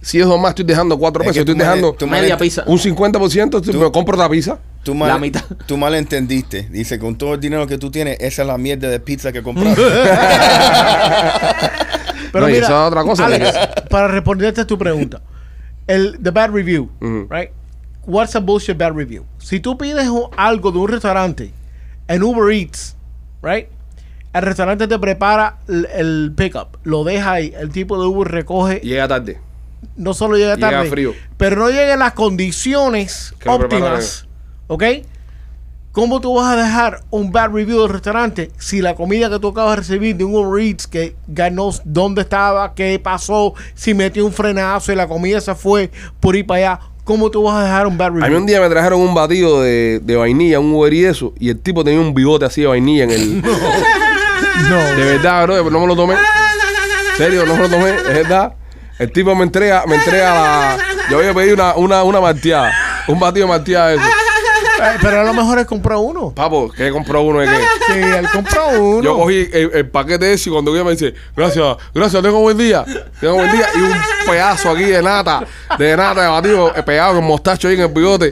Si 0.01 0.17
es 0.17 0.25
dos 0.25 0.39
más, 0.39 0.51
estoy 0.51 0.63
dejando 0.63 0.97
cuatro 0.97 1.21
Es 1.23 1.27
pesos. 1.27 1.33
que 1.35 1.39
Estoy 1.41 1.55
tú 1.55 1.59
dejando 1.59 1.91
tú 1.91 2.07
mal 2.07 2.21
Media 2.21 2.37
pizza. 2.37 2.63
un 2.67 2.79
50%, 2.79 3.59
Tú- 3.61 3.73
me 3.73 3.91
compro 3.91 4.15
la 4.15 4.29
pizza. 4.29 4.57
Tú 4.81 4.95
mal, 4.95 5.09
La 5.09 5.17
mitad. 5.17 5.43
tú 5.65 5.75
mal 5.75 5.93
entendiste. 5.93 6.69
Dice, 6.71 6.97
con 6.97 7.17
todo 7.17 7.33
el 7.33 7.39
dinero 7.41 7.67
que 7.67 7.77
tú 7.77 7.91
tienes, 7.91 8.15
esa 8.21 8.43
es 8.43 8.47
la 8.47 8.57
mierda 8.57 8.87
de 8.87 9.01
pizza 9.01 9.33
que 9.33 9.43
compraste. 9.43 9.81
Pero 12.31 12.45
No, 12.45 12.49
y 12.49 12.53
mira, 12.53 12.65
eso 12.67 12.81
es 12.81 12.87
otra 12.87 13.03
cosa, 13.03 13.25
Alex, 13.25 13.51
para 13.89 14.07
responderte 14.07 14.61
a 14.61 14.67
tu 14.67 14.77
pregunta, 14.77 15.21
el 15.87 16.17
the 16.23 16.29
bad 16.31 16.51
review, 16.51 16.89
right? 17.29 17.49
What's 18.05 18.35
a 18.35 18.39
bullshit 18.39 18.77
bad 18.77 18.95
review? 18.95 19.25
Si 19.37 19.59
tú 19.59 19.77
pides 19.77 20.07
algo 20.37 20.71
de 20.71 20.79
un 20.79 20.87
restaurante 20.87 21.53
en 22.07 22.23
Uber 22.23 22.51
Eats, 22.53 22.95
right? 23.43 23.67
El 24.33 24.41
restaurante 24.43 24.87
te 24.87 24.97
prepara 24.99 25.57
el, 25.67 25.87
el 25.93 26.33
pickup, 26.35 26.77
lo 26.83 27.03
deja 27.03 27.33
ahí, 27.33 27.53
el 27.59 27.69
tipo 27.71 27.99
de 28.01 28.07
Uber 28.07 28.27
recoge, 28.31 28.79
Llega 28.81 29.07
tarde. 29.07 29.39
no 29.95 30.13
solo 30.13 30.37
llega 30.37 30.55
llega 30.55 30.69
tarde, 30.71 30.89
frío. 30.89 31.13
pero 31.37 31.55
no 31.55 31.69
llega 31.69 31.93
en 31.93 31.99
las 31.99 32.13
condiciones 32.13 33.33
Que 33.39 33.49
óptimas, 33.49 34.27
¿ok? 34.67 34.83
¿Cómo 35.91 36.21
tú 36.21 36.35
vas 36.35 36.53
a 36.53 36.55
dejar 36.55 37.01
un 37.09 37.31
bad 37.31 37.49
review 37.51 37.81
del 37.81 37.89
restaurante 37.89 38.51
si 38.59 38.79
la 38.81 38.93
comida 38.93 39.29
que 39.29 39.39
tú 39.39 39.47
acabas 39.49 39.71
de 39.71 39.75
recibir 39.77 40.15
de 40.15 40.23
un 40.23 40.35
Uber 40.35 40.63
Eats 40.63 40.85
que 40.87 41.15
knows 41.33 41.81
dónde 41.83 42.21
estaba, 42.21 42.75
qué 42.75 42.99
pasó, 42.99 43.55
si 43.73 43.95
metió 43.95 44.23
un 44.25 44.31
frenazo 44.31 44.93
y 44.93 44.95
la 44.95 45.07
comida 45.07 45.41
se 45.41 45.55
fue 45.55 45.89
por 46.19 46.35
ir 46.35 46.45
para 46.45 46.73
allá? 46.73 46.79
¿Cómo 47.09 47.31
tú 47.31 47.41
vas 47.41 47.55
a 47.55 47.63
dejar 47.63 47.87
un 47.87 47.97
bad 47.97 48.21
A 48.21 48.29
mí 48.29 48.35
un 48.35 48.45
día 48.45 48.61
me 48.61 48.69
trajeron 48.69 49.01
un 49.01 49.15
batido 49.15 49.63
de, 49.63 49.99
de 49.99 50.15
vainilla, 50.15 50.59
un 50.59 50.71
Uber 50.71 50.93
y 50.93 51.05
eso, 51.05 51.33
y 51.39 51.49
el 51.49 51.59
tipo 51.59 51.83
tenía 51.83 51.99
un 51.99 52.13
bigote 52.13 52.45
así 52.45 52.61
de 52.61 52.67
vainilla 52.67 53.05
en 53.05 53.09
el... 53.09 53.41
No. 54.69 54.77
De 54.95 55.05
verdad, 55.05 55.43
bro, 55.45 55.55
pero 55.55 55.71
no 55.71 55.79
me 55.79 55.87
lo 55.87 55.95
tomé. 55.95 56.13
serio, 57.17 57.47
no 57.47 57.55
me 57.55 57.63
lo 57.63 57.69
tomé, 57.69 57.89
es 57.89 58.13
verdad. 58.13 58.53
El 58.99 59.11
tipo 59.11 59.33
me 59.33 59.41
entrega, 59.41 59.85
me 59.87 59.95
entrega 59.95 60.35
la... 60.35 60.77
Yo 61.09 61.17
había 61.17 61.33
pedido 61.33 61.55
una, 61.55 61.73
una, 61.77 62.03
una 62.03 62.21
malteada, 62.21 62.71
un 63.07 63.19
batido 63.19 63.47
de 63.47 63.53
malteada 63.53 63.87
de 63.87 63.95
eso. 63.95 64.05
Pero 65.01 65.21
a 65.21 65.23
lo 65.23 65.33
mejor 65.33 65.59
él 65.59 65.65
compró 65.65 65.99
uno. 65.99 66.31
Papo, 66.35 66.69
¿qué 66.75 66.91
compró 66.91 67.21
uno 67.21 67.39
de 67.39 67.47
qué? 67.47 67.57
Sí, 67.93 67.99
él 67.99 68.27
compró 68.31 68.67
uno. 68.79 69.01
Yo 69.03 69.17
cogí 69.17 69.47
el, 69.51 69.71
el 69.73 69.89
paquete 69.89 70.33
ese 70.33 70.49
y 70.49 70.53
cuando 70.53 70.73
ella 70.73 70.83
me 70.83 70.91
dice, 70.91 71.13
gracias, 71.35 71.77
gracias, 71.93 72.21
tengo 72.23 72.39
buen 72.41 72.57
día, 72.57 72.85
tengo 73.19 73.35
buen 73.35 73.51
día. 73.51 73.65
Y 73.75 73.79
un 73.81 73.93
pedazo 74.25 74.71
aquí 74.71 74.83
de 74.83 75.01
nata, 75.01 75.45
de 75.77 75.95
nata 75.97 76.21
de 76.23 76.27
batido, 76.27 76.75
eh, 76.75 76.83
pegado 76.83 77.15
con 77.15 77.25
mostacho 77.25 77.67
ahí 77.67 77.75
en 77.75 77.81
el 77.81 77.87
bigote. 77.89 78.31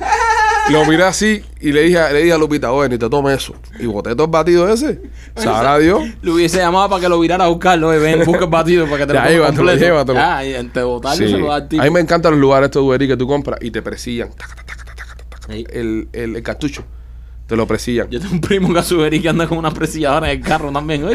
Lo 0.69 0.83
miré 0.85 1.03
así 1.05 1.41
y 1.61 1.71
le 1.71 1.83
dije, 1.83 2.11
le 2.11 2.23
dije 2.23 2.33
a 2.33 2.37
Lupita, 2.37 2.73
oye, 2.73 2.89
ni 2.89 2.97
te 2.97 3.09
tomes 3.09 3.41
eso. 3.41 3.53
Y 3.79 3.85
boté 3.85 4.09
todo 4.15 4.25
el 4.25 4.31
batido 4.31 4.67
ese. 4.67 4.99
Sabrá 5.37 5.77
Dios. 5.77 6.01
Lo 6.21 6.33
hubiese 6.33 6.57
llamado 6.57 6.89
para 6.89 7.01
que 7.01 7.07
lo 7.07 7.19
virara 7.21 7.45
a 7.45 7.47
buscarlo. 7.47 7.93
eh, 7.93 7.99
ven, 7.99 8.25
busca 8.25 8.43
el 8.43 8.49
batido 8.49 8.85
para 8.85 8.97
que 8.97 9.07
te 9.07 9.13
Ya, 9.13 9.29
lo 9.29 9.53
ponga 9.53 9.75
llévatelo. 9.75 10.19
Ah, 10.21 10.43
y 10.43 10.53
entre 10.55 10.83
botarlo 10.83 11.25
Sí. 11.25 11.31
se 11.31 11.37
lo 11.37 11.47
da 11.47 11.55
al 11.55 11.69
tipo. 11.69 11.81
A 11.81 11.85
mí 11.85 11.91
me 11.91 12.01
encantan 12.01 12.33
los 12.33 12.41
lugares 12.41 12.65
estos 12.65 12.83
Eats 12.91 13.07
que 13.07 13.15
tú 13.15 13.25
compras 13.27 13.59
y 13.61 13.71
te 13.71 13.81
taca, 13.81 14.65
Sí. 15.49 15.65
el, 15.71 16.09
el, 16.13 16.35
el 16.35 16.43
cartucho. 16.43 16.83
Te 17.47 17.55
lo 17.55 17.65
presillan. 17.65 18.09
Yo 18.09 18.19
tengo 18.19 18.33
un 18.33 18.41
primo 18.41 18.73
que 18.73 19.21
que 19.21 19.29
anda 19.29 19.47
con 19.47 19.57
una 19.57 19.71
presilladora 19.71 20.29
en 20.29 20.39
el 20.39 20.45
carro 20.45 20.69
también. 20.69 21.01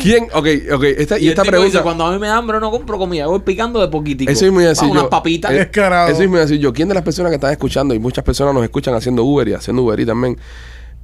¿Quién? 0.00 0.24
Ok, 0.32 0.46
ok. 0.72 0.84
Esta, 0.84 1.18
y, 1.18 1.28
esta 1.28 1.42
pregunta. 1.42 1.66
dice, 1.66 1.82
cuando 1.82 2.06
a 2.06 2.12
mí 2.12 2.18
me 2.18 2.28
da 2.28 2.38
hambre 2.38 2.58
no 2.58 2.70
compro 2.70 2.96
comida, 2.96 3.26
voy 3.26 3.40
picando 3.40 3.78
de 3.80 3.88
poquitico. 3.88 4.32
Eso 4.32 4.46
es 4.46 4.52
muy 4.52 4.64
así. 4.64 4.86
Unas 4.86 5.04
papitas. 5.08 5.52
eh, 5.52 5.58
Descarado. 5.58 6.08
Eso 6.08 6.22
es 6.22 6.28
muy 6.30 6.40
así. 6.40 6.58
Yo, 6.58 6.72
¿quién 6.72 6.88
de 6.88 6.94
las 6.94 7.02
personas 7.02 7.30
que 7.30 7.34
están 7.34 7.52
escuchando, 7.52 7.92
y 7.94 7.98
muchas 7.98 8.24
personas 8.24 8.54
nos 8.54 8.64
escuchan 8.64 8.94
haciendo 8.94 9.24
Uber 9.24 9.46
y 9.48 9.52
haciendo 9.52 9.82
Uber 9.82 10.00
y 10.00 10.06
también, 10.06 10.38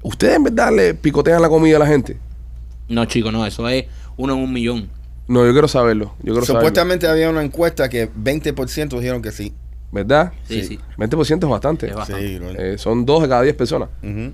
¿ustedes 0.03 0.37
en 0.37 0.45
verdad 0.45 0.73
le 0.75 0.95
picotean 0.95 1.43
la 1.43 1.51
comida 1.51 1.77
a 1.77 1.81
la 1.81 1.87
gente? 1.87 2.17
No, 2.89 3.05
chico, 3.05 3.31
no, 3.31 3.45
eso 3.45 3.69
es 3.69 3.85
uno 4.17 4.33
en 4.33 4.41
un 4.41 4.51
millón. 4.51 4.89
No, 5.29 5.45
yo 5.45 5.53
quiero 5.53 5.69
saberlo. 5.69 6.15
Yo 6.23 6.33
quiero 6.33 6.47
saberlo. 6.47 6.61
Supuestamente 6.61 7.07
había 7.07 7.29
una 7.29 7.43
encuesta 7.43 7.91
que 7.91 8.11
20% 8.11 8.97
dijeron 8.99 9.21
que 9.21 9.33
sí. 9.33 9.53
¿Verdad? 9.97 10.33
Sí, 10.47 10.61
Sí. 10.63 10.69
sí. 10.77 10.79
20% 10.99 11.45
es 11.47 11.51
bastante. 11.51 11.87
Es 11.89 11.95
bastante. 11.95 12.29
Sí, 12.29 12.39
bro. 12.39 12.51
Eh, 12.51 12.77
son 12.79 13.05
dos 13.07 13.23
de 13.23 13.29
cada 13.29 13.43
diez 13.43 13.55
personas. 13.55 13.89
Ujú. 14.03 14.33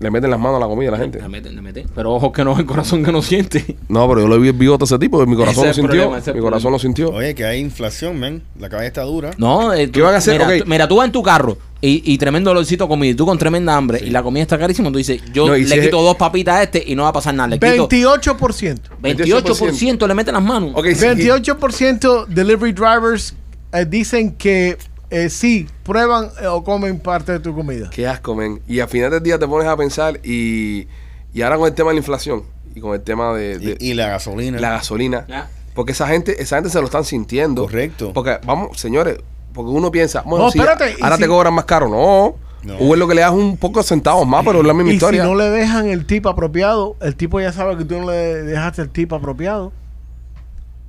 Le 0.00 0.10
meten 0.10 0.28
las 0.30 0.38
manos 0.38 0.58
a 0.58 0.60
la 0.60 0.66
comida 0.66 0.88
a 0.90 0.92
la 0.92 0.98
gente. 0.98 1.18
le 1.22 1.28
meten, 1.28 1.54
le 1.56 1.62
meten. 1.62 1.86
Pero 1.94 2.12
ojo 2.12 2.30
que 2.32 2.44
no 2.44 2.52
es 2.52 2.58
el 2.58 2.66
corazón 2.66 3.02
que 3.02 3.10
no 3.12 3.22
siente. 3.22 3.76
No, 3.88 4.06
pero 4.08 4.20
yo 4.22 4.28
lo 4.28 4.38
vi 4.38 4.48
el 4.48 4.52
bigote 4.54 4.82
a 4.82 4.86
ese 4.86 4.98
tipo 4.98 5.24
mi 5.24 5.36
corazón 5.36 5.64
Ese 5.64 5.68
lo 5.68 5.88
sintió. 5.88 6.10
problema, 6.10 6.16
mi 6.16 6.40
corazón 6.40 6.42
problema. 6.42 6.70
lo 6.70 6.78
sintió. 6.78 7.10
Oye, 7.10 7.34
que 7.34 7.46
hay 7.46 7.60
inflación, 7.60 8.18
men. 8.18 8.42
La 8.58 8.68
cabeza 8.68 8.88
está 8.88 9.02
dura. 9.04 9.30
No, 9.38 9.72
eh, 9.72 9.90
¿Qué 9.90 10.02
van 10.02 10.12
a 10.14 10.18
hacer? 10.18 10.34
Mira, 10.34 10.46
Ok. 10.48 10.62
tú, 10.64 10.68
mira, 10.70 10.88
tú 10.88 10.96
vas 10.96 11.06
en 11.06 11.12
tu 11.12 11.22
carro 11.22 11.56
y, 11.80 12.02
y 12.12 12.18
tremendo 12.18 12.50
olorcito 12.50 12.84
de 12.84 12.88
comida 12.88 13.10
y 13.12 13.14
tú 13.14 13.24
con 13.24 13.38
tremenda 13.38 13.74
hambre 13.74 14.00
y 14.04 14.10
la 14.10 14.22
comida 14.22 14.42
está 14.42 14.58
carísima. 14.58 14.90
Tú 14.92 14.98
dices, 14.98 15.22
yo 15.32 15.46
No, 15.46 15.54
le 15.54 15.64
si 15.64 15.72
es- 15.72 15.80
quito 15.80 16.02
dos 16.02 16.16
papitas 16.16 16.56
a 16.56 16.62
este 16.64 16.82
y 16.86 16.94
no 16.94 17.04
va 17.04 17.08
a 17.10 17.12
pasar 17.14 17.32
nada. 17.34 17.48
Le 17.48 17.58
quito 17.58 17.88
28%. 17.88 18.80
28% 19.02 20.06
le 20.06 20.14
meten 20.14 20.34
las 20.34 20.42
manos. 20.42 20.72
Ok, 20.74 20.88
sí, 20.94 21.06
28% 21.06 22.26
delivery 22.26 22.72
drivers 22.72 23.34
eh, 23.74 23.84
dicen 23.84 24.34
que 24.36 24.78
eh, 25.10 25.28
sí, 25.28 25.68
prueban 25.82 26.30
eh, 26.40 26.46
o 26.46 26.64
comen 26.64 26.98
parte 26.98 27.32
de 27.32 27.40
tu 27.40 27.54
comida. 27.54 27.90
Qué 27.90 28.06
asco, 28.08 28.34
men. 28.34 28.60
Y 28.66 28.80
al 28.80 28.88
final 28.88 29.10
del 29.10 29.22
día 29.22 29.38
te 29.38 29.46
pones 29.46 29.68
a 29.68 29.76
pensar 29.76 30.18
y, 30.24 30.88
y 31.32 31.42
ahora 31.42 31.56
con 31.58 31.66
el 31.68 31.74
tema 31.74 31.90
de 31.90 31.94
la 31.94 31.98
inflación 32.00 32.42
y 32.74 32.80
con 32.80 32.94
el 32.94 33.02
tema 33.02 33.32
de, 33.34 33.58
de 33.58 33.76
Y, 33.80 33.90
y 33.90 33.94
la 33.94 34.08
gasolina. 34.08 34.58
la 34.60 34.70
gasolina. 34.70 35.24
Ya. 35.28 35.48
Porque 35.74 35.92
esa 35.92 36.06
gente, 36.08 36.40
esa 36.42 36.56
gente 36.56 36.70
se 36.70 36.78
lo 36.80 36.86
están 36.86 37.04
sintiendo. 37.04 37.62
Correcto. 37.62 38.12
Porque, 38.14 38.38
vamos, 38.46 38.78
señores, 38.78 39.18
porque 39.52 39.70
uno 39.70 39.90
piensa, 39.90 40.22
bueno, 40.22 40.46
No, 40.46 40.50
sí, 40.50 40.58
espérate, 40.58 40.96
y 40.98 41.02
ahora 41.02 41.16
si- 41.16 41.22
te 41.22 41.28
cobran 41.28 41.54
más 41.54 41.64
caro. 41.64 41.88
No. 41.88 42.36
No. 42.64 42.78
Uber 42.78 42.98
lo 42.98 43.06
que 43.06 43.14
le 43.14 43.20
das 43.20 43.32
un 43.32 43.58
poco 43.58 43.80
de 43.80 43.84
centavos 43.86 44.26
más, 44.26 44.42
pero 44.44 44.60
es 44.60 44.66
la 44.66 44.72
misma 44.72 44.90
Y 44.92 44.94
historia. 44.94 45.22
si 45.22 45.28
no 45.28 45.34
le 45.34 45.50
dejan 45.50 45.86
el 45.88 46.06
tip 46.06 46.26
apropiado, 46.26 46.96
el 47.02 47.14
tipo 47.14 47.38
ya 47.38 47.52
sabe 47.52 47.76
que 47.76 47.84
tú 47.84 48.00
no 48.00 48.10
le 48.10 48.16
dejaste 48.42 48.80
el 48.80 48.88
tip 48.88 49.12
apropiado. 49.12 49.70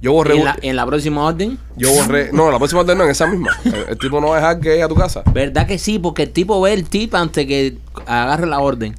Yo 0.05 0.11
Y 0.11 0.13
borré. 0.13 0.37
en, 0.37 0.45
la, 0.45 0.55
en 0.61 0.75
la 0.75 0.85
próxima 0.85 1.23
orden, 1.25 1.57
Yo 1.77 1.89
borré. 1.91 2.29
No, 2.31 2.51
la 2.51 2.59
próxima 2.59 2.83
vez 2.83 2.95
no, 2.95 3.03
en 3.05 3.09
esa 3.09 3.25
misma. 3.25 3.49
El, 3.65 3.73
el 3.89 3.97
tipo 3.97 4.21
no 4.21 4.27
va 4.27 4.35
a 4.35 4.39
dejar 4.39 4.59
que 4.59 4.69
llegue 4.69 4.83
a 4.83 4.87
tu 4.87 4.93
casa. 4.93 5.23
¿verdad 5.33 5.65
que 5.65 5.79
sí? 5.79 5.97
Porque 5.97 6.21
el 6.23 6.29
tipo 6.29 6.61
ve 6.61 6.73
el 6.73 6.87
tip 6.87 7.15
antes 7.15 7.47
que 7.47 7.77
agarre 8.05 8.45
la 8.45 8.59
orden. 8.59 8.93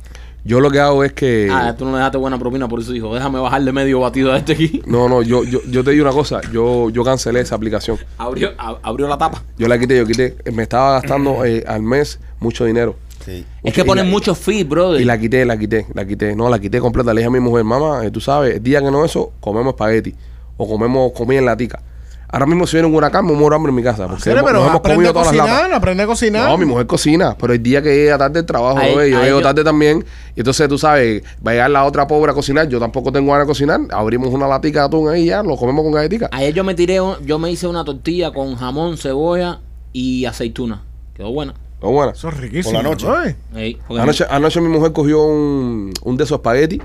Yo 0.44 0.58
lo 0.60 0.70
que 0.70 0.80
hago 0.80 1.04
es 1.04 1.12
que. 1.12 1.48
Ah, 1.50 1.74
tú 1.78 1.84
no 1.84 1.92
le 1.92 1.98
dejaste 1.98 2.18
buena 2.18 2.38
propina, 2.38 2.66
por 2.68 2.80
eso 2.80 2.90
dijo, 2.92 3.14
déjame 3.14 3.38
bajarle 3.38 3.70
medio 3.72 4.00
batido 4.00 4.32
a 4.32 4.38
este 4.38 4.52
aquí. 4.54 4.82
No, 4.86 5.08
no, 5.08 5.22
yo, 5.22 5.44
yo, 5.44 5.60
yo 5.68 5.84
te 5.84 5.92
digo 5.92 6.04
una 6.04 6.12
cosa. 6.12 6.40
Yo, 6.52 6.90
yo 6.90 7.04
cancelé 7.04 7.38
esa 7.40 7.54
aplicación. 7.54 7.98
Abrió, 8.18 8.50
a- 8.58 8.78
abrió 8.82 9.06
la 9.08 9.16
tapa. 9.18 9.42
Yo 9.58 9.68
la 9.68 9.78
quité, 9.78 9.96
yo 9.96 10.06
quité. 10.06 10.36
Me 10.52 10.64
estaba 10.64 10.92
gastando 11.00 11.44
eh, 11.44 11.62
al 11.68 11.82
mes 11.82 12.18
mucho 12.40 12.64
dinero. 12.64 12.96
Sí. 13.24 13.44
Es 13.64 13.74
que 13.74 13.84
ponen 13.84 14.08
muchos 14.08 14.38
fees, 14.38 14.68
brother. 14.68 15.00
Y 15.00 15.04
la 15.04 15.18
quité, 15.18 15.44
la 15.44 15.56
quité, 15.56 15.86
la 15.94 16.04
quité. 16.04 16.36
No, 16.36 16.48
la 16.48 16.58
quité 16.60 16.78
completa. 16.80 17.12
Le 17.12 17.20
dije 17.20 17.26
a 17.28 17.30
mi 17.30 17.40
mujer, 17.40 17.62
mamá, 17.64 18.04
eh, 18.04 18.10
tú 18.12 18.20
sabes, 18.20 18.56
el 18.56 18.62
día 18.62 18.80
que 18.80 18.90
no 18.90 19.04
eso, 19.04 19.32
comemos 19.40 19.72
espagueti. 19.74 20.14
O 20.56 20.68
comemos 20.68 21.12
comida 21.12 21.38
en 21.38 21.46
latica. 21.46 21.80
Ahora 22.28 22.44
mismo 22.46 22.66
si 22.66 22.76
viene 22.76 22.88
un 22.88 22.94
huracán, 22.94 23.24
me 23.24 23.32
muero 23.34 23.54
hambre 23.54 23.70
en 23.70 23.76
mi 23.76 23.82
casa. 23.84 24.08
Porque 24.08 24.24
Serio, 24.24 24.40
hemos- 24.40 24.48
pero 24.50 24.58
nos 24.58 24.68
hemos 24.68 24.80
aprende 24.80 24.96
comido 24.96 25.10
a 25.10 25.12
todas 25.22 25.36
las 25.36 25.46
latas. 25.46 25.72
aprende 25.76 26.02
a 26.02 26.06
cocinar. 26.06 26.48
No, 26.50 26.58
mi 26.58 26.64
mujer 26.64 26.86
cocina, 26.86 27.36
pero 27.38 27.52
el 27.52 27.62
día 27.62 27.80
que 27.82 27.94
llega 27.94 28.18
tarde 28.18 28.40
el 28.40 28.46
trabajo, 28.46 28.78
bebé, 28.78 29.10
yo 29.10 29.22
llego 29.22 29.40
tarde 29.42 29.62
también. 29.62 30.04
Y 30.34 30.40
entonces 30.40 30.68
tú 30.68 30.76
sabes, 30.76 31.22
va 31.46 31.52
a 31.52 31.54
llegar 31.54 31.70
la 31.70 31.84
otra 31.84 32.06
pobre 32.08 32.32
a 32.32 32.34
cocinar. 32.34 32.68
Yo 32.68 32.80
tampoco 32.80 33.12
tengo 33.12 33.30
ganas 33.30 33.46
de 33.46 33.50
cocinar. 33.50 33.80
Abrimos 33.90 34.30
una 34.30 34.48
latica 34.48 34.80
de 34.80 34.86
atún 34.86 35.08
ahí 35.08 35.22
y 35.22 35.26
ya, 35.26 35.42
lo 35.44 35.56
comemos 35.56 35.84
con 35.84 35.92
galletica. 35.92 36.28
Ayer 36.32 36.52
yo 36.52 36.64
me 36.64 36.74
tiré, 36.74 36.98
yo 37.24 37.38
me 37.38 37.50
hice 37.50 37.68
una 37.68 37.84
tortilla 37.84 38.32
con 38.32 38.56
jamón, 38.56 38.96
cebolla 38.98 39.60
y 39.92 40.24
aceituna. 40.24 40.82
Quedó 41.14 41.30
buena. 41.32 41.54
Oh, 41.80 41.92
bueno. 41.92 42.10
Eso 42.12 42.28
es 42.28 42.36
riquísimo. 42.38 42.74
Por 42.74 42.82
la 42.82 42.90
noche. 42.90 43.06
¿no? 43.06 43.58
Ey, 43.58 43.78
porque 43.86 44.02
Anoche, 44.02 44.24
anoche 44.28 44.60
mi 44.60 44.68
mujer 44.68 44.92
cogió 44.92 45.22
un, 45.24 45.92
un 46.02 46.16
de 46.16 46.24
esos 46.24 46.38
espagueti. 46.38 46.82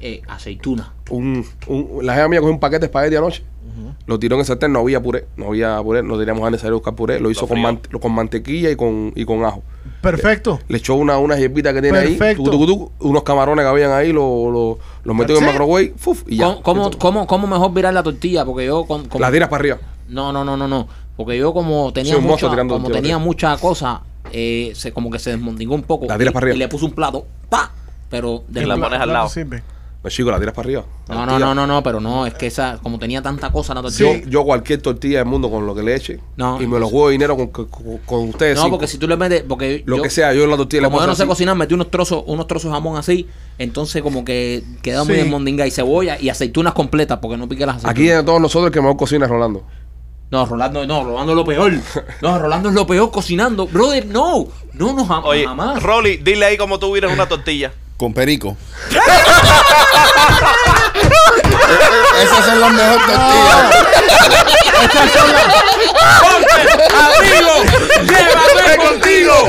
eh, 0.00 0.22
aceituna. 0.28 0.92
Un, 1.10 1.44
un- 1.68 2.04
la 2.04 2.14
jefa 2.14 2.28
mía 2.28 2.40
cogió 2.40 2.52
un 2.52 2.60
paquete 2.60 2.80
de 2.80 2.86
espagueti 2.86 3.16
anoche. 3.16 3.42
Lo 4.06 4.18
tiró 4.18 4.36
en 4.36 4.40
el 4.40 4.46
sartén, 4.46 4.72
no 4.72 4.78
había 4.80 5.02
puré. 5.02 5.26
No 5.36 5.48
había 5.48 5.80
puré, 5.82 6.02
no 6.02 6.16
teníamos 6.18 6.42
ganas 6.44 6.62
de 6.62 6.70
buscar 6.70 6.94
puré. 6.94 7.18
Lo 7.20 7.30
hizo 7.30 7.46
con, 7.48 7.60
mante- 7.60 7.88
con 7.98 8.12
mantequilla 8.12 8.70
y 8.70 8.76
con, 8.76 9.12
y 9.16 9.24
con 9.24 9.44
ajo. 9.44 9.62
Perfecto. 10.00 10.60
Le 10.68 10.78
echó 10.78 10.94
una, 10.94 11.18
una 11.18 11.36
hierbita 11.36 11.72
que 11.74 11.82
tiene 11.82 11.98
Perfecto. 12.00 12.50
ahí, 12.52 12.88
unos 13.00 13.22
camarones 13.24 13.64
que 13.64 13.68
habían 13.68 13.90
ahí, 13.90 14.12
lo- 14.12 14.50
lo- 14.50 14.78
los 15.02 15.16
metió 15.16 15.36
en 15.36 15.42
el 15.44 15.48
microwave, 15.50 15.94
fuf, 15.96 16.22
y 16.28 16.36
ya. 16.36 16.58
¿Cómo, 16.62 16.62
cómo, 16.62 16.90
cómo- 16.98 17.26
cómo 17.26 17.46
mejor 17.48 17.72
virar 17.74 17.92
la 17.92 18.02
tortilla? 18.02 18.44
Porque 18.44 18.66
yo 18.66 18.84
con, 18.84 19.06
con- 19.08 19.20
La 19.20 19.30
tiras 19.32 19.48
para 19.48 19.60
arriba. 19.60 19.78
No, 20.08 20.32
no, 20.32 20.44
no, 20.44 20.56
no, 20.56 20.68
no. 20.68 20.86
Porque 21.16 21.36
yo 21.36 21.52
como 21.52 21.92
tenía 21.92 22.14
Sí, 22.14 22.20
mucha, 22.20 22.46
como 22.48 22.68
tortilla, 22.78 22.92
tenía 22.94 23.18
mucha 23.18 23.56
cosa, 23.56 24.02
eh, 24.32 24.72
se, 24.76 24.92
como 24.92 25.10
que 25.10 25.18
se 25.18 25.30
desmontingó 25.30 25.74
un 25.74 25.82
poco. 25.82 26.06
La 26.06 26.16
tiras 26.16 26.30
y, 26.30 26.34
para 26.34 26.44
arriba. 26.44 26.56
y 26.56 26.58
le 26.60 26.68
puse 26.68 26.84
un 26.84 26.92
plato, 26.92 27.26
¡pa! 27.48 27.72
Pero 28.08 28.44
de 28.48 28.64
la 28.66 28.76
pones 28.76 29.00
al 29.00 29.12
lado. 29.12 29.28
sirve. 29.28 29.62
No, 30.06 30.10
chico, 30.10 30.30
la 30.30 30.38
tiras 30.38 30.54
para 30.54 30.66
arriba. 30.66 30.84
No, 31.08 31.26
no, 31.26 31.36
no, 31.38 31.52
no, 31.52 31.66
no, 31.66 31.82
pero 31.82 31.98
no, 32.00 32.26
es 32.26 32.34
que 32.34 32.46
esa, 32.46 32.78
como 32.80 32.96
tenía 32.98 33.22
tanta 33.22 33.50
cosa 33.50 33.74
la 33.74 33.80
Yo, 33.82 33.88
tortilla. 34.06 34.22
yo 34.30 34.44
cualquier 34.44 34.80
tortilla 34.80 35.18
del 35.18 35.26
mundo 35.26 35.50
con 35.50 35.66
lo 35.66 35.74
que 35.74 35.82
le 35.82 35.96
eche 35.96 36.20
No. 36.36 36.62
y 36.62 36.66
me 36.68 36.78
los 36.78 36.90
juego 36.90 37.08
de 37.08 37.12
dinero 37.12 37.36
con, 37.36 37.48
con, 37.48 37.66
con 38.06 38.28
ustedes. 38.28 38.54
No, 38.56 38.62
cinco. 38.62 38.76
porque 38.76 38.86
si 38.86 38.98
tú 38.98 39.08
le 39.08 39.16
metes, 39.16 39.42
porque 39.48 39.82
Lo 39.84 39.96
yo- 39.96 40.02
que 40.04 40.10
sea, 40.10 40.32
yo 40.32 40.44
en 40.44 40.50
la 40.50 40.56
tortilla 40.56 40.82
le 40.82 40.86
como 40.86 40.98
yo 40.98 41.00
pongo 41.00 41.10
no 41.10 41.16
sé 41.16 41.22
así. 41.24 41.28
cocinar, 41.28 41.56
metí 41.56 41.74
unos 41.74 41.90
trozos, 41.90 42.22
unos 42.26 42.46
trozos 42.46 42.70
de 42.70 42.74
jamón 42.76 42.96
así, 42.96 43.26
entonces 43.58 44.00
como 44.00 44.24
que 44.24 44.62
queda 44.82 45.02
muy 45.02 45.14
Sí. 45.16 45.22
desmondingada 45.22 45.66
y 45.66 45.72
cebolla 45.72 46.20
y 46.20 46.28
aceitunas 46.28 46.72
completas, 46.72 47.18
porque 47.20 47.36
no 47.36 47.48
pique 47.48 47.66
las 47.66 47.78
aceitunas. 47.78 47.90
Aquí 47.96 48.06
de 48.06 48.22
todos 48.22 48.40
nosotros 48.40 48.68
el 48.68 48.72
que 48.72 48.80
mejor 48.80 48.96
cocina 48.96 49.24
es 49.26 49.30
Rolando. 49.32 49.64
No, 50.30 50.44
Rolando, 50.46 50.86
no, 50.86 51.04
Rolando 51.04 51.32
es 51.32 51.36
lo 51.36 51.44
peor. 51.44 51.72
No, 52.22 52.38
Rolando 52.38 52.68
es 52.68 52.74
lo 52.74 52.86
peor 52.86 53.10
cocinando. 53.10 53.66
Brother, 53.66 54.06
no, 54.06 54.46
no, 54.74 54.92
no, 54.92 55.04
jam- 55.06 55.22
Oye, 55.24 55.44
jamás. 55.46 55.82
Rolly, 55.82 56.16
dile 56.18 56.44
ahí 56.46 56.56
cómo 56.56 56.78
tú 56.78 56.92
viras 56.92 57.12
una 57.12 57.26
tortilla. 57.28 57.72
Con 57.96 58.12
perico. 58.12 58.56
Esas 62.22 62.44
son 62.44 62.60
las 62.60 62.70
mejores 62.72 63.06
tortillas. 63.06 63.86
amigo, 67.16 67.52
llévame 68.02 68.76
contigo. 68.76 69.48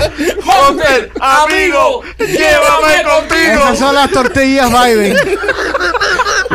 Hunter, 0.70 1.12
amigo, 1.20 2.04
llévame 2.20 3.04
contigo. 3.04 3.64
Esas 3.64 3.80
son 3.80 3.96
las 3.96 4.12
tortillas 4.12 4.70
Biden. 4.70 5.18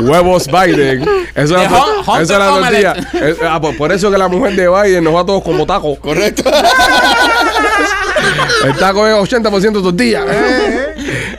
Huevos 0.08 0.46
Biden. 0.46 1.04
Eso 1.34 1.54
Omelette. 1.54 2.84
tortilla. 2.84 3.28
Es- 3.28 3.36
ah, 3.42 3.60
pues 3.60 3.76
por 3.76 3.92
eso 3.92 4.10
que 4.10 4.18
la 4.18 4.28
mujer 4.28 4.54
de 4.54 4.68
Biden 4.68 5.04
nos 5.04 5.14
va 5.14 5.20
a 5.20 5.26
todos 5.26 5.42
como 5.42 5.66
tacos. 5.66 5.98
Correcto. 5.98 6.42
El 8.64 8.76
taco 8.76 9.06
es 9.06 9.14
80% 9.14 9.82
tortilla. 9.82 10.24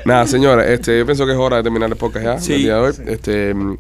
Nada, 0.06 0.28
señores, 0.28 0.70
este, 0.70 1.00
yo 1.00 1.06
pienso 1.06 1.26
que 1.26 1.32
es 1.32 1.38
hora 1.38 1.58
de 1.58 1.64
terminar 1.64 1.90
el 1.90 1.96
podcast 1.96 2.26
ya. 2.26 2.40
Sí. 2.40 2.54
el 2.54 2.62
día 2.64 2.76
de 2.76 2.80
hoy. 2.82 2.94
Este, 3.08 3.54
mm, 3.54 3.76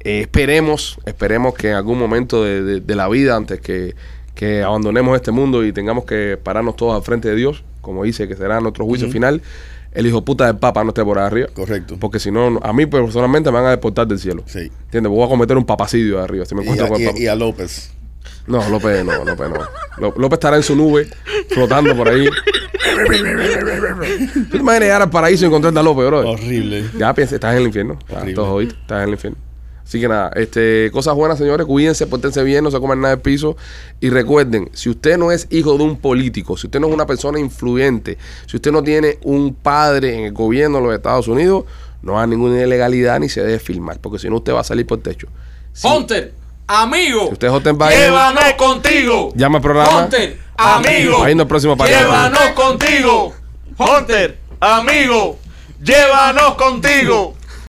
eh, 0.00 0.20
esperemos, 0.22 0.98
esperemos 1.04 1.54
que 1.54 1.68
en 1.70 1.74
algún 1.76 1.98
momento 1.98 2.42
de, 2.42 2.62
de- 2.62 2.80
de 2.80 2.94
la 2.96 3.08
vida, 3.08 3.36
antes 3.36 3.60
que, 3.60 3.94
que 4.34 4.62
abandonemos 4.62 5.14
este 5.16 5.30
mundo 5.30 5.64
y 5.64 5.72
tengamos 5.72 6.04
que 6.04 6.38
pararnos 6.42 6.76
todos 6.76 6.96
al 6.96 7.02
frente 7.02 7.28
de 7.28 7.36
Dios, 7.36 7.62
como 7.82 8.04
dice 8.04 8.26
que 8.28 8.34
será 8.36 8.60
nuestro 8.60 8.86
juicio 8.86 9.10
final, 9.10 9.42
el 9.94 10.06
hijo 10.06 10.24
puta 10.24 10.46
del 10.46 10.56
Papa 10.56 10.82
no 10.84 10.90
esté 10.90 11.04
por 11.04 11.18
ahí 11.18 11.26
arriba. 11.26 11.48
Correcto. 11.54 11.96
Porque 12.00 12.18
si 12.18 12.30
no, 12.30 12.58
a 12.62 12.72
mí 12.72 12.86
personalmente 12.86 13.50
me 13.50 13.58
van 13.58 13.66
a 13.66 13.70
deportar 13.70 14.06
del 14.06 14.18
cielo. 14.18 14.42
Sí. 14.46 14.70
¿Entiendes? 14.84 15.10
Voy 15.10 15.24
a 15.24 15.28
cometer 15.28 15.56
un 15.56 15.64
papacidio 15.66 16.20
arriba. 16.20 16.44
Si 16.44 16.54
me 16.54 16.62
Y 16.62 16.64
encuentro 16.64 16.86
a, 16.86 16.88
con 16.88 17.00
el 17.00 17.06
Papa. 17.08 17.18
y 17.20 17.26
a 17.26 17.34
López. 17.34 17.92
No, 18.46 18.68
López 18.68 19.04
no, 19.04 19.24
López 19.24 19.48
no. 19.50 19.56
Ló- 19.98 20.14
López 20.16 20.36
estará 20.36 20.56
en 20.56 20.62
su 20.64 20.74
nube, 20.74 21.08
flotando 21.50 21.96
por 21.96 22.08
ahí. 22.08 22.26
¿Tú 22.26 22.32
te 24.50 24.56
imaginas 24.58 24.80
llegar 24.80 25.02
al 25.02 25.10
paraíso 25.10 25.44
y 25.44 25.48
encontrarte 25.48 25.78
a 25.78 25.82
López, 25.82 26.06
bro? 26.06 26.30
Horrible. 26.30 26.84
Ya 26.98 27.14
piensa, 27.14 27.36
estás 27.36 27.52
en 27.52 27.58
el 27.60 27.66
infierno. 27.66 27.98
Horrible. 28.10 28.74
estás 28.80 28.98
en 29.02 29.08
el 29.08 29.10
infierno. 29.10 29.38
Así 29.92 30.00
que 30.00 30.08
nada, 30.08 30.30
este, 30.36 30.90
cosas 30.90 31.14
buenas, 31.14 31.36
señores. 31.36 31.66
Cuídense, 31.66 32.06
pórtense 32.06 32.42
bien, 32.42 32.64
no 32.64 32.70
se 32.70 32.80
coman 32.80 32.98
nada 33.02 33.14
del 33.16 33.20
piso. 33.22 33.58
Y 34.00 34.08
recuerden, 34.08 34.70
si 34.72 34.88
usted 34.88 35.18
no 35.18 35.30
es 35.30 35.46
hijo 35.50 35.76
de 35.76 35.84
un 35.84 35.98
político, 35.98 36.56
si 36.56 36.66
usted 36.66 36.80
no 36.80 36.88
es 36.88 36.94
una 36.94 37.04
persona 37.04 37.38
influyente, 37.38 38.16
si 38.46 38.56
usted 38.56 38.72
no 38.72 38.82
tiene 38.82 39.18
un 39.22 39.52
padre 39.52 40.14
en 40.16 40.24
el 40.24 40.32
gobierno 40.32 40.78
de 40.78 40.84
los 40.84 40.94
Estados 40.94 41.28
Unidos, 41.28 41.66
no 42.00 42.16
haga 42.16 42.26
ninguna 42.26 42.58
ilegalidad 42.62 43.20
ni 43.20 43.28
se 43.28 43.42
debe 43.42 43.58
filmar, 43.58 43.98
porque 44.00 44.18
si 44.18 44.30
no, 44.30 44.36
usted 44.36 44.54
va 44.54 44.60
a 44.60 44.64
salir 44.64 44.86
por 44.86 44.96
el 44.96 45.02
techo. 45.04 45.28
Si- 45.74 45.86
Hunter, 45.86 46.32
amigo, 46.68 47.26
Si 47.26 47.32
usted 47.34 47.48
es 47.48 47.52
Hunter 47.52 47.74
Biden, 47.74 47.90
llévanos 47.98 48.52
contigo. 48.56 49.32
llama 49.36 49.58
al 49.58 49.62
programa. 49.62 50.04
Hunter, 50.04 50.38
amigo, 50.56 51.22
Ahí 51.22 51.32
en 51.32 51.40
el 51.40 51.46
próximo 51.46 51.76
partido. 51.76 52.00
llévanos 52.00 52.40
contigo. 52.54 53.34
Hunter, 53.78 54.38
amigo, 54.58 55.38
llévanos 55.84 56.54
contigo. 56.54 57.34